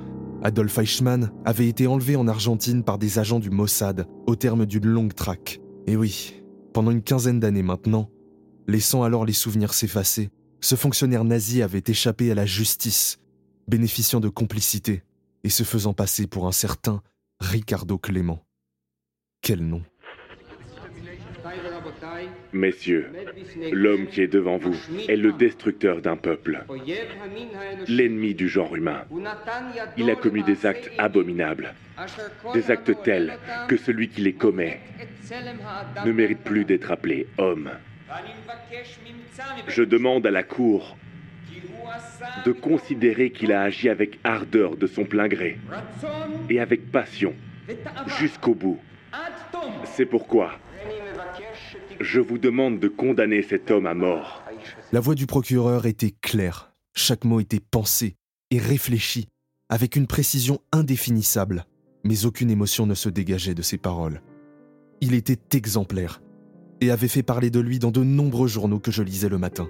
Adolf 0.43 0.78
Eichmann 0.78 1.32
avait 1.45 1.68
été 1.68 1.89
enlevé 1.89 2.14
en 2.14 2.28
Argentine 2.28 2.84
par 2.84 2.99
des 2.99 3.18
agents 3.18 3.41
du 3.41 3.51
Mossad 3.51 4.07
au 4.26 4.36
terme 4.36 4.66
d'une 4.66 4.86
longue 4.86 5.14
traque. 5.14 5.61
Et 5.86 5.97
oui, 5.97 6.43
pendant 6.72 6.93
une 6.93 7.03
quinzaine 7.03 7.41
d'années 7.41 7.64
maintenant, 7.64 8.09
laissant 8.68 9.03
alors 9.03 9.24
les 9.24 9.32
souvenirs 9.32 9.74
s'effacer, 9.74 10.30
ce 10.61 10.76
fonctionnaire 10.76 11.24
nazi 11.24 11.61
avait 11.61 11.82
échappé 11.86 12.30
à 12.30 12.34
la 12.34 12.47
justice, 12.47 13.18
bénéficiant 13.66 14.20
de 14.20 14.28
complicité 14.28 15.03
et 15.43 15.49
se 15.49 15.64
faisant 15.64 15.93
passer 15.93 16.26
pour 16.28 16.47
un 16.47 16.53
certain 16.53 17.03
Ricardo 17.41 17.99
Clément. 17.99 18.45
Quel 19.43 19.66
nom 19.66 19.82
Messieurs, 22.53 23.11
l'homme 23.72 24.07
qui 24.07 24.22
est 24.22 24.28
devant 24.28 24.57
vous 24.57 24.76
est 25.09 25.16
le 25.16 25.32
destructeur 25.32 26.01
d'un 26.01 26.16
peuple, 26.16 26.64
l'ennemi 27.86 28.34
du 28.34 28.49
genre 28.49 28.74
humain. 28.76 29.05
Il 29.96 30.11
a 30.11 30.16
commis 30.16 30.42
des 30.42 30.66
actes 30.66 30.90
abominables, 30.99 31.74
des 32.55 32.70
actes 32.70 33.03
tels 33.03 33.38
que 33.68 33.76
celui 33.76 34.09
qui 34.09 34.20
les 34.20 34.34
commet 34.34 34.80
ne 36.05 36.12
mérite 36.12 36.40
plus 36.40 36.64
d'être 36.64 36.90
appelé 36.90 37.26
homme. 37.38 37.70
Je 39.66 39.82
demande 39.82 40.26
à 40.26 40.30
la 40.30 40.42
Cour 40.42 40.96
de 42.44 42.53
considérer 42.53 43.30
qu'il 43.30 43.53
a 43.53 43.62
agi 43.62 43.88
avec 43.88 44.18
ardeur 44.24 44.76
de 44.76 44.86
son 44.86 45.05
plein 45.05 45.28
gré 45.28 45.59
et 46.49 46.61
avec 46.61 46.90
passion 46.90 47.34
jusqu'au 48.18 48.55
bout. 48.55 48.80
C'est 49.84 50.07
pourquoi 50.07 50.59
je 52.01 52.20
vous 52.20 52.38
demande 52.38 52.78
de 52.78 52.88
condamner 52.88 53.42
cet 53.42 53.70
homme 53.70 53.86
à 53.86 53.94
mort. 53.94 54.42
La 54.92 55.01
voix 55.01 55.14
du 55.14 55.26
procureur 55.26 55.86
était 55.86 56.14
claire. 56.20 56.72
Chaque 56.94 57.24
mot 57.24 57.40
était 57.40 57.61
pensé 57.61 58.16
et 58.51 58.59
réfléchi, 58.59 59.28
avec 59.68 59.96
une 59.96 60.07
précision 60.07 60.61
indéfinissable, 60.72 61.66
mais 62.05 62.24
aucune 62.24 62.51
émotion 62.51 62.86
ne 62.86 62.94
se 62.94 63.09
dégageait 63.09 63.55
de 63.55 63.62
ses 63.62 63.78
paroles. 63.78 64.22
Il 65.01 65.14
était 65.14 65.57
exemplaire 65.57 66.22
et 66.80 66.90
avait 66.90 67.09
fait 67.09 67.22
parler 67.22 67.51
de 67.51 67.61
lui 67.61 67.78
dans 67.78 67.90
de 67.90 68.03
nombreux 68.03 68.49
journaux 68.49 68.78
que 68.78 68.90
je 68.90 69.03
lisais 69.03 69.28
le 69.28 69.38
matin. 69.38 69.68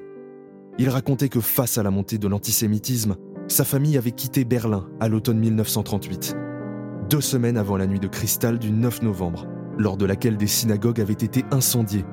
Il 0.78 0.88
racontait 0.88 1.28
que 1.28 1.40
face 1.40 1.78
à 1.78 1.82
la 1.82 1.90
montée 1.90 2.18
de 2.18 2.28
l'antisémitisme, 2.28 3.16
sa 3.48 3.64
famille 3.64 3.98
avait 3.98 4.12
quitté 4.12 4.44
Berlin 4.44 4.88
à 5.00 5.08
l'automne 5.08 5.38
1938, 5.38 6.36
deux 7.10 7.20
semaines 7.20 7.56
avant 7.56 7.76
la 7.76 7.86
nuit 7.86 7.98
de 7.98 8.06
cristal 8.06 8.58
du 8.58 8.70
9 8.70 9.02
novembre, 9.02 9.46
lors 9.78 9.96
de 9.96 10.04
laquelle 10.04 10.36
des 10.36 10.46
synagogues 10.46 11.00
avaient 11.00 11.14
été 11.14 11.44
incendiées 11.50 12.04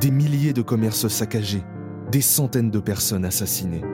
des 0.00 0.10
milliers 0.10 0.52
de 0.52 0.62
commerces 0.62 1.08
saccagés, 1.08 1.62
des 2.10 2.20
centaines 2.20 2.70
de 2.70 2.80
personnes 2.80 3.24
assassinées. 3.24 3.84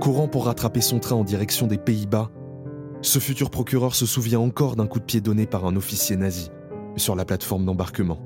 Courant 0.00 0.28
pour 0.28 0.46
rattraper 0.46 0.80
son 0.80 0.98
train 0.98 1.16
en 1.16 1.24
direction 1.24 1.66
des 1.66 1.78
Pays-Bas, 1.78 2.30
ce 3.02 3.18
futur 3.18 3.50
procureur 3.50 3.94
se 3.94 4.06
souvient 4.06 4.40
encore 4.40 4.76
d'un 4.76 4.86
coup 4.86 5.00
de 5.00 5.04
pied 5.04 5.20
donné 5.20 5.46
par 5.46 5.64
un 5.64 5.76
officier 5.76 6.16
nazi 6.16 6.50
sur 6.96 7.16
la 7.16 7.24
plateforme 7.24 7.64
d'embarquement. 7.64 8.18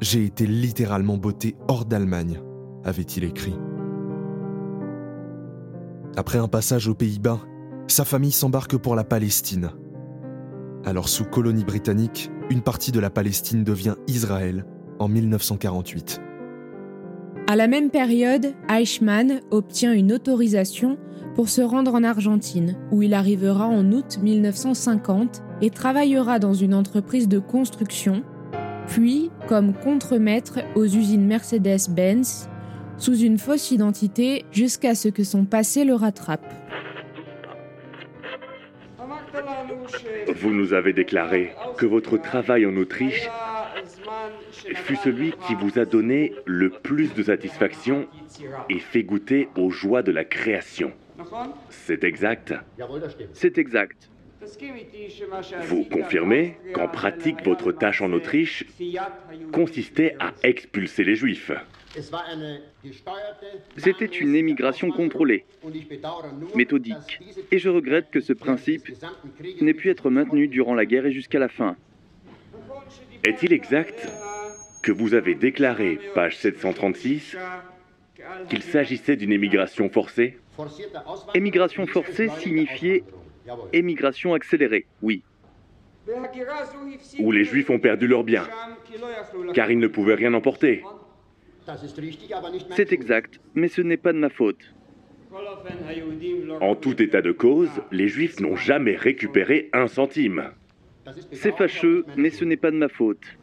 J'ai 0.00 0.24
été 0.24 0.46
littéralement 0.46 1.16
botté 1.16 1.56
hors 1.68 1.84
d'Allemagne, 1.84 2.40
avait-il 2.84 3.24
écrit. 3.24 3.56
Après 6.16 6.38
un 6.38 6.48
passage 6.48 6.88
aux 6.88 6.94
Pays-Bas, 6.94 7.40
sa 7.86 8.04
famille 8.04 8.32
s'embarque 8.32 8.76
pour 8.76 8.96
la 8.96 9.04
Palestine. 9.04 9.70
Alors 10.84 11.08
sous 11.08 11.24
colonie 11.24 11.64
britannique, 11.64 12.30
une 12.50 12.62
partie 12.62 12.92
de 12.92 13.00
la 13.00 13.10
Palestine 13.10 13.64
devient 13.64 13.96
Israël 14.06 14.64
en 14.98 15.08
1948. 15.08 16.20
À 17.46 17.56
la 17.56 17.66
même 17.66 17.90
période, 17.90 18.54
Eichmann 18.68 19.40
obtient 19.50 19.92
une 19.92 20.12
autorisation 20.12 20.98
pour 21.34 21.48
se 21.48 21.60
rendre 21.60 21.94
en 21.94 22.04
Argentine, 22.04 22.76
où 22.90 23.02
il 23.02 23.14
arrivera 23.14 23.66
en 23.66 23.90
août 23.92 24.18
1950 24.22 25.42
et 25.62 25.70
travaillera 25.70 26.38
dans 26.38 26.54
une 26.54 26.74
entreprise 26.74 27.28
de 27.28 27.38
construction, 27.38 28.22
puis 28.86 29.30
comme 29.46 29.74
contremaître 29.74 30.60
aux 30.74 30.84
usines 30.84 31.26
Mercedes-Benz, 31.26 32.48
sous 32.98 33.16
une 33.16 33.38
fausse 33.38 33.70
identité 33.70 34.44
jusqu'à 34.50 34.94
ce 34.94 35.08
que 35.08 35.24
son 35.24 35.44
passé 35.44 35.84
le 35.84 35.94
rattrape. 35.94 36.67
Vous 40.28 40.50
nous 40.50 40.72
avez 40.72 40.92
déclaré 40.92 41.52
que 41.76 41.86
votre 41.86 42.16
travail 42.16 42.66
en 42.66 42.76
Autriche 42.76 43.28
fut 44.74 44.96
celui 44.96 45.32
qui 45.46 45.54
vous 45.54 45.78
a 45.78 45.84
donné 45.84 46.34
le 46.44 46.70
plus 46.70 47.14
de 47.14 47.22
satisfaction 47.22 48.06
et 48.68 48.78
fait 48.78 49.02
goûter 49.02 49.48
aux 49.56 49.70
joies 49.70 50.02
de 50.02 50.12
la 50.12 50.24
création. 50.24 50.92
C'est 51.70 52.04
exact 52.04 52.54
C'est 53.32 53.58
exact. 53.58 54.10
Vous 55.62 55.84
confirmez 55.84 56.56
qu'en 56.72 56.88
pratique, 56.88 57.44
votre 57.44 57.72
tâche 57.72 58.02
en 58.02 58.12
Autriche 58.12 58.64
consistait 59.52 60.16
à 60.20 60.32
expulser 60.42 61.04
les 61.04 61.16
Juifs. 61.16 61.50
C'était 63.76 64.04
une 64.04 64.34
émigration 64.34 64.90
contrôlée, 64.90 65.44
méthodique, 66.54 67.20
et 67.50 67.58
je 67.58 67.68
regrette 67.68 68.10
que 68.10 68.20
ce 68.20 68.32
principe 68.32 68.88
n'ait 69.60 69.74
pu 69.74 69.90
être 69.90 70.10
maintenu 70.10 70.48
durant 70.48 70.74
la 70.74 70.86
guerre 70.86 71.06
et 71.06 71.12
jusqu'à 71.12 71.38
la 71.38 71.48
fin. 71.48 71.76
Est-il 73.24 73.52
exact 73.52 74.08
que 74.82 74.92
vous 74.92 75.14
avez 75.14 75.34
déclaré, 75.34 75.98
page 76.14 76.36
736, 76.38 77.36
qu'il 78.48 78.62
s'agissait 78.62 79.16
d'une 79.16 79.32
émigration 79.32 79.88
forcée? 79.88 80.38
Émigration 81.34 81.86
forcée 81.86 82.28
signifiait 82.38 83.04
émigration 83.72 84.34
accélérée, 84.34 84.86
oui. 85.02 85.22
Où 87.18 87.32
les 87.32 87.44
Juifs 87.44 87.70
ont 87.70 87.78
perdu 87.78 88.06
leurs 88.06 88.24
biens, 88.24 88.46
car 89.54 89.70
ils 89.70 89.78
ne 89.78 89.88
pouvaient 89.88 90.14
rien 90.14 90.34
emporter. 90.34 90.82
C'est 92.70 92.92
exact, 92.92 93.40
mais 93.54 93.68
ce 93.68 93.82
n'est 93.82 93.96
pas 93.96 94.12
de 94.12 94.18
ma 94.18 94.30
faute. 94.30 94.74
En 96.60 96.74
tout 96.74 97.02
état 97.02 97.22
de 97.22 97.32
cause, 97.32 97.70
les 97.92 98.08
Juifs 98.08 98.40
n'ont 98.40 98.56
jamais 98.56 98.96
récupéré 98.96 99.68
un 99.72 99.86
centime. 99.86 100.50
C'est 101.32 101.56
fâcheux, 101.56 102.04
mais 102.16 102.30
ce 102.30 102.44
n'est 102.44 102.56
pas 102.56 102.70
de 102.70 102.76
ma 102.76 102.88
faute. 102.88 103.36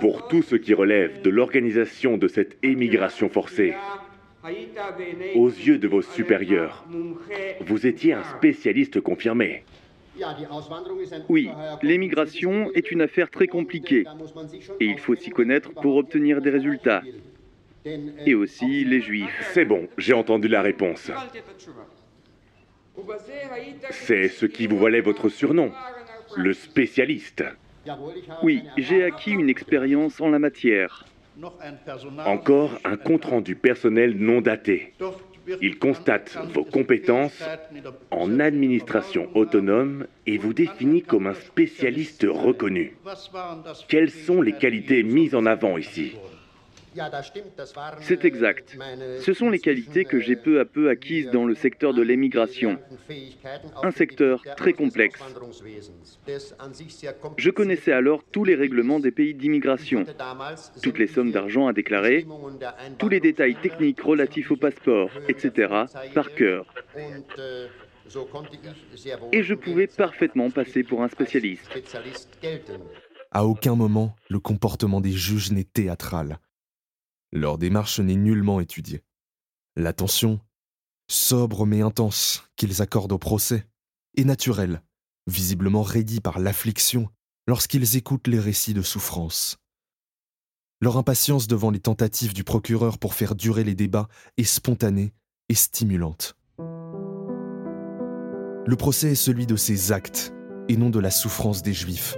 Pour 0.00 0.28
tout 0.28 0.42
ce 0.42 0.56
qui 0.56 0.74
relève 0.74 1.22
de 1.22 1.30
l'organisation 1.30 2.16
de 2.16 2.28
cette 2.28 2.56
émigration 2.62 3.28
forcée, 3.28 3.74
aux 5.34 5.48
yeux 5.48 5.78
de 5.78 5.88
vos 5.88 6.02
supérieurs, 6.02 6.86
vous 7.60 7.86
étiez 7.86 8.12
un 8.12 8.24
spécialiste 8.24 9.00
confirmé. 9.00 9.64
Oui, 11.28 11.50
l'émigration 11.82 12.70
est 12.74 12.90
une 12.90 13.02
affaire 13.02 13.30
très 13.30 13.46
compliquée 13.46 14.04
et 14.80 14.86
il 14.86 14.98
faut 14.98 15.14
s'y 15.14 15.30
connaître 15.30 15.72
pour 15.72 15.96
obtenir 15.96 16.40
des 16.40 16.50
résultats. 16.50 17.02
et 18.26 18.34
aussi 18.34 18.84
les 18.84 19.00
juifs. 19.00 19.50
C'est 19.52 19.64
bon, 19.64 19.88
j'ai 19.96 20.12
entendu 20.12 20.48
la 20.48 20.60
réponse. 20.60 21.10
C'est 23.90 24.28
ce 24.28 24.46
qui 24.46 24.66
vous 24.66 24.78
valait 24.78 25.00
votre 25.00 25.28
surnom, 25.28 25.72
le 26.36 26.52
spécialiste. 26.52 27.44
Oui, 28.42 28.64
j'ai 28.76 29.04
acquis 29.04 29.32
une 29.32 29.48
expérience 29.48 30.20
en 30.20 30.28
la 30.28 30.38
matière. 30.38 31.06
Encore 32.26 32.78
un 32.84 32.96
compte-rendu 32.96 33.54
personnel 33.54 34.16
non 34.16 34.40
daté. 34.40 34.92
Il 35.60 35.78
constate 35.78 36.36
vos 36.52 36.64
compétences 36.64 37.42
en 38.10 38.40
administration 38.40 39.28
autonome 39.34 40.06
et 40.26 40.38
vous 40.38 40.52
définit 40.52 41.02
comme 41.02 41.26
un 41.26 41.34
spécialiste 41.34 42.26
reconnu. 42.28 42.96
Quelles 43.88 44.10
sont 44.10 44.42
les 44.42 44.52
qualités 44.52 45.02
mises 45.02 45.34
en 45.34 45.46
avant 45.46 45.78
ici? 45.78 46.12
C'est 48.00 48.24
exact. 48.24 48.76
Ce 49.20 49.32
sont 49.32 49.50
les 49.50 49.58
qualités 49.58 50.04
que 50.04 50.20
j'ai 50.20 50.36
peu 50.36 50.60
à 50.60 50.64
peu 50.64 50.90
acquises 50.90 51.30
dans 51.30 51.44
le 51.44 51.54
secteur 51.54 51.94
de 51.94 52.02
l'émigration, 52.02 52.78
un 53.82 53.90
secteur 53.90 54.42
très 54.56 54.72
complexe. 54.72 55.20
Je 57.36 57.50
connaissais 57.50 57.92
alors 57.92 58.24
tous 58.24 58.44
les 58.44 58.54
règlements 58.54 59.00
des 59.00 59.10
pays 59.10 59.34
d'immigration, 59.34 60.04
toutes 60.82 60.98
les 60.98 61.06
sommes 61.06 61.30
d'argent 61.30 61.66
à 61.66 61.72
déclarer, 61.72 62.26
tous 62.98 63.08
les 63.08 63.20
détails 63.20 63.56
techniques 63.56 64.00
relatifs 64.00 64.50
au 64.50 64.56
passeport, 64.56 65.10
etc., 65.28 65.84
par 66.14 66.34
cœur. 66.34 66.66
Et 69.32 69.42
je 69.42 69.54
pouvais 69.54 69.86
parfaitement 69.86 70.50
passer 70.50 70.82
pour 70.82 71.02
un 71.02 71.08
spécialiste. 71.08 71.68
À 73.30 73.44
aucun 73.44 73.74
moment, 73.74 74.16
le 74.30 74.40
comportement 74.40 75.00
des 75.02 75.12
juges 75.12 75.52
n'est 75.52 75.64
théâtral. 75.64 76.38
Leur 77.32 77.58
démarche 77.58 78.00
n'est 78.00 78.16
nullement 78.16 78.60
étudiée. 78.60 79.02
L'attention, 79.76 80.40
sobre 81.08 81.66
mais 81.66 81.82
intense, 81.82 82.48
qu'ils 82.56 82.82
accordent 82.82 83.12
au 83.12 83.18
procès, 83.18 83.66
est 84.16 84.24
naturelle, 84.24 84.82
visiblement 85.26 85.82
raidie 85.82 86.20
par 86.20 86.38
l'affliction 86.38 87.08
lorsqu'ils 87.46 87.96
écoutent 87.96 88.26
les 88.28 88.40
récits 88.40 88.74
de 88.74 88.82
souffrance. 88.82 89.58
Leur 90.80 90.96
impatience 90.96 91.48
devant 91.48 91.70
les 91.70 91.80
tentatives 91.80 92.34
du 92.34 92.44
procureur 92.44 92.98
pour 92.98 93.14
faire 93.14 93.34
durer 93.34 93.64
les 93.64 93.74
débats 93.74 94.08
est 94.36 94.44
spontanée 94.44 95.12
et 95.48 95.54
stimulante. 95.54 96.36
Le 98.66 98.76
procès 98.76 99.12
est 99.12 99.16
celui 99.16 99.46
de 99.46 99.56
ses 99.56 99.92
actes 99.92 100.32
et 100.68 100.76
non 100.76 100.90
de 100.90 101.00
la 101.00 101.10
souffrance 101.10 101.62
des 101.62 101.72
Juifs. 101.72 102.16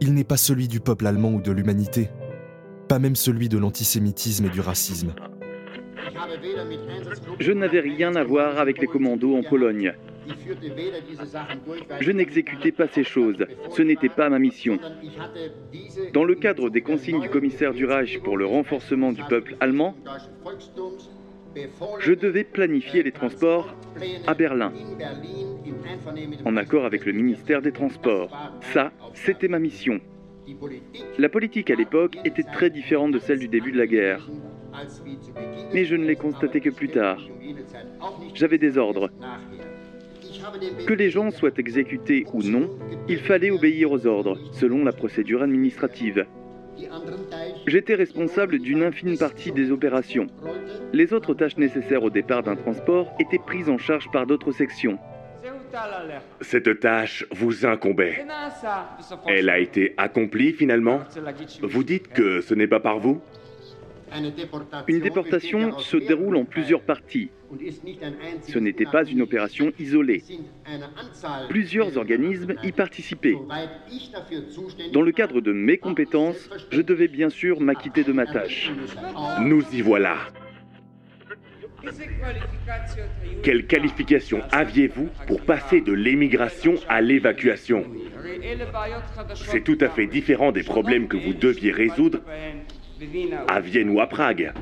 Il 0.00 0.14
n'est 0.14 0.24
pas 0.24 0.36
celui 0.36 0.68
du 0.68 0.80
peuple 0.80 1.06
allemand 1.06 1.32
ou 1.32 1.42
de 1.42 1.50
l'humanité, 1.50 2.10
pas 2.88 2.98
même 2.98 3.16
celui 3.16 3.48
de 3.48 3.58
l'antisémitisme 3.58 4.46
et 4.46 4.50
du 4.50 4.60
racisme. 4.60 5.14
Je 7.38 7.52
n'avais 7.52 7.80
rien 7.80 8.16
à 8.16 8.24
voir 8.24 8.58
avec 8.58 8.78
les 8.80 8.86
commandos 8.86 9.36
en 9.36 9.42
Pologne. 9.42 9.92
Je 12.00 12.10
n'exécutais 12.10 12.72
pas 12.72 12.86
ces 12.88 13.04
choses, 13.04 13.46
ce 13.70 13.82
n'était 13.82 14.08
pas 14.08 14.28
ma 14.28 14.38
mission. 14.38 14.78
Dans 16.12 16.24
le 16.24 16.34
cadre 16.34 16.70
des 16.70 16.82
consignes 16.82 17.20
du 17.20 17.28
commissaire 17.28 17.72
du 17.72 17.84
Reich 17.86 18.20
pour 18.20 18.36
le 18.36 18.46
renforcement 18.46 19.12
du 19.12 19.22
peuple 19.24 19.56
allemand, 19.60 19.94
je 22.00 22.12
devais 22.12 22.44
planifier 22.44 23.02
les 23.02 23.12
transports 23.12 23.74
à 24.26 24.34
Berlin, 24.34 24.72
en 26.44 26.56
accord 26.56 26.84
avec 26.84 27.04
le 27.04 27.12
ministère 27.12 27.62
des 27.62 27.72
Transports. 27.72 28.30
Ça, 28.72 28.92
c'était 29.14 29.48
ma 29.48 29.58
mission. 29.58 30.00
La 31.18 31.28
politique 31.28 31.70
à 31.70 31.74
l'époque 31.74 32.16
était 32.24 32.42
très 32.42 32.70
différente 32.70 33.12
de 33.12 33.18
celle 33.18 33.38
du 33.38 33.48
début 33.48 33.72
de 33.72 33.78
la 33.78 33.86
guerre. 33.86 34.28
Mais 35.72 35.84
je 35.84 35.96
ne 35.96 36.04
l'ai 36.04 36.16
constaté 36.16 36.60
que 36.60 36.70
plus 36.70 36.88
tard. 36.88 37.20
J'avais 38.34 38.58
des 38.58 38.78
ordres. 38.78 39.10
Que 40.86 40.94
les 40.94 41.10
gens 41.10 41.30
soient 41.30 41.56
exécutés 41.58 42.24
ou 42.32 42.42
non, 42.42 42.70
il 43.08 43.18
fallait 43.18 43.50
obéir 43.50 43.90
aux 43.90 44.06
ordres, 44.06 44.38
selon 44.52 44.84
la 44.84 44.92
procédure 44.92 45.42
administrative. 45.42 46.26
J'étais 47.66 47.94
responsable 47.94 48.58
d'une 48.60 48.82
infime 48.82 49.18
partie 49.18 49.52
des 49.52 49.72
opérations. 49.72 50.28
Les 50.92 51.12
autres 51.12 51.34
tâches 51.34 51.56
nécessaires 51.56 52.04
au 52.04 52.10
départ 52.10 52.42
d'un 52.42 52.56
transport 52.56 53.12
étaient 53.18 53.40
prises 53.44 53.68
en 53.68 53.78
charge 53.78 54.10
par 54.12 54.26
d'autres 54.26 54.52
sections. 54.52 54.98
Cette 56.40 56.80
tâche 56.80 57.26
vous 57.30 57.66
incombait. 57.66 58.24
Elle 59.26 59.50
a 59.50 59.58
été 59.58 59.94
accomplie 59.96 60.52
finalement 60.52 61.00
Vous 61.62 61.84
dites 61.84 62.08
que 62.08 62.40
ce 62.40 62.54
n'est 62.54 62.66
pas 62.66 62.80
par 62.80 62.98
vous 62.98 63.20
Une 64.86 65.00
déportation 65.00 65.78
se 65.78 65.96
déroule 65.96 66.36
en 66.36 66.44
plusieurs 66.44 66.82
parties. 66.82 67.30
Ce 68.42 68.58
n'était 68.58 68.84
pas 68.84 69.04
une 69.04 69.22
opération 69.22 69.72
isolée. 69.78 70.22
Plusieurs 71.48 71.96
organismes 71.96 72.54
y 72.62 72.72
participaient. 72.72 73.38
Dans 74.92 75.02
le 75.02 75.12
cadre 75.12 75.40
de 75.40 75.52
mes 75.52 75.78
compétences, 75.78 76.50
je 76.70 76.82
devais 76.82 77.08
bien 77.08 77.30
sûr 77.30 77.60
m'acquitter 77.60 78.04
de 78.04 78.12
ma 78.12 78.26
tâche. 78.26 78.70
Nous 79.40 79.64
y 79.72 79.80
voilà. 79.80 80.16
Quelle 83.42 83.66
qualification 83.66 84.40
aviez-vous 84.50 85.08
pour 85.26 85.40
passer 85.42 85.80
de 85.80 85.92
l'émigration 85.92 86.74
à 86.88 87.00
l'évacuation? 87.00 87.84
C'est 89.34 89.62
tout 89.62 89.78
à 89.80 89.88
fait 89.88 90.06
différent 90.06 90.52
des 90.52 90.62
problèmes 90.62 91.08
que 91.08 91.16
vous 91.16 91.34
deviez 91.34 91.70
résoudre 91.70 92.20
à 93.48 93.60
Vienne 93.60 93.90
ou 93.90 94.00
à 94.00 94.08
Prague. 94.08 94.52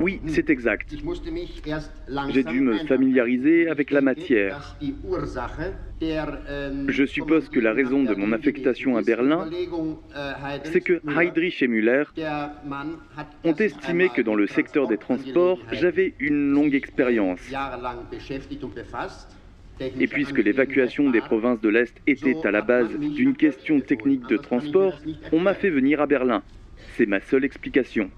Oui, 0.00 0.20
c'est 0.26 0.50
exact. 0.50 0.94
J'ai 2.28 2.44
dû 2.44 2.60
me 2.60 2.78
familiariser 2.86 3.68
avec 3.68 3.90
la 3.90 4.00
matière. 4.00 4.76
Je 6.00 7.04
suppose 7.06 7.48
que 7.48 7.60
la 7.60 7.72
raison 7.72 8.02
de 8.02 8.14
mon 8.14 8.32
affectation 8.32 8.96
à 8.96 9.02
Berlin, 9.02 9.48
c'est 10.64 10.80
que 10.80 11.00
Heydrich 11.18 11.62
et 11.62 11.68
Müller 11.68 12.04
ont 13.44 13.54
estimé 13.54 14.08
que 14.08 14.22
dans 14.22 14.34
le 14.34 14.46
secteur 14.46 14.88
des 14.88 14.98
transports, 14.98 15.58
j'avais 15.72 16.14
une 16.18 16.52
longue 16.52 16.74
expérience. 16.74 17.40
Et 19.98 20.06
puisque 20.06 20.38
l'évacuation 20.38 21.10
des 21.10 21.20
provinces 21.20 21.60
de 21.60 21.68
l'Est 21.68 22.00
était 22.06 22.36
à 22.44 22.50
la 22.50 22.60
base 22.60 22.98
d'une 22.98 23.34
question 23.34 23.80
technique 23.80 24.26
de 24.26 24.36
transport, 24.36 24.98
on 25.32 25.40
m'a 25.40 25.54
fait 25.54 25.70
venir 25.70 26.00
à 26.00 26.06
Berlin. 26.06 26.42
C'est 26.96 27.06
ma 27.06 27.20
seule 27.20 27.44
explication. 27.44 28.10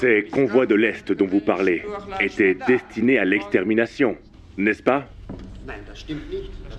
Ces 0.00 0.24
convois 0.30 0.66
de 0.66 0.74
l'Est 0.74 1.12
dont 1.12 1.26
vous 1.26 1.40
parlez 1.40 1.82
étaient 2.20 2.56
destinés 2.66 3.18
à 3.18 3.24
l'extermination, 3.24 4.16
n'est-ce 4.56 4.82
pas? 4.82 5.08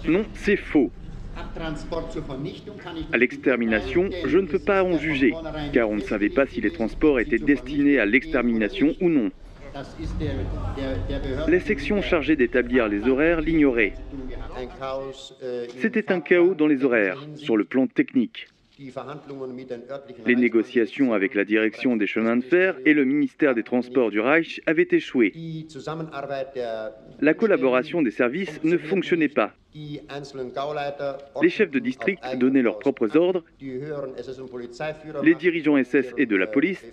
Non, 0.07 0.26
c'est 0.34 0.55
faux. 0.55 0.91
À 3.14 3.18
l'extermination, 3.18 4.10
je 4.26 4.38
ne 4.39 4.47
peux 4.47 4.60
pas 4.60 4.84
en 4.84 4.97
juger, 4.97 5.34
car 5.72 5.89
on 5.89 5.95
ne 5.95 6.01
savait 6.01 6.30
pas 6.30 6.47
si 6.47 6.62
les 6.62 6.72
transports 6.72 7.20
étaient 7.20 7.38
destinés 7.38 7.99
à 7.99 8.05
l'extermination 8.05 8.95
ou 9.01 9.10
non. 9.10 9.32
Les 11.47 11.60
sections 11.60 12.01
chargées 12.01 12.36
d'établir 12.36 12.88
les 12.88 13.07
horaires 13.07 13.41
l'ignoraient. 13.41 13.93
C'était 15.78 16.12
un 16.12 16.22
chaos 16.22 16.55
dans 16.55 16.68
les 16.68 16.84
horaires, 16.84 17.24
sur 17.36 17.55
le 17.55 17.66
plan 17.66 17.86
technique. 17.86 18.47
Les 20.25 20.36
négociations 20.36 21.13
avec 21.13 21.36
la 21.36 21.43
direction 21.43 21.97
des 21.97 22.07
chemins 22.07 22.38
de 22.38 22.43
fer 22.43 22.77
et 22.86 22.93
le 22.93 23.03
ministère 23.03 23.53
des 23.53 23.63
Transports 23.63 24.09
du 24.09 24.21
Reich 24.21 24.61
avaient 24.65 24.88
échoué. 24.89 25.34
La 27.19 27.34
collaboration 27.34 28.01
des 28.01 28.11
services 28.11 28.63
ne 28.63 28.77
fonctionnait 28.77 29.27
pas. 29.27 29.53
Les 31.41 31.49
chefs 31.49 31.71
de 31.71 31.80
district 31.80 32.23
donnaient 32.38 32.61
leurs 32.61 32.80
propres 32.80 33.15
ordres. 33.17 33.43
Les 33.61 35.36
dirigeants 35.36 35.82
SS 35.84 36.13
et 36.17 36.25
de 36.25 36.36
la 36.36 36.47
police 36.47 36.84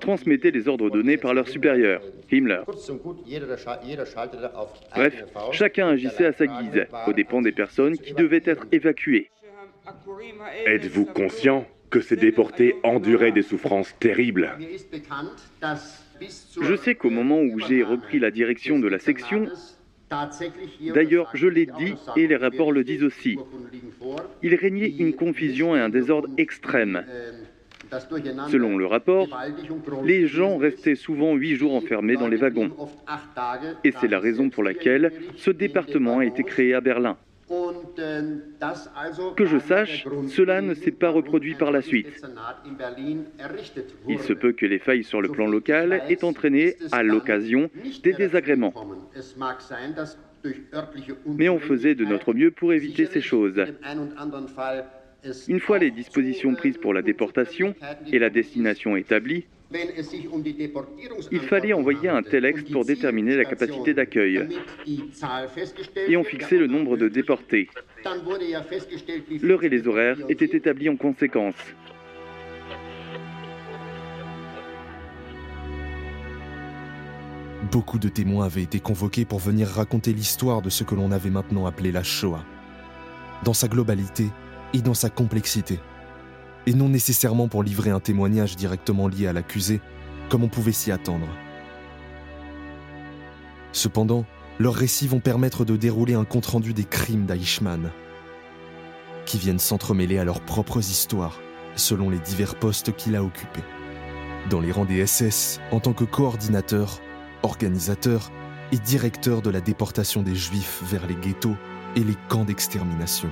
transmettaient 0.00 0.50
les 0.50 0.68
ordres 0.68 0.90
donnés 0.90 1.18
par 1.18 1.34
leur 1.34 1.48
supérieur, 1.48 2.00
Himmler. 2.32 2.62
Bref, 4.94 5.24
chacun 5.52 5.88
agissait 5.88 6.26
à 6.26 6.32
sa 6.32 6.46
guise, 6.46 6.86
aux 7.06 7.12
dépens 7.12 7.42
des 7.42 7.52
personnes 7.52 7.96
qui 7.96 8.14
devaient 8.14 8.42
être 8.44 8.66
évacuées. 8.72 9.30
Êtes-vous 10.66 11.06
conscient 11.06 11.66
que 11.90 12.00
ces 12.00 12.16
déportés 12.16 12.76
enduraient 12.82 13.32
des 13.32 13.42
souffrances 13.42 13.94
terribles 13.98 14.50
Je 16.60 16.76
sais 16.76 16.94
qu'au 16.94 17.10
moment 17.10 17.40
où 17.40 17.58
j'ai 17.60 17.82
repris 17.82 18.18
la 18.18 18.30
direction 18.30 18.78
de 18.78 18.88
la 18.88 18.98
section, 18.98 19.48
D'ailleurs, 20.94 21.30
je 21.34 21.46
l'ai 21.46 21.66
dit 21.66 21.94
et 22.16 22.26
les 22.26 22.36
rapports 22.36 22.72
le 22.72 22.84
disent 22.84 23.04
aussi. 23.04 23.36
Il 24.42 24.54
régnait 24.54 24.88
une 24.88 25.14
confusion 25.14 25.76
et 25.76 25.80
un 25.80 25.88
désordre 25.88 26.28
extrême. 26.38 27.04
Selon 28.50 28.76
le 28.76 28.86
rapport, 28.86 29.28
les 30.04 30.26
gens 30.26 30.58
restaient 30.58 30.94
souvent 30.94 31.34
huit 31.34 31.56
jours 31.56 31.74
enfermés 31.74 32.16
dans 32.16 32.28
les 32.28 32.36
wagons. 32.36 32.70
Et 33.84 33.92
c'est 33.92 34.08
la 34.08 34.18
raison 34.18 34.50
pour 34.50 34.62
laquelle 34.62 35.12
ce 35.36 35.50
département 35.50 36.18
a 36.18 36.26
été 36.26 36.42
créé 36.42 36.74
à 36.74 36.80
Berlin. 36.80 37.16
Que 39.36 39.46
je 39.46 39.58
sache, 39.58 40.06
cela 40.28 40.60
ne 40.60 40.74
s'est 40.74 40.90
pas 40.90 41.08
reproduit 41.08 41.54
par 41.54 41.70
la 41.70 41.80
suite. 41.80 42.22
Il 44.06 44.18
se 44.20 44.32
peut 44.34 44.52
que 44.52 44.66
les 44.66 44.78
failles 44.78 45.04
sur 45.04 45.22
le 45.22 45.28
plan 45.28 45.46
local 45.46 46.02
aient 46.08 46.24
entraîné, 46.24 46.76
à 46.92 47.02
l'occasion, 47.02 47.70
des 48.02 48.12
désagréments. 48.12 48.74
Mais 51.26 51.48
on 51.48 51.58
faisait 51.58 51.94
de 51.94 52.04
notre 52.04 52.34
mieux 52.34 52.50
pour 52.50 52.72
éviter 52.72 53.06
ces 53.06 53.22
choses. 53.22 53.64
Une 55.48 55.60
fois 55.60 55.78
les 55.78 55.90
dispositions 55.90 56.54
prises 56.54 56.78
pour 56.78 56.92
la 56.92 57.02
déportation 57.02 57.74
et 58.12 58.18
la 58.18 58.30
destination 58.30 58.96
établie, 58.96 59.46
il 61.30 61.40
fallait 61.40 61.74
envoyer 61.74 62.08
un 62.08 62.22
telex 62.22 62.62
pour 62.70 62.84
déterminer 62.84 63.36
la 63.36 63.44
capacité 63.44 63.92
d'accueil. 63.92 64.48
Et 66.08 66.16
on 66.16 66.24
fixait 66.24 66.56
le 66.56 66.66
nombre 66.66 66.96
de 66.96 67.08
déportés. 67.08 67.68
L'heure 69.42 69.64
et 69.64 69.68
les 69.68 69.86
horaires 69.86 70.16
étaient 70.28 70.56
établis 70.56 70.88
en 70.88 70.96
conséquence. 70.96 71.56
Beaucoup 77.70 77.98
de 77.98 78.08
témoins 78.08 78.46
avaient 78.46 78.62
été 78.62 78.80
convoqués 78.80 79.26
pour 79.26 79.40
venir 79.40 79.68
raconter 79.68 80.14
l'histoire 80.14 80.62
de 80.62 80.70
ce 80.70 80.84
que 80.84 80.94
l'on 80.94 81.12
avait 81.12 81.28
maintenant 81.28 81.66
appelé 81.66 81.92
la 81.92 82.02
Shoah, 82.02 82.44
dans 83.44 83.52
sa 83.52 83.68
globalité 83.68 84.24
et 84.72 84.80
dans 84.80 84.94
sa 84.94 85.10
complexité 85.10 85.78
et 86.68 86.74
non 86.74 86.90
nécessairement 86.90 87.48
pour 87.48 87.62
livrer 87.62 87.88
un 87.88 87.98
témoignage 87.98 88.54
directement 88.54 89.08
lié 89.08 89.26
à 89.26 89.32
l'accusé, 89.32 89.80
comme 90.28 90.44
on 90.44 90.48
pouvait 90.48 90.72
s'y 90.72 90.92
attendre. 90.92 91.26
Cependant, 93.72 94.26
leurs 94.58 94.74
récits 94.74 95.08
vont 95.08 95.18
permettre 95.18 95.64
de 95.64 95.76
dérouler 95.76 96.12
un 96.12 96.26
compte-rendu 96.26 96.74
des 96.74 96.84
crimes 96.84 97.24
d'Aishman, 97.24 97.90
qui 99.24 99.38
viennent 99.38 99.58
s'entremêler 99.58 100.18
à 100.18 100.24
leurs 100.24 100.42
propres 100.42 100.80
histoires, 100.80 101.40
selon 101.74 102.10
les 102.10 102.18
divers 102.18 102.56
postes 102.56 102.94
qu'il 102.94 103.16
a 103.16 103.24
occupés. 103.24 103.64
Dans 104.50 104.60
les 104.60 104.70
rangs 104.70 104.84
des 104.84 105.06
SS, 105.06 105.60
en 105.72 105.80
tant 105.80 105.94
que 105.94 106.04
coordinateur, 106.04 107.00
organisateur 107.42 108.30
et 108.72 108.78
directeur 108.78 109.40
de 109.40 109.48
la 109.48 109.62
déportation 109.62 110.22
des 110.22 110.34
Juifs 110.34 110.82
vers 110.84 111.06
les 111.06 111.14
ghettos 111.14 111.56
et 111.96 112.04
les 112.04 112.16
camps 112.28 112.44
d'extermination. 112.44 113.30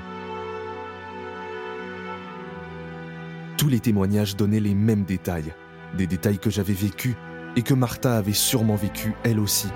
Tous 3.57 3.69
les 3.69 3.81
témoignages 3.81 4.37
donnaient 4.37 4.61
les 4.61 4.75
mêmes 4.75 5.05
détails, 5.05 5.55
des 5.97 6.07
détails 6.07 6.39
que 6.39 6.51
j'avais 6.51 6.75
vécus 6.75 7.15
et 7.57 7.63
que 7.63 7.73
Martha 7.73 8.19
avait 8.19 8.35
sûrement 8.35 8.77
vécu 8.77 9.15
elle 9.25 9.41
aussi, 9.41 9.69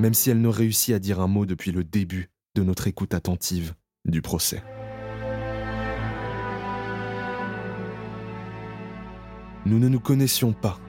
même 0.00 0.14
si 0.14 0.30
elle 0.30 0.40
ne 0.40 0.48
réussit 0.48 0.94
à 0.94 0.98
dire 0.98 1.20
un 1.20 1.26
mot 1.26 1.44
depuis 1.44 1.70
le 1.70 1.84
début 1.84 2.30
de 2.54 2.62
notre 2.62 2.86
écoute 2.86 3.12
attentive 3.12 3.74
du 4.06 4.22
procès. 4.22 4.62
Nous 9.66 9.78
ne 9.78 9.88
nous 9.88 10.00
connaissions 10.00 10.54
pas. 10.54 10.80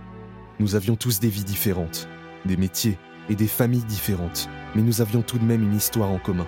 Nous 0.60 0.76
avions 0.76 0.96
tous 0.96 1.20
des 1.20 1.28
vies 1.28 1.44
différentes, 1.44 2.08
des 2.46 2.56
métiers 2.56 2.98
et 3.28 3.36
des 3.36 3.48
familles 3.48 3.84
différentes, 3.84 4.50
mais 4.74 4.82
nous 4.82 5.02
avions 5.02 5.22
tout 5.22 5.38
de 5.38 5.44
même 5.44 5.64
une 5.64 5.76
histoire 5.76 6.12
en 6.12 6.20
commun. 6.20 6.48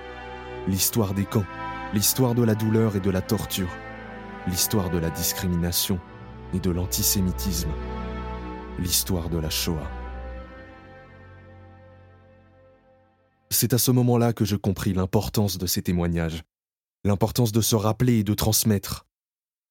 L'histoire 0.69 1.13
des 1.13 1.25
camps, 1.25 1.45
l'histoire 1.93 2.35
de 2.35 2.43
la 2.43 2.55
douleur 2.55 2.95
et 2.95 3.01
de 3.01 3.09
la 3.09 3.21
torture, 3.21 3.69
l'histoire 4.47 4.89
de 4.89 4.97
la 4.97 5.09
discrimination 5.09 5.99
et 6.53 6.59
de 6.59 6.69
l'antisémitisme, 6.69 7.69
l'histoire 8.77 9.29
de 9.29 9.37
la 9.37 9.49
Shoah. 9.49 9.89
C'est 13.49 13.73
à 13.73 13.77
ce 13.77 13.91
moment-là 13.91 14.33
que 14.33 14.45
je 14.45 14.55
compris 14.55 14.93
l'importance 14.93 15.57
de 15.57 15.65
ces 15.65 15.81
témoignages, 15.81 16.43
l'importance 17.05 17.51
de 17.51 17.61
se 17.61 17.75
rappeler 17.75 18.19
et 18.19 18.23
de 18.23 18.33
transmettre. 18.33 19.05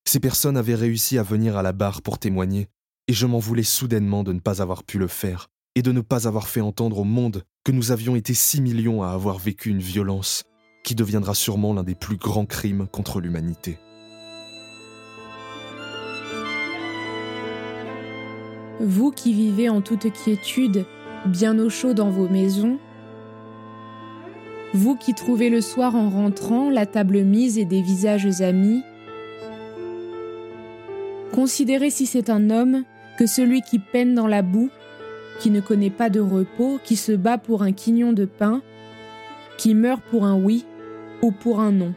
Ces 0.07 0.21
personnes 0.21 0.57
avaient 0.57 0.75
réussi 0.75 1.19
à 1.19 1.23
venir 1.23 1.57
à 1.57 1.63
la 1.63 1.73
barre 1.73 2.01
pour 2.01 2.19
témoigner, 2.19 2.69
et 3.09 3.13
je 3.13 3.27
m'en 3.27 3.39
voulais 3.39 3.63
soudainement 3.63 4.25
de 4.25 4.33
ne 4.33 4.41
pas 4.41 4.63
avoir 4.63 4.85
pu 4.85 4.99
le 4.99 5.09
faire, 5.09 5.49
et 5.75 5.83
de 5.83 5.93
ne 5.93 6.01
pas 6.01 6.27
avoir 6.27 6.49
fait 6.49 6.61
entendre 6.61 6.99
au 6.99 7.05
monde 7.05 7.45
que 7.65 7.73
nous 7.73 7.91
avions 7.91 8.17
été 8.17 8.33
six 8.33 8.63
millions 8.63 9.03
à 9.03 9.11
avoir 9.11 9.39
vécu 9.39 9.69
une 9.69 9.81
violence 9.81 10.45
qui 10.83 10.95
deviendra 10.95 11.35
sûrement 11.35 11.75
l'un 11.75 11.85
des 11.85 11.95
plus 11.95 12.17
grands 12.17 12.47
crimes 12.47 12.89
contre 12.89 13.21
l'humanité. 13.21 13.79
Vous 18.83 19.13
qui 19.13 19.33
vivez 19.33 19.69
en 19.69 19.81
toute 19.81 20.13
quiétude, 20.13 20.85
bien 21.25 21.59
au 21.59 21.71
chaud 21.71 21.95
dans 21.95 22.11
vos 22.11 22.29
maisons, 22.29 22.79
vous 24.75 24.97
qui 24.97 25.15
trouvez 25.15 25.51
le 25.51 25.61
soir 25.61 25.95
en 25.95 26.11
rentrant 26.11 26.69
la 26.69 26.85
table 26.85 27.23
mise 27.23 27.59
et 27.59 27.65
des 27.65 27.81
visages 27.81 28.41
amis, 28.41 28.83
considérez 31.33 31.91
si 31.91 32.07
c'est 32.07 32.29
un 32.29 32.51
homme 32.51 32.83
que 33.19 33.27
celui 33.27 33.63
qui 33.63 33.79
peine 33.79 34.15
dans 34.15 34.27
la 34.27 34.43
boue, 34.43 34.71
qui 35.39 35.51
ne 35.51 35.61
connaît 35.61 35.91
pas 35.91 36.11
de 36.11 36.21
repos, 36.21 36.81
qui 36.83 36.97
se 36.97 37.13
bat 37.13 37.39
pour 37.39 37.63
un 37.63 37.73
quignon 37.73 38.13
de 38.13 38.25
pain, 38.25 38.63
qui 39.59 39.75
meurt 39.75 40.03
pour 40.11 40.25
un 40.25 40.37
oui 40.37 40.65
ou 41.23 41.31
pour 41.31 41.61
un 41.61 41.71
non. 41.71 41.95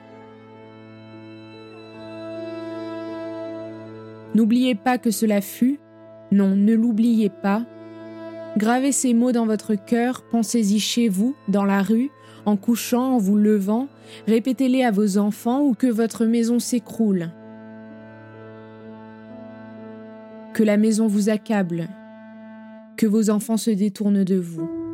N'oubliez 4.36 4.76
pas 4.76 4.98
que 4.98 5.12
cela 5.12 5.40
fut, 5.42 5.80
non, 6.32 6.56
ne 6.56 6.74
l'oubliez 6.74 7.30
pas. 7.30 7.64
Gravez 8.58 8.92
ces 8.92 9.14
mots 9.14 9.32
dans 9.32 9.46
votre 9.46 9.76
cœur, 9.76 10.24
pensez-y 10.32 10.80
chez 10.80 11.10
vous, 11.10 11.36
dans 11.48 11.66
la 11.66 11.82
rue, 11.82 12.10
en 12.46 12.56
couchant, 12.58 13.16
en 13.16 13.18
vous 13.18 13.38
levant, 13.38 13.88
répétez-les 14.28 14.84
à 14.84 14.92
vos 14.92 15.18
enfants 15.18 15.62
ou 15.62 15.74
que 15.74 15.88
votre 15.88 16.26
maison 16.26 16.60
s'écroule. 16.60 17.32
Que 20.54 20.64
la 20.64 20.78
maison 20.78 21.08
vous 21.08 21.30
accable, 21.30 21.90
que 22.96 23.08
vos 23.08 23.30
enfants 23.30 23.58
se 23.58 23.72
détournent 23.72 24.24
de 24.24 24.38
vous. 24.38 24.85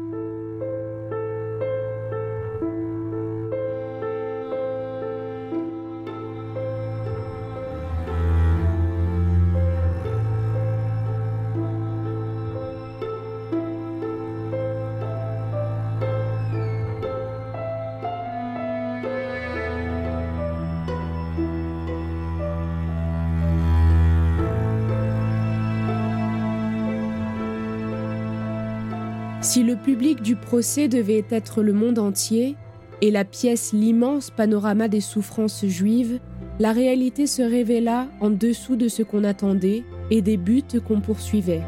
Public 29.82 30.21
du 30.21 30.36
procès 30.36 30.88
devait 30.88 31.25
être 31.29 31.61
le 31.61 31.73
monde 31.73 31.99
entier, 31.99 32.55
et 33.01 33.11
la 33.11 33.25
pièce 33.25 33.73
l'immense 33.73 34.29
panorama 34.29 34.88
des 34.88 35.01
souffrances 35.01 35.65
juives, 35.65 36.19
la 36.59 36.71
réalité 36.71 37.25
se 37.25 37.41
révéla 37.41 38.07
en 38.19 38.29
dessous 38.29 38.75
de 38.75 38.88
ce 38.88 39.01
qu'on 39.01 39.23
attendait 39.23 39.84
et 40.11 40.21
des 40.21 40.38
buts 40.38 40.63
qu'on 40.88 41.01
poursuivait. 41.01 41.63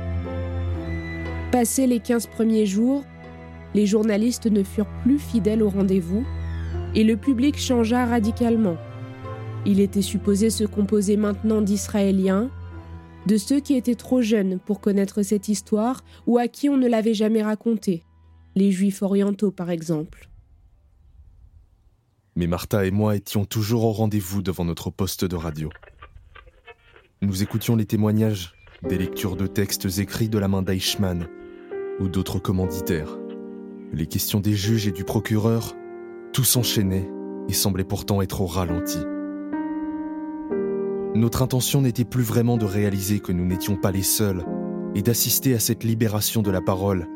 Passés 1.51 1.88
les 1.88 1.99
15 1.99 2.28
premiers 2.28 2.68
jours, 2.68 3.03
les 3.74 3.88
journalistes 3.88 4.45
ne 4.45 4.64
furent 4.64 4.91
plus 5.01 5.18
fidèles 5.18 5.64
au 5.64 5.70
rendez-vous 5.70 6.24
et 6.93 7.03
le 7.03 7.18
public 7.18 7.59
changea 7.59 8.05
radicalement. 8.05 8.78
Il 9.66 9.80
était 9.80 10.03
supposé 10.03 10.49
se 10.49 10.64
composer 10.64 11.18
maintenant 11.18 11.61
d'Israéliens, 11.61 12.49
de 13.26 13.38
ceux 13.38 13.59
qui 13.59 13.76
étaient 13.76 13.95
trop 13.95 14.21
jeunes 14.21 14.59
pour 14.59 14.80
connaître 14.82 15.24
cette 15.24 15.47
histoire 15.47 16.03
ou 16.28 16.38
à 16.38 16.47
qui 16.47 16.69
on 16.69 16.78
ne 16.78 16.88
l'avait 16.88 17.13
jamais 17.13 17.41
racontée, 17.41 18.03
les 18.55 18.71
Juifs 18.71 19.01
orientaux 19.01 19.51
par 19.51 19.69
exemple. 19.69 20.30
Mais 22.36 22.47
Martha 22.47 22.86
et 22.86 22.91
moi 22.91 23.15
étions 23.15 23.45
toujours 23.45 23.84
au 23.86 23.91
rendez-vous 23.91 24.41
devant 24.41 24.65
notre 24.65 24.89
poste 24.89 25.24
de 25.24 25.36
radio. 25.36 25.69
Nous 27.21 27.43
écoutions 27.43 27.76
les 27.76 27.86
témoignages, 27.86 28.53
des 28.82 28.97
lectures 28.97 29.36
de 29.36 29.47
textes 29.47 29.99
écrits 29.99 30.30
de 30.30 30.39
la 30.39 30.47
main 30.47 30.61
d'Eichmann 30.61 31.28
ou 31.99 32.09
d'autres 32.09 32.39
commanditaires, 32.39 33.17
les 33.93 34.07
questions 34.07 34.39
des 34.39 34.53
juges 34.53 34.88
et 34.88 34.91
du 34.91 35.03
procureur, 35.03 35.76
tout 36.34 36.43
s'enchaînait 36.43 37.07
et 37.47 37.53
semblait 37.53 37.84
pourtant 37.84 38.21
être 38.21 38.41
au 38.41 38.47
ralenti. 38.47 38.99
Notre 41.16 41.43
intention 41.43 41.82
n'était 41.82 42.05
plus 42.05 42.24
vraiment 42.24 42.57
de 42.57 42.66
réaliser 42.66 43.20
que 43.20 43.32
nous 43.32 43.45
n'étions 43.45 43.76
pas 43.76 43.91
les 43.91 44.01
seuls 44.01 44.43
et 44.95 45.03
d'assister 45.03 45.53
à 45.53 45.59
cette 45.59 45.84
libération 45.84 46.41
de 46.41 46.49
la 46.49 46.59
parole, 46.59 47.07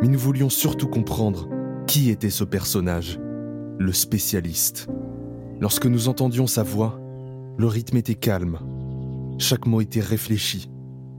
mais 0.00 0.08
nous 0.08 0.18
voulions 0.18 0.48
surtout 0.48 0.88
comprendre 0.88 1.50
qui 1.86 2.08
était 2.08 2.30
ce 2.30 2.44
personnage, 2.44 3.20
le 3.78 3.92
spécialiste. 3.92 4.88
Lorsque 5.60 5.84
nous 5.84 6.08
entendions 6.08 6.46
sa 6.46 6.62
voix, 6.62 6.98
le 7.58 7.66
rythme 7.66 7.98
était 7.98 8.14
calme, 8.14 8.58
chaque 9.36 9.66
mot 9.66 9.82
était 9.82 10.00
réfléchi, 10.00 10.70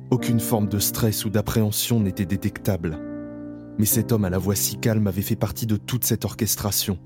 aucune 0.09 0.39
forme 0.39 0.69
de 0.69 0.79
stress 0.79 1.25
ou 1.25 1.29
d'appréhension 1.29 1.99
n'était 1.99 2.25
détectable. 2.25 2.97
Mais 3.77 3.85
cet 3.85 4.11
homme 4.11 4.25
à 4.25 4.31
la 4.31 4.39
voix 4.39 4.55
si 4.55 4.77
calme 4.77 5.05
avait 5.05 5.21
fait 5.21 5.35
partie 5.35 5.67
de 5.67 5.77
toute 5.77 6.03
cette 6.03 6.25
orchestration. 6.25 6.97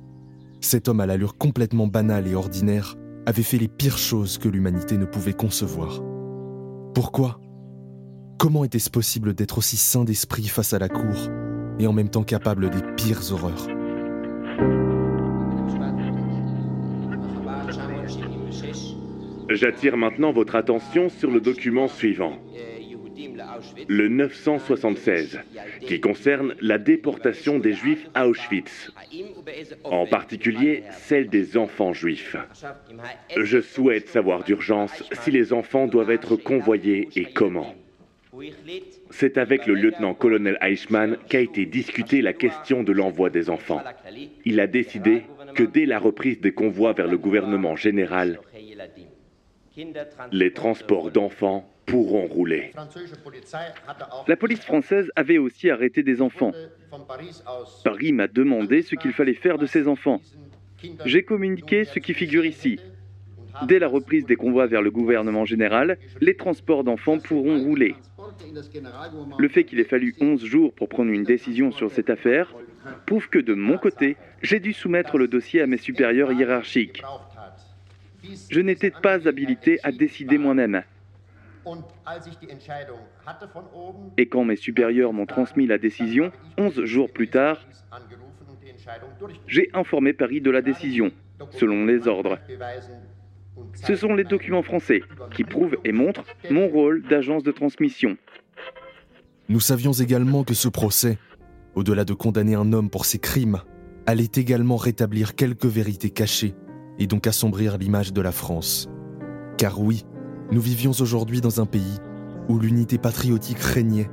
cet 0.62 0.88
homme 0.88 1.02
à 1.02 1.06
l'allure 1.06 1.38
complètement 1.38 1.88
banale 1.88 2.28
et 2.28 2.34
ordinaire 2.34 2.96
avait 3.28 3.44
fait 3.44 3.58
les 3.58 3.68
pires 3.68 3.98
choses 3.98 4.38
que 4.38 4.48
l'humanité 4.48 4.98
ne 4.98 5.04
pouvait 5.04 5.34
concevoir. 5.34 6.02
Pourquoi? 6.96 7.42
Comment 8.40 8.64
était-ce 8.64 8.90
possible 8.90 9.34
d'être 9.34 9.58
aussi 9.58 9.76
sain 9.76 10.06
d'esprit 10.06 10.48
face 10.48 10.72
à 10.72 10.80
la 10.80 10.88
cour 10.88 11.30
et 11.78 11.88
en 11.88 11.92
même 11.92 12.08
temps 12.08 12.24
capable 12.24 12.70
des 12.70 12.82
pires 12.96 13.34
horreurs? 13.34 13.68
J'attire 19.50 19.98
maintenant 19.98 20.32
votre 20.32 20.56
attention 20.56 21.10
sur 21.10 21.30
le 21.30 21.42
document 21.42 21.90
suivant. 21.90 22.38
Le 23.88 24.08
976, 24.08 25.40
qui 25.82 26.00
concerne 26.00 26.56
la 26.62 26.78
déportation 26.78 27.60
des 27.60 27.74
Juifs 27.74 28.08
à 28.14 28.28
Auschwitz, 28.28 28.92
en 29.84 30.06
particulier 30.06 30.84
celle 30.92 31.30
des 31.30 31.58
enfants 31.58 31.94
juifs. 31.94 32.36
Je 33.38 33.62
souhaite 33.62 34.10
savoir 34.10 34.44
d'urgence 34.44 35.04
si 35.22 35.32
les 35.32 35.54
enfants 35.54 35.88
doivent 35.88 36.12
être 36.12 36.36
convoyés 36.36 37.10
et 37.16 37.26
comment. 37.26 37.74
C'est 39.10 39.38
avec 39.38 39.66
le 39.66 39.74
lieutenant-colonel 39.74 40.58
Eichmann 40.62 41.18
qu'a 41.28 41.40
été 41.40 41.66
discutée 41.66 42.22
la 42.22 42.34
question 42.34 42.84
de 42.84 42.92
l'envoi 42.92 43.30
des 43.30 43.50
enfants. 43.50 43.82
Il 44.46 44.60
a 44.60 44.68
décidé 44.68 45.24
que 45.56 45.64
dès 45.64 45.86
la 45.86 45.98
reprise 45.98 46.40
des 46.40 46.52
convois 46.52 46.94
vers 46.94 47.08
le 47.08 47.18
gouvernement 47.18 47.76
général, 47.76 48.40
les 50.32 50.54
transports 50.54 51.12
d'enfants 51.12 51.68
pourront 51.88 52.28
rouler. 52.28 52.72
La 54.28 54.36
police 54.36 54.64
française 54.64 55.10
avait 55.16 55.40
aussi 55.40 55.72
arrêté 55.72 56.04
des 56.04 56.22
enfants. 56.22 56.52
Paris 57.84 58.14
m'a 58.14 58.28
demandé 58.28 58.84
ce 58.84 58.96
qu'il 58.96 59.14
fallait 59.14 59.34
faire 59.34 59.58
de 59.58 59.66
ces 59.66 59.88
enfants. 59.88 60.22
J'ai 61.06 61.24
communiqué 61.24 61.86
ce 61.86 61.98
qui 62.00 62.14
figure 62.14 62.46
ici. 62.46 62.80
Dès 63.64 63.80
la 63.80 63.88
reprise 63.88 64.26
des 64.26 64.36
convois 64.36 64.68
vers 64.68 64.84
le 64.84 64.92
gouvernement 64.92 65.46
général, 65.46 65.98
les 66.22 66.36
transports 66.36 66.84
d'enfants 66.84 67.18
pourront 67.18 67.58
rouler. 67.64 67.96
Le 69.40 69.48
fait 69.48 69.64
qu'il 69.64 69.80
ait 69.80 69.86
fallu 69.86 70.14
11 70.20 70.46
jours 70.46 70.74
pour 70.74 70.90
prendre 70.90 71.12
une 71.12 71.24
décision 71.24 71.72
sur 71.72 71.90
cette 71.90 72.12
affaire 72.12 72.54
prouve 73.06 73.30
que 73.30 73.40
de 73.40 73.54
mon 73.54 73.78
côté, 73.78 74.18
j'ai 74.42 74.60
dû 74.60 74.74
soumettre 74.74 75.18
le 75.18 75.28
dossier 75.28 75.62
à 75.62 75.68
mes 75.68 75.78
supérieurs 75.78 76.32
hiérarchiques. 76.32 77.02
Je 78.50 78.60
n'étais 78.60 78.92
pas 78.92 79.28
habilité 79.28 79.80
à 79.84 79.92
décider 79.92 80.38
moi-même. 80.38 80.84
Et 84.18 84.28
quand 84.28 84.44
mes 84.44 84.56
supérieurs 84.56 85.14
m'ont 85.14 85.26
transmis 85.26 85.68
la 85.68 85.78
décision, 85.78 86.32
11 86.58 86.84
jours 86.86 87.12
plus 87.12 87.30
tard, 87.30 87.66
j'ai 89.48 89.70
informé 89.74 90.14
Paris 90.14 90.42
de 90.42 90.52
la 90.52 90.62
décision, 90.62 91.12
selon 91.52 91.86
les 91.86 92.08
ordres. 92.08 92.40
Ce 93.74 93.96
sont 93.96 94.14
les 94.14 94.24
documents 94.24 94.62
français 94.62 95.02
qui 95.36 95.44
prouvent 95.44 95.78
et 95.84 95.92
montrent 95.92 96.24
mon 96.50 96.68
rôle 96.68 97.04
d'agence 97.04 97.44
de 97.44 97.52
transmission. 97.52 98.18
Nous 99.50 99.60
savions 99.60 99.94
également 99.94 100.44
que 100.44 100.54
ce 100.54 100.68
procès, 100.68 101.18
au-delà 101.76 102.06
de 102.06 102.14
condamner 102.14 102.56
un 102.56 102.74
homme 102.74 102.90
pour 102.90 103.06
ses 103.06 103.20
crimes, 103.20 103.62
allait 104.06 104.32
également 104.36 104.78
rétablir 104.78 105.36
quelques 105.36 105.66
vérités 105.66 106.10
cachées 106.10 106.54
et 107.00 107.08
donc 107.08 107.28
assombrir 107.28 107.78
l'image 107.78 108.14
de 108.14 108.22
la 108.22 108.32
France. 108.32 108.90
Car 109.58 109.80
oui, 109.80 110.04
nous 110.52 110.62
vivions 110.62 110.92
aujourd'hui 110.92 111.42
dans 111.42 111.60
un 111.60 111.66
pays 111.66 111.98
où 112.48 112.58
l'unité 112.58 112.98
patriotique 112.98 113.60
régnait 113.60 114.10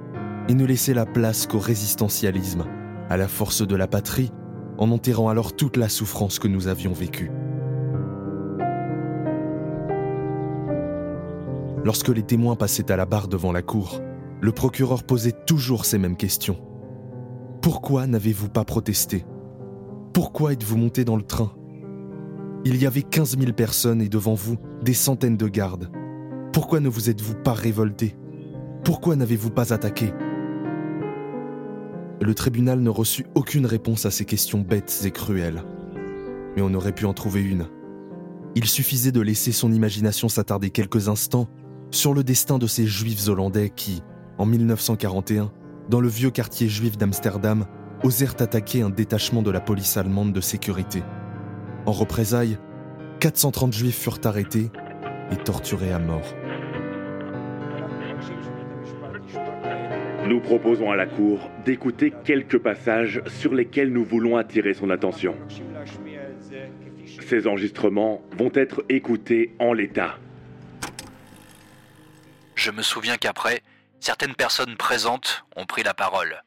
et 0.48 0.54
ne 0.54 0.64
laissait 0.64 0.94
la 0.94 1.06
place 1.06 1.46
qu'au 1.46 1.58
résistentialisme, 1.58 2.64
à 3.08 3.16
la 3.16 3.28
force 3.28 3.66
de 3.66 3.76
la 3.76 3.86
patrie, 3.86 4.32
en 4.78 4.90
enterrant 4.90 5.28
alors 5.28 5.54
toute 5.54 5.76
la 5.76 5.88
souffrance 5.88 6.38
que 6.38 6.48
nous 6.48 6.66
avions 6.66 6.92
vécue. 6.92 7.30
Lorsque 11.84 12.08
les 12.08 12.22
témoins 12.22 12.56
passaient 12.56 12.90
à 12.90 12.96
la 12.96 13.06
barre 13.06 13.28
devant 13.28 13.52
la 13.52 13.62
cour, 13.62 14.00
le 14.40 14.52
procureur 14.52 15.04
posait 15.04 15.36
toujours 15.46 15.84
ces 15.84 15.98
mêmes 15.98 16.16
questions. 16.16 16.58
Pourquoi 17.62 18.06
n'avez-vous 18.06 18.48
pas 18.48 18.64
protesté? 18.64 19.24
Pourquoi 20.12 20.52
êtes-vous 20.52 20.76
monté 20.76 21.04
dans 21.04 21.16
le 21.16 21.22
train? 21.22 21.52
Il 22.64 22.82
y 22.82 22.86
avait 22.86 23.02
15 23.02 23.38
000 23.38 23.52
personnes 23.52 24.02
et 24.02 24.08
devant 24.08 24.34
vous, 24.34 24.56
des 24.82 24.94
centaines 24.94 25.36
de 25.36 25.48
gardes. 25.48 25.90
Pourquoi 26.54 26.78
ne 26.78 26.88
vous 26.88 27.10
êtes-vous 27.10 27.34
pas 27.34 27.52
révolté 27.52 28.14
Pourquoi 28.84 29.16
n'avez-vous 29.16 29.50
pas 29.50 29.72
attaqué? 29.72 30.14
Le 32.22 32.32
tribunal 32.32 32.78
ne 32.78 32.90
reçut 32.90 33.26
aucune 33.34 33.66
réponse 33.66 34.06
à 34.06 34.12
ces 34.12 34.24
questions 34.24 34.60
bêtes 34.60 35.02
et 35.04 35.10
cruelles. 35.10 35.64
Mais 36.54 36.62
on 36.62 36.72
aurait 36.74 36.94
pu 36.94 37.06
en 37.06 37.12
trouver 37.12 37.42
une. 37.42 37.66
Il 38.54 38.66
suffisait 38.66 39.10
de 39.10 39.20
laisser 39.20 39.50
son 39.50 39.72
imagination 39.72 40.28
s'attarder 40.28 40.70
quelques 40.70 41.08
instants 41.08 41.48
sur 41.90 42.14
le 42.14 42.22
destin 42.22 42.58
de 42.58 42.68
ces 42.68 42.86
juifs 42.86 43.26
hollandais 43.26 43.72
qui, 43.74 44.04
en 44.38 44.46
1941, 44.46 45.50
dans 45.90 46.00
le 46.00 46.08
vieux 46.08 46.30
quartier 46.30 46.68
juif 46.68 46.96
d'Amsterdam, 46.96 47.66
osèrent 48.04 48.36
attaquer 48.38 48.82
un 48.82 48.90
détachement 48.90 49.42
de 49.42 49.50
la 49.50 49.60
police 49.60 49.96
allemande 49.96 50.32
de 50.32 50.40
sécurité. 50.40 51.02
En 51.84 51.90
représailles, 51.90 52.58
430 53.18 53.72
juifs 53.72 53.98
furent 53.98 54.20
arrêtés 54.22 54.70
et 55.32 55.36
torturés 55.36 55.92
à 55.92 55.98
mort. 55.98 56.22
Nous 60.26 60.40
proposons 60.40 60.90
à 60.90 60.96
la 60.96 61.06
Cour 61.06 61.50
d'écouter 61.66 62.12
quelques 62.24 62.58
passages 62.58 63.22
sur 63.26 63.52
lesquels 63.52 63.92
nous 63.92 64.04
voulons 64.04 64.38
attirer 64.38 64.72
son 64.72 64.88
attention. 64.88 65.36
Ces 67.28 67.46
enregistrements 67.46 68.22
vont 68.32 68.50
être 68.54 68.84
écoutés 68.88 69.54
en 69.58 69.74
l'état. 69.74 70.18
Je 72.54 72.70
me 72.70 72.82
souviens 72.82 73.18
qu'après, 73.18 73.62
certaines 74.00 74.34
personnes 74.34 74.76
présentes 74.76 75.44
ont 75.56 75.66
pris 75.66 75.82
la 75.82 75.92
parole. 75.92 76.42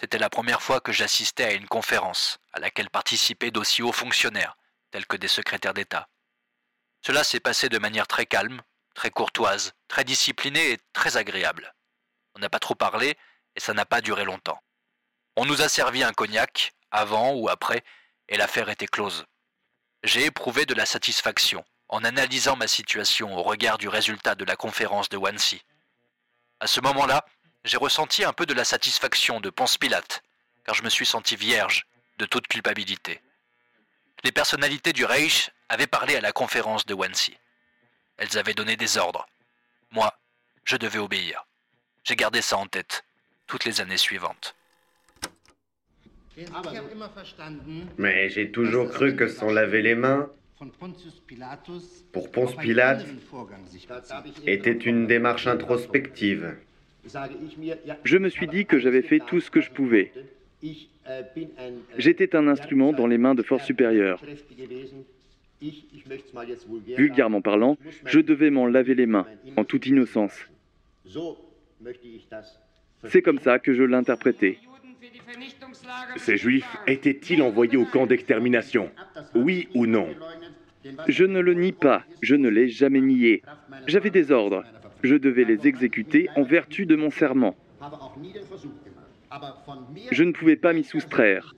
C'était 0.00 0.18
la 0.18 0.30
première 0.30 0.62
fois 0.62 0.80
que 0.80 0.92
j'assistais 0.92 1.44
à 1.44 1.52
une 1.52 1.66
conférence 1.66 2.38
à 2.54 2.60
laquelle 2.60 2.88
participaient 2.88 3.50
d'aussi 3.50 3.82
hauts 3.82 3.92
fonctionnaires, 3.92 4.56
tels 4.90 5.06
que 5.06 5.18
des 5.18 5.28
secrétaires 5.28 5.74
d'État. 5.74 6.08
Cela 7.02 7.24
s'est 7.24 7.40
passé 7.40 7.68
de 7.68 7.78
manière 7.78 8.06
très 8.06 8.24
calme, 8.24 8.62
très 8.94 9.10
courtoise, 9.10 9.74
très 9.88 10.04
disciplinée 10.04 10.72
et 10.72 10.78
très 10.94 11.18
agréable. 11.18 11.74
On 12.40 12.44
n'a 12.44 12.48
pas 12.48 12.58
trop 12.58 12.74
parlé 12.74 13.18
et 13.54 13.60
ça 13.60 13.74
n'a 13.74 13.84
pas 13.84 14.00
duré 14.00 14.24
longtemps. 14.24 14.58
On 15.36 15.44
nous 15.44 15.60
a 15.60 15.68
servi 15.68 16.02
un 16.02 16.14
cognac, 16.14 16.72
avant 16.90 17.34
ou 17.34 17.50
après, 17.50 17.84
et 18.30 18.38
l'affaire 18.38 18.70
était 18.70 18.86
close. 18.86 19.26
J'ai 20.04 20.24
éprouvé 20.24 20.64
de 20.64 20.72
la 20.72 20.86
satisfaction 20.86 21.62
en 21.90 22.02
analysant 22.02 22.56
ma 22.56 22.66
situation 22.66 23.36
au 23.36 23.42
regard 23.42 23.76
du 23.76 23.88
résultat 23.88 24.36
de 24.36 24.46
la 24.46 24.56
conférence 24.56 25.10
de 25.10 25.18
Wannsee. 25.18 25.60
À 26.60 26.66
ce 26.66 26.80
moment-là, 26.80 27.26
j'ai 27.64 27.76
ressenti 27.76 28.24
un 28.24 28.32
peu 28.32 28.46
de 28.46 28.54
la 28.54 28.64
satisfaction 28.64 29.38
de 29.40 29.50
Ponce 29.50 29.76
Pilate, 29.76 30.22
car 30.64 30.74
je 30.74 30.82
me 30.82 30.88
suis 30.88 31.04
senti 31.04 31.36
vierge 31.36 31.84
de 32.16 32.24
toute 32.24 32.48
culpabilité. 32.48 33.20
Les 34.24 34.32
personnalités 34.32 34.94
du 34.94 35.04
Reich 35.04 35.50
avaient 35.68 35.86
parlé 35.86 36.16
à 36.16 36.22
la 36.22 36.32
conférence 36.32 36.86
de 36.86 36.94
Wannsee. 36.94 37.38
Elles 38.16 38.38
avaient 38.38 38.54
donné 38.54 38.78
des 38.78 38.96
ordres. 38.96 39.26
Moi, 39.90 40.10
je 40.64 40.78
devais 40.78 40.98
obéir. 40.98 41.44
J'ai 42.04 42.16
gardé 42.16 42.40
ça 42.40 42.56
en 42.56 42.66
tête 42.66 43.04
toutes 43.46 43.64
les 43.64 43.80
années 43.80 43.96
suivantes. 43.96 44.54
Mais 47.98 48.30
j'ai 48.30 48.50
toujours 48.50 48.88
cru 48.88 49.16
que 49.16 49.28
s'en 49.28 49.50
laver 49.50 49.82
les 49.82 49.94
mains, 49.94 50.30
pour 52.12 52.30
Ponce 52.30 52.54
Pilate, 52.56 53.06
était 54.46 54.72
une 54.72 55.06
démarche 55.06 55.46
introspective. 55.46 56.56
Je 58.04 58.18
me 58.18 58.28
suis 58.28 58.46
dit 58.46 58.66
que 58.66 58.78
j'avais 58.78 59.02
fait 59.02 59.20
tout 59.20 59.40
ce 59.40 59.50
que 59.50 59.60
je 59.60 59.70
pouvais. 59.70 60.12
J'étais 61.96 62.36
un 62.36 62.46
instrument 62.46 62.92
dans 62.92 63.06
les 63.06 63.18
mains 63.18 63.34
de 63.34 63.42
forces 63.42 63.64
supérieures. 63.64 64.20
Vulgairement 66.96 67.40
parlant, 67.40 67.76
je 68.04 68.20
devais 68.20 68.50
m'en 68.50 68.66
laver 68.66 68.94
les 68.94 69.06
mains, 69.06 69.26
en 69.56 69.64
toute 69.64 69.86
innocence. 69.86 70.34
C'est 73.04 73.22
comme 73.22 73.38
ça 73.38 73.58
que 73.58 73.72
je 73.72 73.82
l'interprétais. 73.82 74.58
Ces 76.16 76.36
juifs 76.36 76.76
étaient-ils 76.86 77.42
envoyés 77.42 77.76
au 77.76 77.86
camp 77.86 78.06
d'extermination? 78.06 78.90
Oui 79.34 79.68
ou 79.74 79.86
non? 79.86 80.08
Je 81.08 81.24
ne 81.24 81.40
le 81.40 81.54
nie 81.54 81.72
pas, 81.72 82.04
je 82.22 82.34
ne 82.34 82.48
l'ai 82.48 82.68
jamais 82.68 83.00
nié. 83.00 83.42
J'avais 83.86 84.10
des 84.10 84.30
ordres. 84.30 84.64
Je 85.02 85.14
devais 85.14 85.44
les 85.44 85.66
exécuter 85.66 86.28
en 86.36 86.42
vertu 86.42 86.84
de 86.84 86.96
mon 86.96 87.10
serment. 87.10 87.56
Je 90.10 90.24
ne 90.24 90.32
pouvais 90.32 90.56
pas 90.56 90.72
m'y 90.72 90.84
soustraire. 90.84 91.54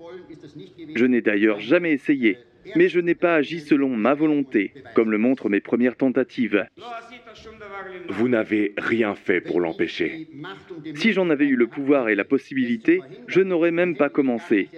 Je 0.94 1.04
n'ai 1.04 1.22
d'ailleurs 1.22 1.60
jamais 1.60 1.92
essayé. 1.92 2.38
Mais 2.76 2.88
je 2.88 3.00
n'ai 3.00 3.14
pas 3.14 3.36
agi 3.36 3.60
selon 3.60 3.88
ma 3.88 4.14
volonté, 4.14 4.72
comme 4.94 5.10
le 5.10 5.18
montrent 5.18 5.48
mes 5.48 5.60
premières 5.60 5.96
tentatives. 5.96 6.66
Vous 8.08 8.28
n'avez 8.28 8.74
rien 8.76 9.14
fait 9.14 9.40
pour 9.40 9.60
l'empêcher. 9.60 10.28
Si 10.94 11.12
j'en 11.12 11.30
avais 11.30 11.46
eu 11.46 11.56
le 11.56 11.66
pouvoir 11.66 12.08
et 12.08 12.14
la 12.14 12.24
possibilité, 12.24 13.00
je 13.26 13.40
n'aurais 13.40 13.70
même 13.70 13.96
pas 13.96 14.08
commencé. 14.08 14.68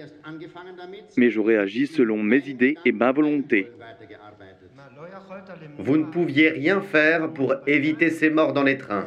Mais 1.17 1.29
j'aurais 1.29 1.57
agi 1.57 1.87
selon 1.87 2.21
mes 2.21 2.47
idées 2.49 2.75
et 2.85 2.91
ma 2.91 3.11
volonté. 3.11 3.67
Vous 5.77 5.97
ne 5.97 6.05
pouviez 6.05 6.49
rien 6.49 6.81
faire 6.81 7.31
pour 7.33 7.55
éviter 7.67 8.09
ces 8.09 8.29
morts 8.29 8.53
dans 8.53 8.63
les 8.63 8.77
trains. 8.77 9.05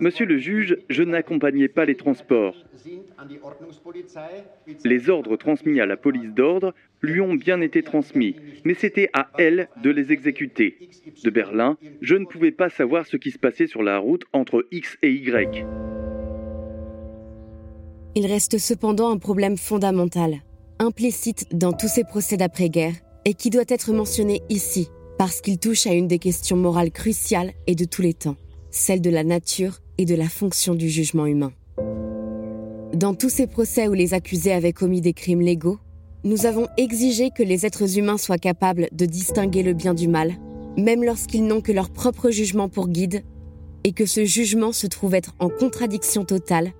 Monsieur 0.00 0.26
le 0.26 0.38
juge, 0.38 0.76
je 0.88 1.02
n'accompagnais 1.02 1.68
pas 1.68 1.84
les 1.84 1.94
transports. 1.94 2.56
Les 4.84 5.10
ordres 5.10 5.36
transmis 5.36 5.80
à 5.80 5.86
la 5.86 5.96
police 5.96 6.32
d'ordre 6.32 6.74
lui 7.04 7.20
ont 7.20 7.34
bien 7.34 7.60
été 7.60 7.82
transmis, 7.82 8.36
mais 8.64 8.74
c'était 8.74 9.10
à 9.12 9.28
elle 9.38 9.68
de 9.82 9.90
les 9.90 10.10
exécuter. 10.10 10.88
De 11.22 11.30
Berlin, 11.30 11.76
je 12.00 12.16
ne 12.16 12.24
pouvais 12.24 12.50
pas 12.50 12.70
savoir 12.70 13.06
ce 13.06 13.16
qui 13.16 13.30
se 13.30 13.38
passait 13.38 13.66
sur 13.66 13.82
la 13.82 13.98
route 13.98 14.24
entre 14.32 14.66
X 14.72 14.96
et 15.02 15.12
Y. 15.12 15.64
Il 18.16 18.26
reste 18.26 18.58
cependant 18.58 19.10
un 19.10 19.18
problème 19.18 19.56
fondamental, 19.56 20.36
implicite 20.78 21.46
dans 21.52 21.72
tous 21.72 21.88
ces 21.88 22.04
procès 22.04 22.36
d'après-guerre, 22.36 22.94
et 23.24 23.34
qui 23.34 23.50
doit 23.50 23.64
être 23.68 23.92
mentionné 23.92 24.42
ici, 24.48 24.88
parce 25.18 25.40
qu'il 25.40 25.58
touche 25.58 25.86
à 25.86 25.94
une 25.94 26.08
des 26.08 26.18
questions 26.18 26.56
morales 26.56 26.90
cruciales 26.90 27.52
et 27.66 27.74
de 27.74 27.84
tous 27.84 28.02
les 28.02 28.14
temps, 28.14 28.36
celle 28.70 29.00
de 29.00 29.10
la 29.10 29.24
nature 29.24 29.78
et 29.98 30.04
de 30.04 30.14
la 30.14 30.28
fonction 30.28 30.74
du 30.74 30.88
jugement 30.88 31.26
humain. 31.26 31.52
Dans 32.94 33.14
tous 33.14 33.30
ces 33.30 33.48
procès 33.48 33.88
où 33.88 33.92
les 33.92 34.14
accusés 34.14 34.52
avaient 34.52 34.72
commis 34.72 35.00
des 35.00 35.14
crimes 35.14 35.40
légaux, 35.40 35.78
nous 36.24 36.46
avons 36.46 36.66
exigé 36.78 37.30
que 37.30 37.42
les 37.42 37.66
êtres 37.66 37.98
humains 37.98 38.16
soient 38.16 38.38
capables 38.38 38.88
de 38.92 39.04
distinguer 39.04 39.62
le 39.62 39.74
bien 39.74 39.92
du 39.92 40.08
mal, 40.08 40.32
même 40.78 41.04
lorsqu'ils 41.04 41.46
n'ont 41.46 41.60
que 41.60 41.72
leur 41.72 41.90
propre 41.90 42.30
jugement 42.30 42.70
pour 42.70 42.88
guide, 42.88 43.22
et 43.84 43.92
que 43.92 44.06
ce 44.06 44.24
jugement 44.24 44.72
se 44.72 44.86
trouve 44.86 45.14
être 45.14 45.34
en 45.38 45.50
contradiction 45.50 46.24
totale 46.24 46.72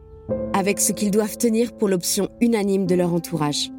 avec 0.55 0.81
ce 0.81 0.93
qu'ils 0.93 1.11
doivent 1.11 1.37
tenir 1.37 1.77
pour 1.77 1.89
l'option 1.89 2.31
unanime 2.41 2.87
de 2.87 2.95
leur 2.95 3.13
entourage. 3.13 3.71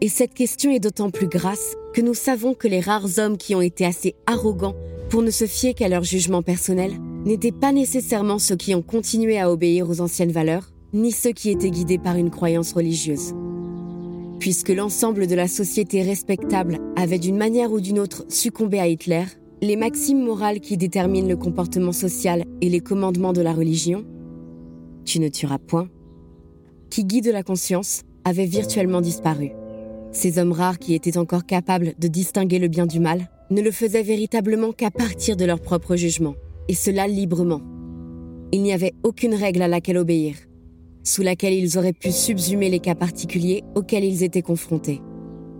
Et 0.00 0.08
cette 0.08 0.34
question 0.34 0.72
est 0.72 0.80
d'autant 0.80 1.10
plus 1.10 1.28
grasse 1.28 1.76
que 1.94 2.00
nous 2.00 2.14
savons 2.14 2.54
que 2.54 2.66
les 2.66 2.80
rares 2.80 3.18
hommes 3.18 3.38
qui 3.38 3.54
ont 3.54 3.60
été 3.60 3.84
assez 3.84 4.16
arrogants 4.26 4.74
pour 5.08 5.22
ne 5.22 5.30
se 5.30 5.46
fier 5.46 5.74
qu'à 5.74 5.88
leur 5.88 6.02
jugement 6.02 6.42
personnel 6.42 6.92
n'étaient 7.24 7.52
pas 7.52 7.72
nécessairement 7.72 8.40
ceux 8.40 8.56
qui 8.56 8.74
ont 8.74 8.82
continué 8.82 9.38
à 9.38 9.52
obéir 9.52 9.88
aux 9.88 10.00
anciennes 10.00 10.32
valeurs, 10.32 10.72
ni 10.92 11.12
ceux 11.12 11.32
qui 11.32 11.50
étaient 11.50 11.70
guidés 11.70 11.98
par 11.98 12.16
une 12.16 12.30
croyance 12.30 12.72
religieuse. 12.72 13.34
Puisque 14.38 14.68
l'ensemble 14.68 15.26
de 15.26 15.34
la 15.34 15.48
société 15.48 16.02
respectable 16.02 16.78
avait 16.94 17.18
d'une 17.18 17.36
manière 17.36 17.72
ou 17.72 17.80
d'une 17.80 17.98
autre 17.98 18.24
succombé 18.28 18.78
à 18.78 18.86
Hitler, 18.86 19.24
les 19.60 19.74
maximes 19.74 20.22
morales 20.22 20.60
qui 20.60 20.76
déterminent 20.76 21.28
le 21.28 21.36
comportement 21.36 21.90
social 21.90 22.44
et 22.60 22.68
les 22.68 22.80
commandements 22.80 23.32
de 23.32 23.40
la 23.40 23.52
religion, 23.52 24.04
tu 25.04 25.18
ne 25.18 25.28
tueras 25.28 25.58
point, 25.58 25.88
qui 26.88 27.04
guident 27.04 27.32
la 27.32 27.42
conscience, 27.42 28.02
avaient 28.24 28.46
virtuellement 28.46 29.00
disparu. 29.00 29.50
Ces 30.12 30.38
hommes 30.38 30.52
rares 30.52 30.78
qui 30.78 30.94
étaient 30.94 31.18
encore 31.18 31.44
capables 31.44 31.94
de 31.98 32.08
distinguer 32.08 32.60
le 32.60 32.68
bien 32.68 32.86
du 32.86 33.00
mal 33.00 33.28
ne 33.50 33.60
le 33.60 33.72
faisaient 33.72 34.02
véritablement 34.02 34.72
qu'à 34.72 34.90
partir 34.90 35.36
de 35.36 35.44
leur 35.44 35.60
propre 35.60 35.96
jugement, 35.96 36.34
et 36.68 36.74
cela 36.74 37.08
librement. 37.08 37.60
Il 38.52 38.62
n'y 38.62 38.72
avait 38.72 38.94
aucune 39.02 39.34
règle 39.34 39.62
à 39.62 39.68
laquelle 39.68 39.98
obéir, 39.98 40.36
sous 41.02 41.22
laquelle 41.22 41.54
ils 41.54 41.78
auraient 41.78 41.92
pu 41.92 42.10
subsumer 42.10 42.68
les 42.68 42.80
cas 42.80 42.94
particuliers 42.94 43.64
auxquels 43.74 44.04
ils 44.04 44.22
étaient 44.22 44.42
confrontés. 44.42 45.00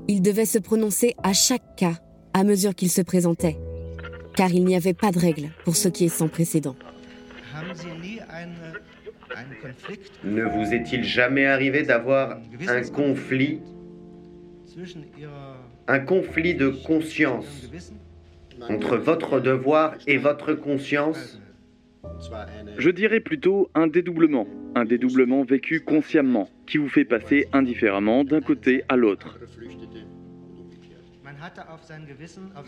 Ils 0.08 0.22
devaient 0.22 0.44
se 0.44 0.58
prononcer 0.58 1.14
à 1.22 1.32
chaque 1.32 1.76
cas 1.76 1.98
à 2.34 2.44
mesure 2.44 2.74
qu'il 2.74 2.90
se 2.90 3.02
présentait, 3.02 3.58
car 4.36 4.52
il 4.52 4.64
n'y 4.64 4.76
avait 4.76 4.94
pas 4.94 5.10
de 5.10 5.18
règle 5.18 5.50
pour 5.64 5.76
ce 5.76 5.88
qui 5.88 6.04
est 6.04 6.08
sans 6.08 6.28
précédent. 6.28 6.76
Ne 10.24 10.44
vous 10.44 10.72
est-il 10.72 11.04
jamais 11.04 11.46
arrivé 11.46 11.82
d'avoir 11.82 12.38
un 12.68 12.82
conflit 12.82 13.60
un 15.88 15.98
conflit 16.00 16.54
de 16.54 16.68
conscience 16.68 17.68
entre 18.68 18.96
votre 18.96 19.40
devoir 19.40 19.94
et 20.06 20.18
votre 20.18 20.52
conscience 20.52 21.40
Je 22.78 22.90
dirais 22.90 23.20
plutôt 23.20 23.70
un 23.74 23.86
dédoublement, 23.86 24.46
un 24.74 24.84
dédoublement 24.84 25.42
vécu 25.42 25.80
consciemment, 25.80 26.48
qui 26.66 26.78
vous 26.78 26.88
fait 26.88 27.04
passer 27.04 27.48
indifféremment 27.52 28.24
d'un 28.24 28.40
côté 28.40 28.84
à 28.88 28.96
l'autre. 28.96 29.38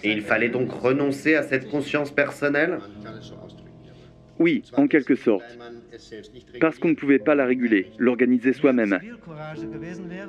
Et 0.02 0.12
il 0.12 0.22
fallait 0.22 0.48
donc 0.48 0.70
renoncer 0.70 1.34
à 1.34 1.42
cette 1.42 1.68
conscience 1.68 2.10
personnelle? 2.10 2.78
Oui, 4.38 4.62
en 4.72 4.86
quelque 4.86 5.16
sorte. 5.16 5.58
Parce 6.60 6.78
qu'on 6.78 6.88
ne 6.88 6.94
pouvait 6.94 7.18
pas 7.18 7.34
la 7.34 7.44
réguler, 7.44 7.90
l'organiser 7.98 8.54
soi-même. 8.54 8.98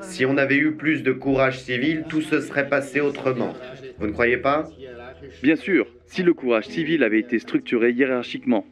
Si 0.01 0.25
on 0.25 0.37
avait 0.37 0.57
eu 0.57 0.73
plus 0.73 1.01
de 1.01 1.13
courage 1.13 1.61
civil, 1.61 2.03
tout 2.09 2.21
se 2.21 2.41
serait 2.41 2.67
passé 2.67 2.99
autrement. 2.99 3.53
Vous 3.99 4.07
ne 4.07 4.11
croyez 4.11 4.37
pas? 4.37 4.69
Bien 5.41 5.55
sûr, 5.55 5.87
si 6.11 6.23
le 6.23 6.33
courage 6.33 6.67
civil 6.67 7.03
avait 7.03 7.21
été 7.21 7.39
structuré 7.39 7.91
hiérarchiquement. 7.91 8.65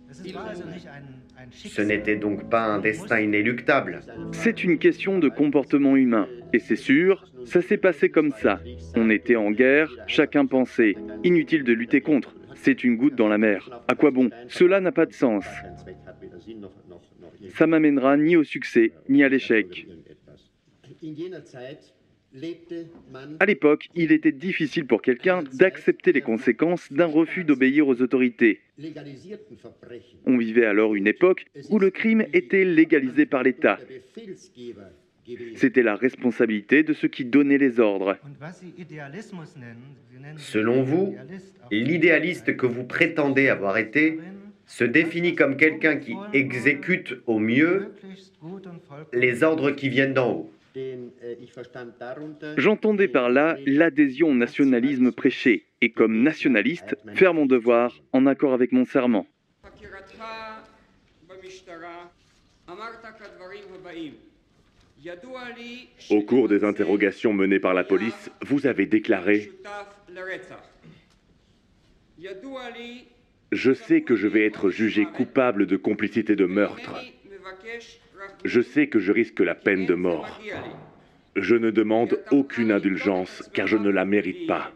Ce 1.52 1.82
n'était 1.82 2.18
donc 2.18 2.50
pas 2.50 2.66
un 2.66 2.80
destin 2.80 3.22
inéluctable. 3.22 4.02
C'est 4.34 4.62
une 4.66 4.78
question 4.78 5.20
de 5.20 5.30
comportement 5.30 5.96
humain. 5.96 6.28
Et 6.52 6.60
c'est 6.60 6.76
sûr, 6.76 7.26
ça 7.46 7.62
s'est 7.62 7.78
passé 7.78 8.10
comme 8.10 8.32
ça. 8.32 8.60
On 8.96 9.10
était 9.10 9.38
en 9.38 9.52
guerre, 9.52 9.90
chacun 10.06 10.46
pensait. 10.46 10.96
Inutile 11.24 11.64
de 11.64 11.72
lutter 11.72 12.02
contre. 12.02 12.36
C'est 12.56 12.84
une 12.84 12.98
goutte 12.98 13.16
dans 13.16 13.30
la 13.30 13.38
mer. 13.38 13.70
À 13.88 13.96
quoi 13.96 14.12
bon? 14.12 14.30
Cela 14.50 14.82
n'a 14.82 14.92
pas 14.92 15.06
de 15.06 15.14
sens. 15.14 15.46
Ça 17.56 17.68
m'amènera 17.68 18.18
ni 18.18 18.36
au 18.36 18.44
succès, 18.44 18.92
ni 19.08 19.24
à 19.24 19.30
l'échec. 19.30 19.88
À 23.40 23.46
l'époque, 23.46 23.90
il 23.96 24.12
était 24.12 24.32
difficile 24.32 24.86
pour 24.86 25.02
quelqu'un 25.02 25.42
d'accepter 25.54 26.12
les 26.12 26.22
conséquences 26.22 26.92
d'un 26.94 27.08
refus 27.08 27.44
d'obéir 27.44 27.88
aux 27.88 28.02
autorités. 28.02 28.62
On 30.26 30.38
vivait 30.38 30.66
alors 30.66 30.96
une 30.96 31.08
époque 31.08 31.46
où 31.70 31.80
le 31.80 31.90
crime 31.90 32.26
était 32.34 32.66
légalisé 32.66 33.26
par 33.26 33.44
l'État. 33.44 33.80
C'était 35.56 35.84
la 35.84 35.96
responsabilité 35.96 36.84
de 36.84 36.94
ceux 36.94 37.08
qui 37.08 37.26
donnaient 37.26 37.58
les 37.58 37.80
ordres. 37.80 38.18
Selon 40.38 40.84
vous, 40.84 41.16
l'idéaliste 41.72 42.56
que 42.56 42.66
vous 42.66 42.84
prétendez 42.84 43.50
avoir 43.50 43.78
été 43.78 44.20
se 44.66 44.84
définit 44.84 45.34
comme 45.34 45.58
quelqu'un 45.58 45.98
qui 45.98 46.16
exécute 46.34 47.16
au 47.26 47.40
mieux 47.40 47.92
les 49.14 49.44
ordres 49.44 49.72
qui 49.72 49.90
viennent 49.90 50.14
d'en 50.14 50.32
haut. 50.32 50.52
J'entendais 52.58 53.08
par 53.08 53.30
là 53.30 53.58
l'adhésion 53.66 54.30
au 54.30 54.36
nationalisme 54.36 55.12
prêché. 55.12 55.66
Et 55.82 55.92
comme 55.92 56.22
nationaliste, 56.22 56.96
faire 57.16 57.34
mon 57.34 57.46
devoir 57.46 57.96
en 58.12 58.26
accord 58.26 58.54
avec 58.54 58.72
mon 58.72 58.86
serment. 58.86 59.28
Au 66.10 66.22
cours 66.22 66.48
des 66.50 66.64
interrogations 66.64 67.34
menées 67.34 67.60
par 67.60 67.74
la 67.74 67.84
police, 67.84 68.30
vous 68.46 68.68
avez 68.68 68.86
déclaré 68.86 69.52
Je 73.52 73.74
sais 73.74 74.02
que 74.02 74.16
je 74.16 74.28
vais 74.28 74.46
être 74.46 74.70
jugé 74.70 75.06
coupable 75.06 75.66
de 75.66 75.78
complicité 75.78 76.36
de 76.36 76.46
meurtre. 76.46 76.96
Je 78.46 78.62
sais 78.62 78.88
que 78.88 79.00
je 79.00 79.12
risque 79.12 79.40
la 79.40 79.56
peine 79.56 79.86
de 79.86 79.96
mort. 79.96 80.40
Je 81.36 81.56
ne 81.56 81.72
demande 81.72 82.20
aucune 82.32 82.72
indulgence 82.72 83.50
car 83.54 83.68
je 83.68 83.78
ne 83.78 83.90
la 83.90 84.06
mérite 84.06 84.48
pas. 84.48 84.72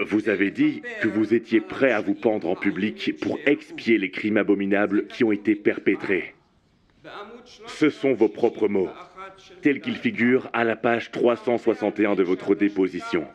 Vous 0.00 0.28
avez 0.28 0.50
dit 0.50 0.82
que 1.00 1.08
vous 1.08 1.34
étiez 1.34 1.60
prêt 1.60 1.92
à 1.92 2.00
vous 2.00 2.14
pendre 2.14 2.48
en 2.48 2.56
public 2.56 3.14
pour 3.20 3.38
expier 3.46 3.96
les 3.96 4.10
crimes 4.10 4.36
abominables 4.36 5.06
qui 5.06 5.22
ont 5.22 5.32
été 5.32 5.54
perpétrés. 5.54 6.34
Ce 7.66 7.90
sont 7.90 8.12
vos 8.12 8.28
propres 8.28 8.68
mots, 8.68 8.88
tels 9.62 9.80
qu'ils 9.80 9.96
figurent 9.96 10.50
à 10.52 10.64
la 10.64 10.74
page 10.74 11.10
361 11.10 12.16
de 12.16 12.22
votre 12.22 12.54
déposition. 12.54 13.26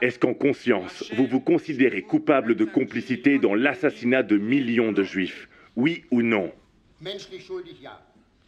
Est-ce 0.00 0.18
qu'en 0.18 0.34
conscience, 0.34 1.10
vous 1.14 1.26
vous 1.26 1.40
considérez 1.40 2.02
coupable 2.02 2.54
de 2.54 2.64
complicité 2.64 3.38
dans 3.38 3.54
l'assassinat 3.54 4.22
de 4.22 4.36
millions 4.36 4.92
de 4.92 5.02
juifs? 5.02 5.48
Oui 5.76 6.04
ou 6.10 6.22
non? 6.22 6.52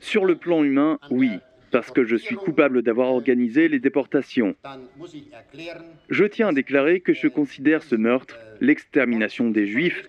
Sur 0.01 0.25
le 0.25 0.37
plan 0.37 0.65
humain, 0.65 0.99
oui, 1.11 1.31
parce 1.71 1.91
que 1.91 2.05
je 2.05 2.17
suis 2.17 2.37
coupable 2.37 2.83
d'avoir 2.83 3.09
organisé 3.09 3.69
les 3.69 3.79
déportations. 3.79 4.55
Je 6.11 6.25
tiens 6.25 6.49
à 6.49 6.53
déclarer 6.53 7.01
que 7.01 7.15
je 7.15 7.29
considère 7.29 7.83
ce 7.83 7.97
meurtre, 7.97 8.39
l'extermination 8.61 9.51
des 9.51 9.67
juifs, 9.67 10.09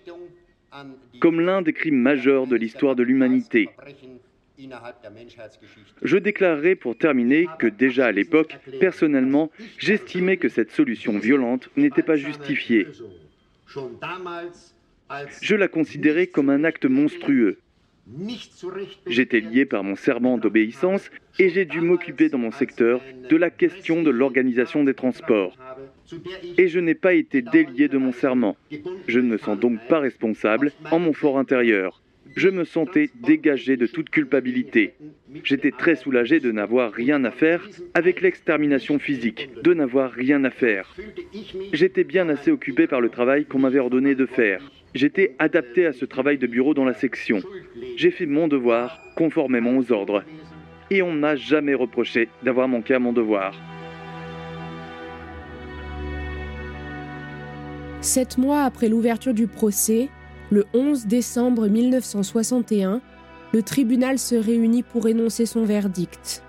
comme 1.19 1.39
l'un 1.39 1.61
des 1.61 1.73
crimes 1.73 1.99
majeurs 1.99 2.47
de 2.47 2.55
l'histoire 2.55 2.95
de 2.95 3.03
l'humanité. 3.03 3.69
Je 6.01 6.17
déclarerai 6.17 6.75
pour 6.75 6.97
terminer 6.97 7.47
que 7.59 7.67
déjà 7.67 8.07
à 8.07 8.11
l'époque, 8.11 8.57
personnellement, 8.79 9.51
j'estimais 9.77 10.37
que 10.37 10.49
cette 10.49 10.71
solution 10.71 11.17
violente 11.17 11.69
n'était 11.75 12.03
pas 12.03 12.15
justifiée. 12.15 12.87
Je 15.41 15.55
la 15.55 15.67
considérais 15.67 16.27
comme 16.27 16.49
un 16.49 16.63
acte 16.63 16.85
monstrueux. 16.85 17.57
J'étais 19.07 19.39
lié 19.39 19.65
par 19.65 19.83
mon 19.83 19.95
serment 19.95 20.37
d'obéissance 20.37 21.09
et 21.39 21.49
j'ai 21.49 21.65
dû 21.65 21.79
m'occuper 21.79 22.29
dans 22.29 22.37
mon 22.37 22.51
secteur 22.51 23.01
de 23.29 23.35
la 23.37 23.49
question 23.49 24.03
de 24.03 24.09
l'organisation 24.09 24.83
des 24.83 24.93
transports. 24.93 25.57
Et 26.57 26.67
je 26.67 26.79
n'ai 26.79 26.95
pas 26.95 27.13
été 27.13 27.41
délié 27.41 27.87
de 27.87 27.97
mon 27.97 28.11
serment. 28.11 28.57
Je 29.07 29.19
ne 29.19 29.27
me 29.27 29.37
sens 29.37 29.57
donc 29.57 29.79
pas 29.87 29.99
responsable 29.99 30.73
en 30.91 30.99
mon 30.99 31.13
fort 31.13 31.39
intérieur. 31.39 32.02
Je 32.35 32.49
me 32.49 32.63
sentais 32.63 33.09
dégagé 33.21 33.77
de 33.77 33.85
toute 33.85 34.09
culpabilité. 34.09 34.93
J'étais 35.43 35.71
très 35.71 35.95
soulagé 35.95 36.39
de 36.39 36.51
n'avoir 36.51 36.91
rien 36.91 37.23
à 37.25 37.31
faire 37.31 37.67
avec 37.93 38.21
l'extermination 38.21 38.97
physique, 38.97 39.49
de 39.61 39.73
n'avoir 39.73 40.11
rien 40.11 40.43
à 40.43 40.49
faire. 40.49 40.95
J'étais 41.73 42.03
bien 42.03 42.29
assez 42.29 42.51
occupé 42.51 42.87
par 42.87 43.01
le 43.01 43.09
travail 43.09 43.45
qu'on 43.45 43.59
m'avait 43.59 43.79
ordonné 43.79 44.15
de 44.15 44.25
faire. 44.25 44.71
J'étais 44.95 45.35
adapté 45.39 45.85
à 45.85 45.93
ce 45.93 46.05
travail 46.05 46.37
de 46.37 46.47
bureau 46.47 46.73
dans 46.73 46.85
la 46.85 46.93
section. 46.93 47.41
J'ai 47.97 48.11
fait 48.11 48.25
mon 48.25 48.47
devoir 48.47 48.99
conformément 49.15 49.77
aux 49.77 49.91
ordres. 49.91 50.23
Et 50.89 51.01
on 51.01 51.13
n'a 51.13 51.35
jamais 51.35 51.73
reproché 51.73 52.29
d'avoir 52.43 52.67
manqué 52.67 52.93
à 52.93 52.99
mon 52.99 53.13
devoir. 53.13 53.59
Sept 58.01 58.37
mois 58.37 58.63
après 58.63 58.89
l'ouverture 58.89 59.33
du 59.33 59.47
procès, 59.47 60.09
le 60.53 60.67
11 60.75 61.07
décembre 61.07 61.67
1961, 61.67 63.01
le 63.53 63.63
tribunal 63.63 64.19
se 64.19 64.35
réunit 64.35 64.83
pour 64.83 65.07
énoncer 65.07 65.47
son 65.47 65.63
verdict. 65.63 66.43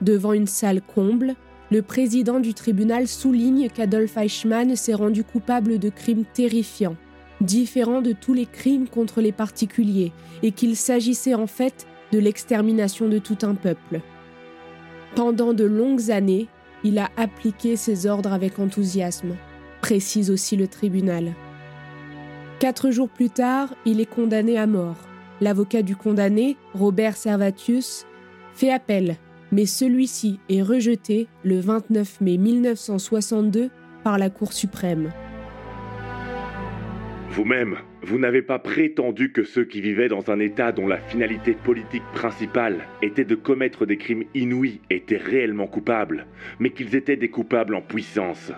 Devant 0.00 0.32
une 0.32 0.48
salle 0.48 0.82
comble, 0.82 1.36
le 1.70 1.82
président 1.82 2.40
du 2.40 2.52
tribunal 2.52 3.06
souligne 3.06 3.68
qu'Adolf 3.68 4.16
Eichmann 4.16 4.74
s'est 4.74 4.94
rendu 4.94 5.22
coupable 5.22 5.78
de 5.78 5.88
crimes 5.88 6.24
terrifiants, 6.34 6.96
différents 7.40 8.02
de 8.02 8.10
tous 8.10 8.34
les 8.34 8.46
crimes 8.46 8.88
contre 8.88 9.20
les 9.20 9.30
particuliers, 9.30 10.10
et 10.42 10.50
qu'il 10.50 10.74
s'agissait 10.74 11.34
en 11.34 11.46
fait 11.46 11.86
de 12.10 12.18
l'extermination 12.18 13.08
de 13.08 13.18
tout 13.18 13.38
un 13.42 13.54
peuple. 13.54 14.00
Pendant 15.14 15.52
de 15.52 15.64
longues 15.64 16.10
années, 16.10 16.48
il 16.82 16.98
a 16.98 17.08
appliqué 17.16 17.76
ses 17.76 18.06
ordres 18.06 18.32
avec 18.32 18.58
enthousiasme, 18.58 19.36
précise 19.80 20.28
aussi 20.28 20.56
le 20.56 20.66
tribunal. 20.66 21.34
Quatre 22.62 22.92
jours 22.92 23.08
plus 23.08 23.28
tard, 23.28 23.74
il 23.84 24.00
est 24.00 24.06
condamné 24.06 24.56
à 24.56 24.68
mort. 24.68 25.08
L'avocat 25.40 25.82
du 25.82 25.96
condamné, 25.96 26.56
Robert 26.74 27.16
Servatius, 27.16 28.06
fait 28.54 28.70
appel, 28.70 29.16
mais 29.50 29.66
celui-ci 29.66 30.38
est 30.48 30.62
rejeté 30.62 31.26
le 31.42 31.58
29 31.58 32.20
mai 32.20 32.38
1962 32.38 33.68
par 34.04 34.16
la 34.16 34.30
Cour 34.30 34.52
suprême. 34.52 35.10
Vous-même, 37.30 37.78
vous 38.00 38.20
n'avez 38.20 38.42
pas 38.42 38.60
prétendu 38.60 39.32
que 39.32 39.42
ceux 39.42 39.64
qui 39.64 39.80
vivaient 39.80 40.06
dans 40.06 40.30
un 40.30 40.38
État 40.38 40.70
dont 40.70 40.86
la 40.86 40.98
finalité 40.98 41.54
politique 41.64 42.04
principale 42.14 42.86
était 43.02 43.24
de 43.24 43.34
commettre 43.34 43.86
des 43.86 43.96
crimes 43.96 44.22
inouïs 44.36 44.80
étaient 44.88 45.16
réellement 45.16 45.66
coupables, 45.66 46.26
mais 46.60 46.70
qu'ils 46.70 46.94
étaient 46.94 47.16
des 47.16 47.28
coupables 47.28 47.74
en 47.74 47.82
puissance. 47.82 48.52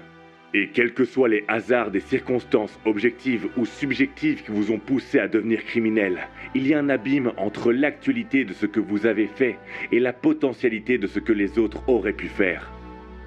Et 0.57 0.69
quels 0.69 0.95
que 0.95 1.05
soient 1.05 1.29
les 1.29 1.45
hasards 1.49 1.91
des 1.91 1.99
circonstances 1.99 2.79
objectives 2.85 3.49
ou 3.57 3.67
subjectives 3.67 4.45
qui 4.45 4.53
vous 4.53 4.71
ont 4.71 4.79
poussé 4.79 5.19
à 5.19 5.27
devenir 5.27 5.65
criminel, 5.65 6.29
il 6.55 6.69
y 6.69 6.75
a 6.75 6.79
un 6.79 6.89
abîme 6.89 7.33
entre 7.37 7.73
l'actualité 7.73 8.45
de 8.45 8.53
ce 8.53 8.67
que 8.67 8.79
vous 8.79 9.05
avez 9.05 9.27
fait 9.27 9.57
et 9.91 9.99
la 9.99 10.13
potentialité 10.13 10.97
de 10.97 11.09
ce 11.09 11.19
que 11.19 11.33
les 11.33 11.59
autres 11.59 11.83
auraient 11.89 12.13
pu 12.13 12.29
faire. 12.29 12.71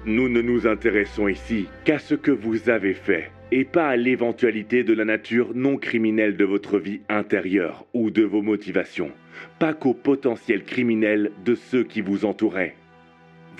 Nous 0.06 0.30
ne 0.30 0.40
nous 0.40 0.66
intéressons 0.66 1.28
ici 1.28 1.66
qu'à 1.84 1.98
ce 1.98 2.14
que 2.14 2.30
vous 2.30 2.70
avez 2.70 2.94
fait, 2.94 3.30
et 3.52 3.64
pas 3.64 3.88
à 3.88 3.96
l'éventualité 3.96 4.82
de 4.82 4.94
la 4.94 5.04
nature 5.04 5.52
non 5.54 5.76
criminelle 5.76 6.34
de 6.34 6.46
votre 6.46 6.78
vie 6.78 7.02
intérieure 7.10 7.84
ou 7.92 8.10
de 8.10 8.22
vos 8.22 8.40
motivations, 8.40 9.10
pas 9.58 9.74
qu'au 9.74 9.92
potentiel 9.92 10.64
criminel 10.64 11.32
de 11.44 11.54
ceux 11.54 11.84
qui 11.84 12.00
vous 12.00 12.24
entouraient. 12.24 12.77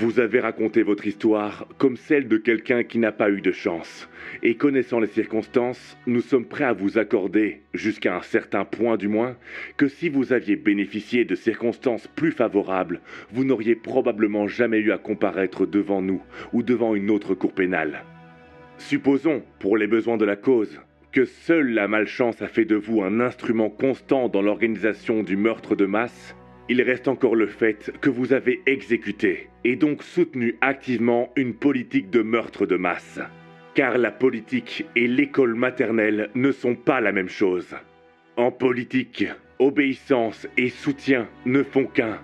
Vous 0.01 0.21
avez 0.21 0.39
raconté 0.39 0.85
votre 0.85 1.09
histoire 1.09 1.67
comme 1.77 1.97
celle 1.97 2.29
de 2.29 2.37
quelqu'un 2.37 2.85
qui 2.85 2.99
n'a 2.99 3.11
pas 3.11 3.31
eu 3.31 3.41
de 3.41 3.51
chance. 3.51 4.09
Et 4.45 4.55
connaissant 4.55 5.01
les 5.01 5.09
circonstances, 5.09 5.99
nous 6.07 6.21
sommes 6.21 6.45
prêts 6.45 6.63
à 6.63 6.73
vous 6.73 6.99
accorder, 6.99 7.63
jusqu'à 7.75 8.17
un 8.17 8.23
certain 8.23 8.65
point 8.65 8.97
du 8.97 9.09
moins, 9.09 9.37
que 9.77 9.89
si 9.89 10.09
vous 10.09 10.33
aviez 10.33 10.55
bénéficié 10.55 11.25
de 11.25 11.35
circonstances 11.35 12.07
plus 12.07 12.31
favorables, 12.31 13.01
vous 13.33 13.43
n'auriez 13.43 13.75
probablement 13.75 14.47
jamais 14.47 14.79
eu 14.79 14.93
à 14.93 14.99
comparaître 14.99 15.67
devant 15.67 16.01
nous 16.01 16.23
ou 16.53 16.63
devant 16.63 16.95
une 16.95 17.11
autre 17.11 17.35
cour 17.35 17.53
pénale. 17.53 18.05
Supposons, 18.77 19.43
pour 19.59 19.77
les 19.77 19.89
besoins 19.89 20.17
de 20.17 20.25
la 20.25 20.37
cause, 20.37 20.81
que 21.11 21.25
seule 21.25 21.71
la 21.71 21.89
malchance 21.89 22.41
a 22.41 22.47
fait 22.47 22.67
de 22.67 22.77
vous 22.77 23.03
un 23.03 23.19
instrument 23.19 23.69
constant 23.69 24.29
dans 24.29 24.43
l'organisation 24.43 25.25
du 25.25 25.37
meurtre 25.37 25.75
de 25.75 25.87
masse, 25.87 26.37
il 26.69 26.83
reste 26.83 27.09
encore 27.09 27.35
le 27.35 27.47
fait 27.47 27.93
que 28.01 28.11
vous 28.11 28.33
avez 28.33 28.61
exécuté 28.67 29.49
et 29.65 29.77
donc 29.77 30.03
soutenu 30.03 30.57
activement 30.61 31.33
une 31.37 31.55
politique 31.55 32.11
de 32.11 32.23
meurtre 32.23 32.67
de 32.67 32.77
masse. 32.77 33.21
Car 33.75 33.97
la 33.97 34.11
politique 34.11 34.87
et 34.97 35.07
l'école 35.07 35.55
maternelle 35.55 36.31
ne 36.35 36.53
sont 36.53 36.75
pas 36.75 37.01
la 37.01 37.13
même 37.13 37.29
chose. 37.29 37.75
En 38.37 38.51
politique, 38.51 39.25
obéissance 39.59 40.47
et 40.57 40.69
soutien 40.69 41.29
ne 41.47 41.63
font 41.63 41.87
qu'un. 41.87 42.19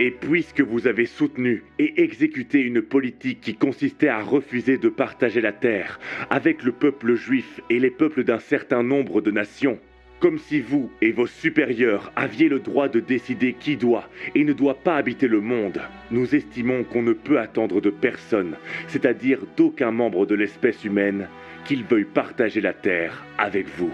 Et 0.00 0.10
puisque 0.10 0.60
vous 0.60 0.86
avez 0.86 1.06
soutenu 1.06 1.64
et 1.78 2.02
exécuté 2.02 2.60
une 2.60 2.82
politique 2.82 3.40
qui 3.40 3.54
consistait 3.54 4.08
à 4.08 4.22
refuser 4.22 4.78
de 4.78 4.88
partager 4.88 5.40
la 5.40 5.52
terre 5.52 5.98
avec 6.30 6.62
le 6.62 6.72
peuple 6.72 7.14
juif 7.14 7.60
et 7.68 7.80
les 7.80 7.90
peuples 7.90 8.24
d'un 8.24 8.38
certain 8.38 8.82
nombre 8.82 9.20
de 9.20 9.30
nations, 9.30 9.78
comme 10.20 10.38
si 10.38 10.60
vous 10.60 10.90
et 11.00 11.12
vos 11.12 11.26
supérieurs 11.26 12.12
aviez 12.16 12.48
le 12.48 12.58
droit 12.58 12.88
de 12.88 13.00
décider 13.00 13.52
qui 13.52 13.76
doit 13.76 14.08
et 14.34 14.44
ne 14.44 14.52
doit 14.52 14.74
pas 14.74 14.96
habiter 14.96 15.28
le 15.28 15.40
monde. 15.40 15.80
Nous 16.10 16.34
estimons 16.34 16.84
qu'on 16.84 17.02
ne 17.02 17.12
peut 17.12 17.38
attendre 17.38 17.80
de 17.80 17.90
personne, 17.90 18.56
c'est-à-dire 18.88 19.40
d'aucun 19.56 19.90
membre 19.90 20.26
de 20.26 20.34
l'espèce 20.34 20.84
humaine, 20.84 21.28
qu'il 21.64 21.84
veuille 21.84 22.04
partager 22.04 22.60
la 22.60 22.72
Terre 22.72 23.24
avec 23.38 23.68
vous. 23.76 23.92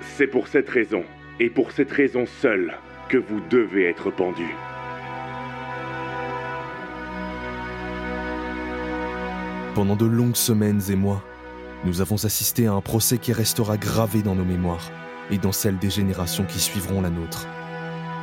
C'est 0.00 0.26
pour 0.26 0.48
cette 0.48 0.68
raison, 0.68 1.04
et 1.38 1.50
pour 1.50 1.70
cette 1.72 1.92
raison 1.92 2.26
seule, 2.26 2.74
que 3.08 3.18
vous 3.18 3.40
devez 3.50 3.84
être 3.84 4.10
pendu. 4.10 4.46
Pendant 9.74 9.96
de 9.96 10.06
longues 10.06 10.36
semaines 10.36 10.80
et 10.90 10.96
mois, 10.96 11.22
nous 11.84 12.00
avons 12.00 12.24
assisté 12.24 12.66
à 12.66 12.72
un 12.72 12.80
procès 12.80 13.18
qui 13.18 13.32
restera 13.32 13.76
gravé 13.76 14.22
dans 14.22 14.34
nos 14.34 14.44
mémoires 14.44 14.90
et 15.30 15.38
dans 15.38 15.52
celles 15.52 15.78
des 15.78 15.90
générations 15.90 16.44
qui 16.44 16.58
suivront 16.58 17.00
la 17.00 17.10
nôtre. 17.10 17.46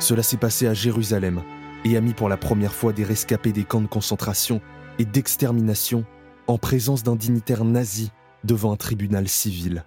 Cela 0.00 0.22
s'est 0.22 0.36
passé 0.36 0.66
à 0.66 0.74
Jérusalem 0.74 1.42
et 1.84 1.96
a 1.96 2.00
mis 2.00 2.14
pour 2.14 2.28
la 2.28 2.36
première 2.36 2.74
fois 2.74 2.92
des 2.92 3.04
rescapés 3.04 3.52
des 3.52 3.64
camps 3.64 3.80
de 3.80 3.86
concentration 3.86 4.60
et 4.98 5.04
d'extermination 5.04 6.04
en 6.46 6.58
présence 6.58 7.02
d'un 7.02 7.16
dignitaire 7.16 7.64
nazi 7.64 8.10
devant 8.44 8.72
un 8.72 8.76
tribunal 8.76 9.28
civil. 9.28 9.84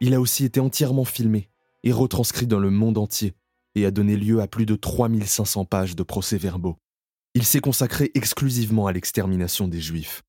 Il 0.00 0.14
a 0.14 0.20
aussi 0.20 0.44
été 0.44 0.60
entièrement 0.60 1.04
filmé 1.04 1.48
et 1.82 1.92
retranscrit 1.92 2.46
dans 2.46 2.58
le 2.58 2.70
monde 2.70 2.98
entier 2.98 3.34
et 3.74 3.86
a 3.86 3.90
donné 3.90 4.16
lieu 4.16 4.40
à 4.40 4.46
plus 4.46 4.66
de 4.66 4.74
3500 4.74 5.64
pages 5.64 5.96
de 5.96 6.02
procès-verbaux. 6.02 6.76
Il 7.34 7.44
s'est 7.44 7.60
consacré 7.60 8.10
exclusivement 8.14 8.86
à 8.86 8.92
l'extermination 8.92 9.68
des 9.68 9.80
Juifs. 9.80 10.22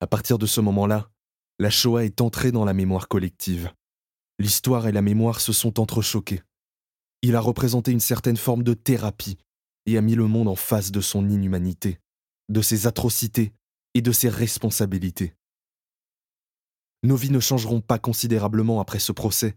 À 0.00 0.06
partir 0.06 0.38
de 0.38 0.46
ce 0.46 0.60
moment-là, 0.60 1.10
la 1.58 1.70
Shoah 1.70 2.04
est 2.04 2.20
entrée 2.20 2.52
dans 2.52 2.64
la 2.64 2.72
mémoire 2.72 3.08
collective. 3.08 3.70
L'histoire 4.40 4.86
et 4.86 4.92
la 4.92 5.02
mémoire 5.02 5.40
se 5.40 5.52
sont 5.52 5.80
entrechoquées. 5.80 6.42
Il 7.22 7.34
a 7.34 7.40
représenté 7.40 7.90
une 7.90 7.98
certaine 7.98 8.36
forme 8.36 8.62
de 8.62 8.74
thérapie 8.74 9.36
et 9.86 9.98
a 9.98 10.00
mis 10.00 10.14
le 10.14 10.28
monde 10.28 10.46
en 10.46 10.54
face 10.54 10.92
de 10.92 11.00
son 11.00 11.28
inhumanité, 11.28 11.98
de 12.48 12.62
ses 12.62 12.86
atrocités 12.86 13.52
et 13.94 14.02
de 14.02 14.12
ses 14.12 14.28
responsabilités. 14.28 15.34
Nos 17.02 17.16
vies 17.16 17.30
ne 17.30 17.40
changeront 17.40 17.80
pas 17.80 17.98
considérablement 17.98 18.80
après 18.80 19.00
ce 19.00 19.10
procès, 19.10 19.56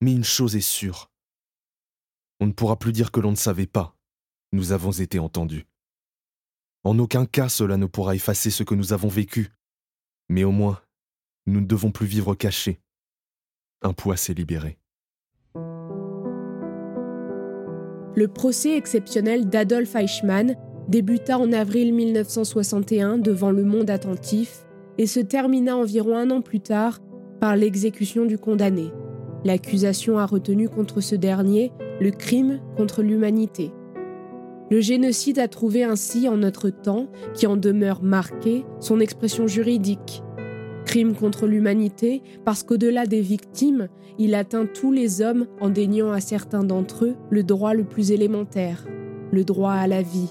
mais 0.00 0.12
une 0.12 0.24
chose 0.24 0.56
est 0.56 0.62
sûre. 0.62 1.10
On 2.40 2.46
ne 2.46 2.52
pourra 2.52 2.78
plus 2.78 2.92
dire 2.92 3.12
que 3.12 3.20
l'on 3.20 3.30
ne 3.30 3.36
savait 3.36 3.66
pas. 3.66 3.94
Nous 4.52 4.72
avons 4.72 4.92
été 4.92 5.18
entendus. 5.18 5.66
En 6.82 6.98
aucun 6.98 7.26
cas 7.26 7.50
cela 7.50 7.76
ne 7.76 7.86
pourra 7.86 8.14
effacer 8.14 8.50
ce 8.50 8.62
que 8.62 8.74
nous 8.74 8.94
avons 8.94 9.08
vécu, 9.08 9.52
mais 10.30 10.44
au 10.44 10.50
moins, 10.50 10.82
nous 11.46 11.60
ne 11.60 11.66
devons 11.66 11.90
plus 11.90 12.06
vivre 12.06 12.34
cachés 12.34 12.80
un 13.84 13.92
poids 13.92 14.16
s'est 14.16 14.34
libéré. 14.34 14.78
Le 18.16 18.28
procès 18.28 18.76
exceptionnel 18.76 19.48
d'Adolf 19.48 19.94
Eichmann 19.94 20.56
débuta 20.88 21.38
en 21.38 21.52
avril 21.52 21.94
1961 21.94 23.18
devant 23.18 23.50
le 23.50 23.64
monde 23.64 23.90
attentif 23.90 24.66
et 24.98 25.06
se 25.06 25.20
termina 25.20 25.76
environ 25.76 26.16
un 26.16 26.30
an 26.30 26.40
plus 26.40 26.60
tard 26.60 27.00
par 27.40 27.56
l'exécution 27.56 28.24
du 28.24 28.38
condamné. 28.38 28.92
L'accusation 29.44 30.18
a 30.18 30.26
retenu 30.26 30.68
contre 30.68 31.00
ce 31.00 31.14
dernier 31.14 31.72
le 32.00 32.10
crime 32.10 32.60
contre 32.76 33.02
l'humanité. 33.02 33.72
Le 34.70 34.80
génocide 34.80 35.38
a 35.38 35.48
trouvé 35.48 35.84
ainsi 35.84 36.28
en 36.28 36.38
notre 36.38 36.70
temps, 36.70 37.08
qui 37.34 37.46
en 37.46 37.56
demeure 37.56 38.02
marqué, 38.02 38.64
son 38.80 38.98
expression 38.98 39.46
juridique. 39.46 40.23
Crime 40.94 41.16
contre 41.16 41.48
l'humanité 41.48 42.22
parce 42.44 42.62
qu'au-delà 42.62 43.06
des 43.06 43.20
victimes, 43.20 43.88
il 44.16 44.32
atteint 44.36 44.64
tous 44.64 44.92
les 44.92 45.22
hommes 45.22 45.48
en 45.60 45.68
déniant 45.68 46.12
à 46.12 46.20
certains 46.20 46.62
d'entre 46.62 47.06
eux 47.06 47.14
le 47.30 47.42
droit 47.42 47.74
le 47.74 47.82
plus 47.82 48.12
élémentaire, 48.12 48.86
le 49.32 49.42
droit 49.42 49.72
à 49.72 49.88
la 49.88 50.02
vie. 50.02 50.30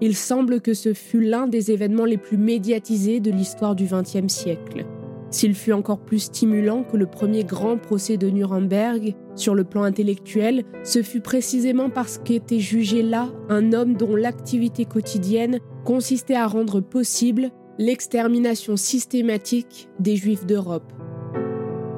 Il 0.00 0.16
semble 0.16 0.60
que 0.60 0.74
ce 0.74 0.92
fut 0.92 1.20
l'un 1.20 1.46
des 1.46 1.70
événements 1.70 2.04
les 2.04 2.16
plus 2.16 2.36
médiatisés 2.36 3.20
de 3.20 3.30
l'histoire 3.30 3.76
du 3.76 3.84
XXe 3.84 4.26
siècle. 4.26 4.86
S'il 5.30 5.54
fut 5.54 5.72
encore 5.72 6.00
plus 6.00 6.18
stimulant 6.18 6.82
que 6.82 6.96
le 6.96 7.06
premier 7.06 7.44
grand 7.44 7.76
procès 7.76 8.16
de 8.16 8.28
Nuremberg, 8.28 9.14
sur 9.36 9.54
le 9.54 9.62
plan 9.62 9.84
intellectuel, 9.84 10.64
ce 10.82 11.04
fut 11.04 11.20
précisément 11.20 11.90
parce 11.90 12.18
qu'était 12.18 12.58
jugé 12.58 13.04
là 13.04 13.28
un 13.48 13.72
homme 13.72 13.94
dont 13.94 14.16
l'activité 14.16 14.84
quotidienne 14.84 15.60
consistait 15.84 16.34
à 16.34 16.48
rendre 16.48 16.80
possible 16.80 17.52
l'extermination 17.82 18.76
systématique 18.76 19.88
des 19.98 20.14
Juifs 20.14 20.46
d'Europe. 20.46 20.92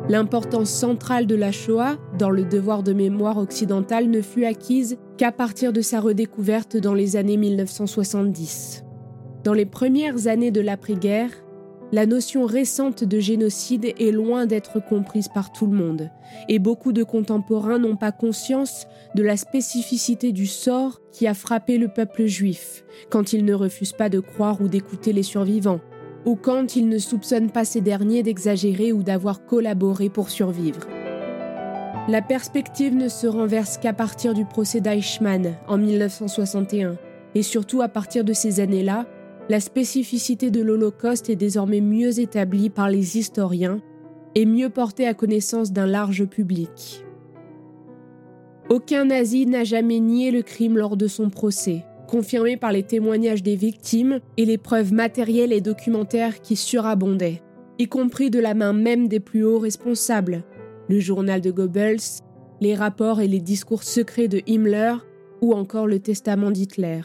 L'importance 0.09 0.71
centrale 0.71 1.27
de 1.27 1.35
la 1.35 1.53
Shoah 1.53 1.99
dans 2.19 2.31
le 2.31 2.45
devoir 2.45 2.83
de 2.83 2.95
mémoire 2.95 3.37
occidental 3.37 4.09
ne 4.09 4.23
fut 4.23 4.47
acquise 4.47 4.97
qu'à 5.19 5.31
partir 5.31 5.75
de 5.75 5.83
sa 5.83 6.01
redécouverte 6.01 6.79
dans 6.79 6.95
les 6.95 7.17
années 7.17 7.37
1970. 7.37 8.83
Dans 9.45 9.53
les 9.53 9.67
premières 9.67 10.27
années 10.27 10.51
de 10.51 10.63
l'après-guerre, 10.63 11.44
la 11.95 12.07
notion 12.07 12.45
récente 12.45 13.05
de 13.05 13.21
génocide 13.21 13.85
est 13.85 14.11
loin 14.11 14.47
d'être 14.47 14.85
comprise 14.85 15.29
par 15.29 15.53
tout 15.53 15.67
le 15.67 15.77
monde, 15.77 16.11
et 16.49 16.59
beaucoup 16.59 16.93
de 16.93 17.05
contemporains 17.05 17.79
n'ont 17.79 17.95
pas 17.95 18.11
conscience 18.11 18.89
de 19.15 19.23
la 19.23 19.37
spécificité 19.37 20.33
du 20.33 20.49
sort 20.49 21.01
qui 21.13 21.29
a 21.29 21.35
frappé 21.35 21.79
le 21.79 21.87
peuple 21.87 22.27
juif, 22.27 22.85
quand 23.11 23.33
il 23.33 23.45
ne 23.45 23.55
refuse 23.55 23.93
pas 23.93 24.09
de 24.09 24.19
croire 24.19 24.61
ou 24.61 24.67
d'écouter 24.67 25.13
les 25.13 25.23
survivants, 25.23 25.79
ou 26.25 26.35
quand 26.35 26.75
il 26.75 26.89
ne 26.89 26.99
soupçonne 26.99 27.53
pas 27.53 27.65
ces 27.65 27.81
derniers 27.81 28.25
d'exagérer 28.25 28.93
ou 28.93 29.05
d'avoir 29.05 29.47
collaboré 29.47 30.09
pour 30.09 30.31
survivre. 30.31 30.89
La 32.09 32.23
perspective 32.23 32.97
ne 32.97 33.07
se 33.07 33.29
renverse 33.29 33.79
qu'à 33.79 33.93
partir 33.93 34.35
du 34.35 34.45
procès 34.45 34.81
d'Eichmann 34.81 35.55
en 35.69 35.79
1961, 35.79 36.97
et 37.37 37.45
surtout 37.45 37.83
à 37.83 37.89
partir 37.89 38.25
de 38.25 38.33
ces 38.33 38.59
années-là, 38.59 39.07
la 39.51 39.61
spécificité 39.61 40.51
de 40.51 40.63
l'Holocauste 40.63 41.29
est 41.29 41.37
désormais 41.37 41.83
mieux 41.83 42.19
établie 42.19 42.71
par 42.71 42.89
les 42.89 43.19
historiens 43.19 43.81
et 44.35 44.47
mieux 44.47 44.71
portée 44.71 45.07
à 45.07 45.15
connaissance 45.15 45.73
d'un 45.73 45.87
large 45.87 46.25
public. 46.25 47.05
Aucun 48.71 49.05
nazi 49.07 49.47
n'a 49.47 49.65
jamais 49.65 50.01
nié 50.01 50.31
le 50.31 50.43
crime 50.43 50.79
lors 50.79 50.97
de 50.97 51.07
son 51.07 51.29
procès, 51.29 51.85
confirmé 52.09 52.57
par 52.57 52.73
les 52.73 52.83
témoignages 52.83 53.43
des 53.43 53.57
victimes 53.57 54.21
et 54.39 54.47
les 54.47 54.57
preuves 54.57 54.95
matérielles 54.95 55.53
et 55.53 55.61
documentaires 55.61 56.41
qui 56.41 56.57
surabondaient, 56.57 57.43
y 57.79 57.87
compris 57.87 58.31
de 58.31 58.41
la 58.41 58.55
main 58.55 58.73
même 58.73 59.09
des 59.09 59.21
plus 59.21 59.45
hauts 59.45 59.59
responsables, 59.59 60.43
le 60.89 61.01
journal 61.01 61.43
de 61.43 61.51
Goebbels, 61.51 62.23
les 62.63 62.75
rapports 62.75 63.21
et 63.21 63.29
les 63.29 63.41
discours 63.41 63.83
secrets 63.83 64.29
de 64.29 64.41
Himmler 64.47 64.95
ou 65.43 65.53
encore 65.53 65.87
le 65.87 65.99
testament 65.99 66.51
d'Hitler 66.51 67.03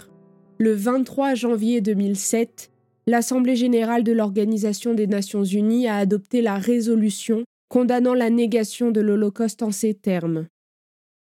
le 0.59 0.73
23 0.73 1.35
janvier 1.35 1.79
2007, 1.79 2.69
l'Assemblée 3.07 3.55
générale 3.55 4.03
de 4.03 4.11
l'Organisation 4.11 4.93
des 4.93 5.07
Nations 5.07 5.45
unies 5.45 5.87
a 5.87 5.95
adopté 5.95 6.41
la 6.41 6.55
résolution 6.55 7.45
condamnant 7.69 8.13
la 8.13 8.29
négation 8.29 8.91
de 8.91 8.99
l'Holocauste 8.99 9.63
en 9.63 9.71
ces 9.71 9.93
termes. 9.93 10.47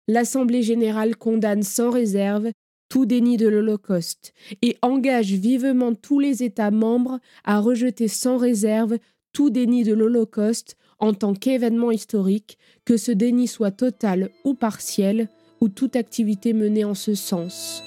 L'Assemblée 0.07 0.63
générale 0.63 1.15
condamne 1.15 1.61
sans 1.61 1.91
réserve 1.91 2.49
tout 2.89 3.05
déni 3.05 3.37
de 3.37 3.47
l'Holocauste 3.47 4.33
et 4.63 4.75
engage 4.81 5.33
vivement 5.33 5.93
tous 5.93 6.19
les 6.19 6.41
États 6.43 6.71
membres 6.71 7.19
à 7.43 7.59
rejeter 7.59 8.07
sans 8.07 8.37
réserve 8.37 8.97
tout 9.33 9.51
déni 9.51 9.83
de 9.83 9.93
l'Holocauste 9.93 10.77
en 10.97 11.13
tant 11.13 11.35
qu'événement 11.35 11.91
historique, 11.91 12.57
que 12.85 12.97
ce 12.97 13.11
déni 13.11 13.47
soit 13.47 13.71
total 13.71 14.31
ou 14.45 14.55
partiel, 14.55 15.29
ou 15.61 15.69
toute 15.69 15.95
activité 15.95 16.53
menée 16.53 16.85
en 16.85 16.95
ce 16.95 17.13
sens. 17.13 17.83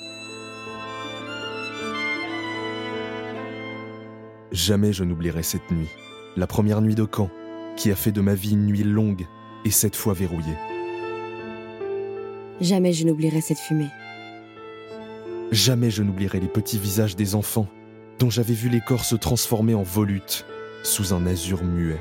Jamais 4.53 4.93
je 4.93 5.05
n'oublierai 5.05 5.45
cette 5.45 5.71
nuit, 5.71 5.89
la 6.37 6.49
première 6.49 6.81
nuit 6.81 6.97
de 6.97 7.05
camp, 7.05 7.31
qui 7.77 7.93
a 7.93 7.95
fait 7.95 8.11
de 8.11 8.21
ma 8.21 8.35
vie 8.35 8.53
une 8.53 8.67
nuit 8.67 8.83
longue 8.83 9.27
et 9.65 9.71
cette 9.71 9.95
fois 9.95 10.13
verrouillée. 10.13 10.57
Jamais 12.61 12.93
je 12.93 13.07
n'oublierai 13.07 13.41
cette 13.41 13.59
fumée. 13.59 13.91
Jamais 15.53 15.91
je 15.91 16.03
n'oublierai 16.03 16.41
les 16.41 16.49
petits 16.49 16.79
visages 16.79 17.15
des 17.15 17.35
enfants, 17.37 17.69
dont 18.19 18.29
j'avais 18.29 18.55
vu 18.55 18.69
les 18.69 18.81
corps 18.81 19.05
se 19.05 19.15
transformer 19.15 19.75
en 19.75 19.83
volutes 19.83 20.45
sous 20.83 21.15
un 21.15 21.27
azur 21.27 21.63
muet. 21.63 22.01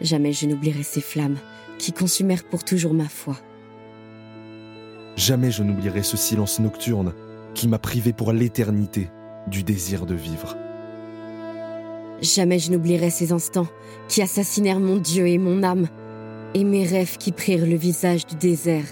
Jamais 0.00 0.32
je 0.32 0.46
n'oublierai 0.46 0.82
ces 0.82 1.00
flammes 1.00 1.38
qui 1.78 1.92
consumèrent 1.92 2.44
pour 2.44 2.64
toujours 2.64 2.94
ma 2.94 3.08
foi. 3.08 3.36
Jamais 5.16 5.50
je 5.50 5.62
n'oublierai 5.62 6.02
ce 6.02 6.16
silence 6.16 6.58
nocturne 6.58 7.14
qui 7.54 7.68
m'a 7.68 7.78
privé 7.78 8.12
pour 8.12 8.32
l'éternité 8.32 9.08
du 9.46 9.62
désir 9.62 10.06
de 10.06 10.14
vivre. 10.14 10.56
Jamais 12.20 12.58
je 12.58 12.72
n'oublierai 12.72 13.10
ces 13.10 13.32
instants 13.32 13.68
qui 14.08 14.22
assassinèrent 14.22 14.80
mon 14.80 14.96
Dieu 14.96 15.28
et 15.28 15.38
mon 15.38 15.62
âme, 15.62 15.88
et 16.54 16.64
mes 16.64 16.86
rêves 16.86 17.18
qui 17.18 17.32
prirent 17.32 17.66
le 17.66 17.76
visage 17.76 18.26
du 18.26 18.36
désert. 18.36 18.86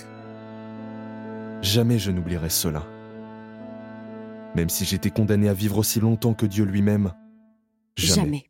Jamais 1.63 1.99
je 1.99 2.11
n'oublierai 2.11 2.51
cela. 2.51 2.85
Même 4.55 4.69
si 4.69 4.85
j'étais 4.85 5.11
condamné 5.11 5.49
à 5.49 5.55
vivre 5.55 5.79
aussi 5.79 5.99
longtemps 5.99 6.35
que 6.35 6.47
Dieu 6.47 6.65
lui-même, 6.65 7.13
jamais. 7.97 8.15
jamais. 8.15 8.45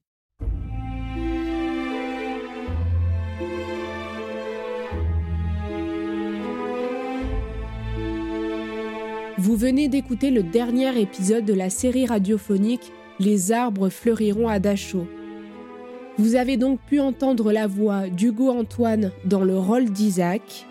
Vous 9.44 9.56
venez 9.56 9.88
d'écouter 9.88 10.30
le 10.30 10.42
dernier 10.42 10.98
épisode 10.98 11.44
de 11.44 11.52
la 11.52 11.68
série 11.68 12.06
radiophonique 12.06 12.90
Les 13.20 13.52
arbres 13.52 13.90
fleuriront 13.90 14.48
à 14.48 14.58
Dachau. 14.58 15.06
Vous 16.16 16.34
avez 16.34 16.56
donc 16.56 16.80
pu 16.80 16.98
entendre 16.98 17.52
la 17.52 17.66
voix 17.66 18.08
d'Hugo 18.08 18.48
Antoine 18.48 19.10
dans 19.26 19.44
le 19.44 19.58
rôle 19.58 19.90
d'Isaac, 19.90 20.64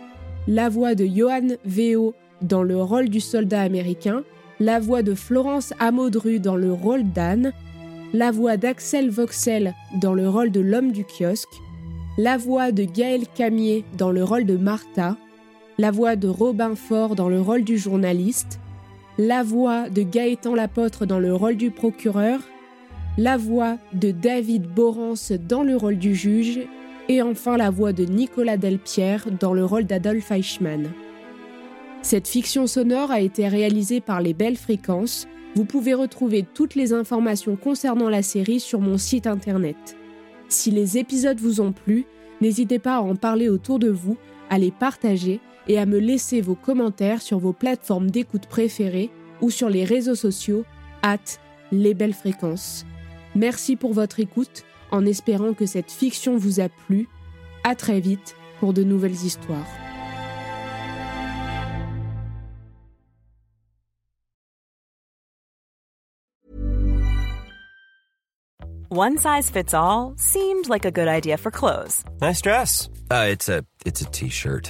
la 0.47 0.69
voix 0.69 0.95
de 0.95 1.05
Johan 1.05 1.49
Veo 1.63 2.15
dans 2.41 2.63
le 2.63 2.81
rôle 2.81 3.09
du 3.09 3.19
soldat 3.19 3.61
américain, 3.61 4.23
la 4.59 4.79
voix 4.79 5.03
de 5.03 5.13
Florence 5.13 5.71
Amodru 5.77 6.39
dans 6.39 6.55
le 6.55 6.73
rôle 6.73 7.03
d'Anne, 7.11 7.53
la 8.11 8.31
voix 8.31 8.57
d'Axel 8.57 9.11
Voxel 9.11 9.75
dans 10.01 10.15
le 10.15 10.27
rôle 10.27 10.49
de 10.49 10.61
l'homme 10.61 10.91
du 10.91 11.05
kiosque, 11.05 11.61
la 12.17 12.37
voix 12.37 12.71
de 12.71 12.85
Gaël 12.85 13.25
Camier 13.35 13.85
dans 13.99 14.09
le 14.09 14.23
rôle 14.23 14.45
de 14.45 14.57
Martha, 14.57 15.15
la 15.77 15.91
voix 15.91 16.15
de 16.15 16.27
Robin 16.27 16.73
Faure 16.73 17.13
dans 17.13 17.29
le 17.29 17.39
rôle 17.39 17.63
du 17.63 17.77
journaliste, 17.77 18.59
la 19.18 19.44
voix 19.44 19.90
de 19.90 20.02
Gaëtan 20.02 20.56
Lapôtre 20.56 21.06
dans 21.06 21.19
le 21.19 21.35
rôle 21.35 21.56
du 21.56 21.69
procureur, 21.69 22.40
la 23.18 23.38
voix 23.38 23.77
de 23.94 24.10
David 24.11 24.64
Borance 24.68 25.31
dans 25.31 25.61
le 25.61 25.77
rôle 25.77 25.98
du 25.98 26.15
juge, 26.15 26.61
et 27.10 27.22
enfin 27.22 27.57
la 27.57 27.69
voix 27.69 27.94
de 27.94 28.06
Nicolas 28.06 28.57
Delpierre 28.57 29.27
dans 29.40 29.53
le 29.53 29.65
rôle 29.65 29.84
d'Adolphe 29.84 30.31
Eichmann. 30.31 30.91
Cette 32.02 32.27
fiction 32.27 32.65
sonore 32.65 33.11
a 33.11 33.19
été 33.19 33.48
réalisée 33.48 34.02
par 34.02 34.19
les 34.19 34.34
Belles 34.34 34.57
Fréquences. 34.57 35.27
Vous 35.56 35.65
pouvez 35.65 35.94
retrouver 35.94 36.45
toutes 36.53 36.76
les 36.76 36.91
informations 36.91 37.56
concernant 37.56 38.10
la 38.10 38.23
série 38.23 38.60
sur 38.60 38.81
mon 38.81 38.98
site 38.98 39.27
internet. 39.27 39.98
Si 40.49 40.72
les 40.72 40.98
épisodes 40.98 41.40
vous 41.40 41.61
ont 41.61 41.72
plu, 41.72 42.06
n'hésitez 42.41 42.80
pas 42.80 42.95
à 42.95 43.02
en 43.02 43.15
parler 43.15 43.48
autour 43.48 43.80
de 43.80 43.90
vous, 43.90 44.18
à 44.49 44.57
les 44.57 44.72
partager 44.72 45.40
et 45.68 45.80
à 45.80 45.85
me 45.85 45.99
laisser 45.99 46.41
vos 46.41 46.56
commentaires 46.56 47.22
sur 47.22 47.40
vos 47.40 47.53
plateformes 47.53 48.10
d'écoute 48.10 48.48
préférées 48.48 49.10
ou 49.41 49.49
sur 49.49 49.69
les 49.69 49.84
réseaux 49.84 50.15
sociaux, 50.15 50.65
at 51.02 51.18
les 51.72 51.94
belles 51.94 52.14
fréquences. 52.14 52.85
Merci 53.35 53.76
pour 53.76 53.94
votre 53.94 54.19
écoute, 54.19 54.64
en 54.91 55.06
espérant 55.06 55.53
que 55.53 55.65
cette 55.65 55.91
fiction 55.91 56.38
vous 56.38 56.60
a 56.60 56.69
plu. 56.69 57.07
À 57.64 57.76
très 57.76 57.99
vite 57.99 58.35
pour 58.60 58.73
de 58.73 58.84
nouvelles 58.84 59.11
histoires. 59.11 59.68
One 68.95 69.18
size 69.18 69.49
fits 69.49 69.73
all 69.73 70.14
seemed 70.18 70.69
like 70.69 70.85
a 70.85 70.91
good 70.91 71.07
idea 71.07 71.38
for 71.38 71.49
clothes. 71.49 72.03
Nice 72.22 72.41
dress. 72.41 72.90
Uh, 73.10 73.26
it's 73.31 73.49
a 73.49 73.64
it's 73.88 74.02
a 74.02 74.06
t-shirt. 74.06 74.69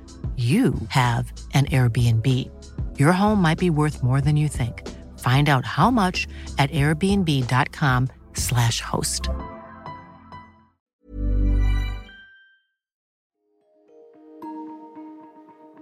you 0.41 0.73
have 0.89 1.31
an 1.53 1.65
Airbnb. 1.65 2.49
Your 2.97 3.11
home 3.11 3.41
might 3.41 3.59
be 3.59 3.69
worth 3.69 4.01
more 4.01 4.21
than 4.21 4.37
you 4.37 4.47
think. 4.47 4.87
Find 5.19 5.49
out 5.49 5.65
how 5.65 5.91
much 5.91 6.29
at 6.57 6.71
airbnb.com/slash 6.71 8.81
host. 8.81 9.29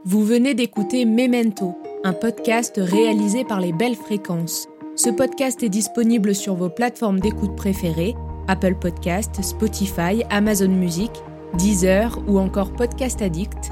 Vous 0.06 0.26
venez 0.26 0.56
d'écouter 0.56 1.06
Memento, 1.06 1.77
un 2.03 2.14
podcast 2.14 2.80
réalisé 2.81 3.44
par 3.44 3.60
les 3.60 3.73
Belles 3.73 3.95
Fréquences. 3.95 4.68
Ce 4.95 5.10
podcast 5.10 5.61
est 5.61 5.69
disponible 5.69 6.34
sur 6.34 6.56
vos 6.56 6.69
plateformes 6.69 7.19
d'écoute 7.19 7.56
préférées 7.56 8.15
Apple 8.48 8.76
Podcast, 8.76 9.44
Spotify, 9.44 10.23
Amazon 10.30 10.69
Music, 10.69 11.11
Deezer 11.57 12.18
ou 12.27 12.40
encore 12.40 12.73
Podcast 12.73 13.22
Addict. 13.22 13.72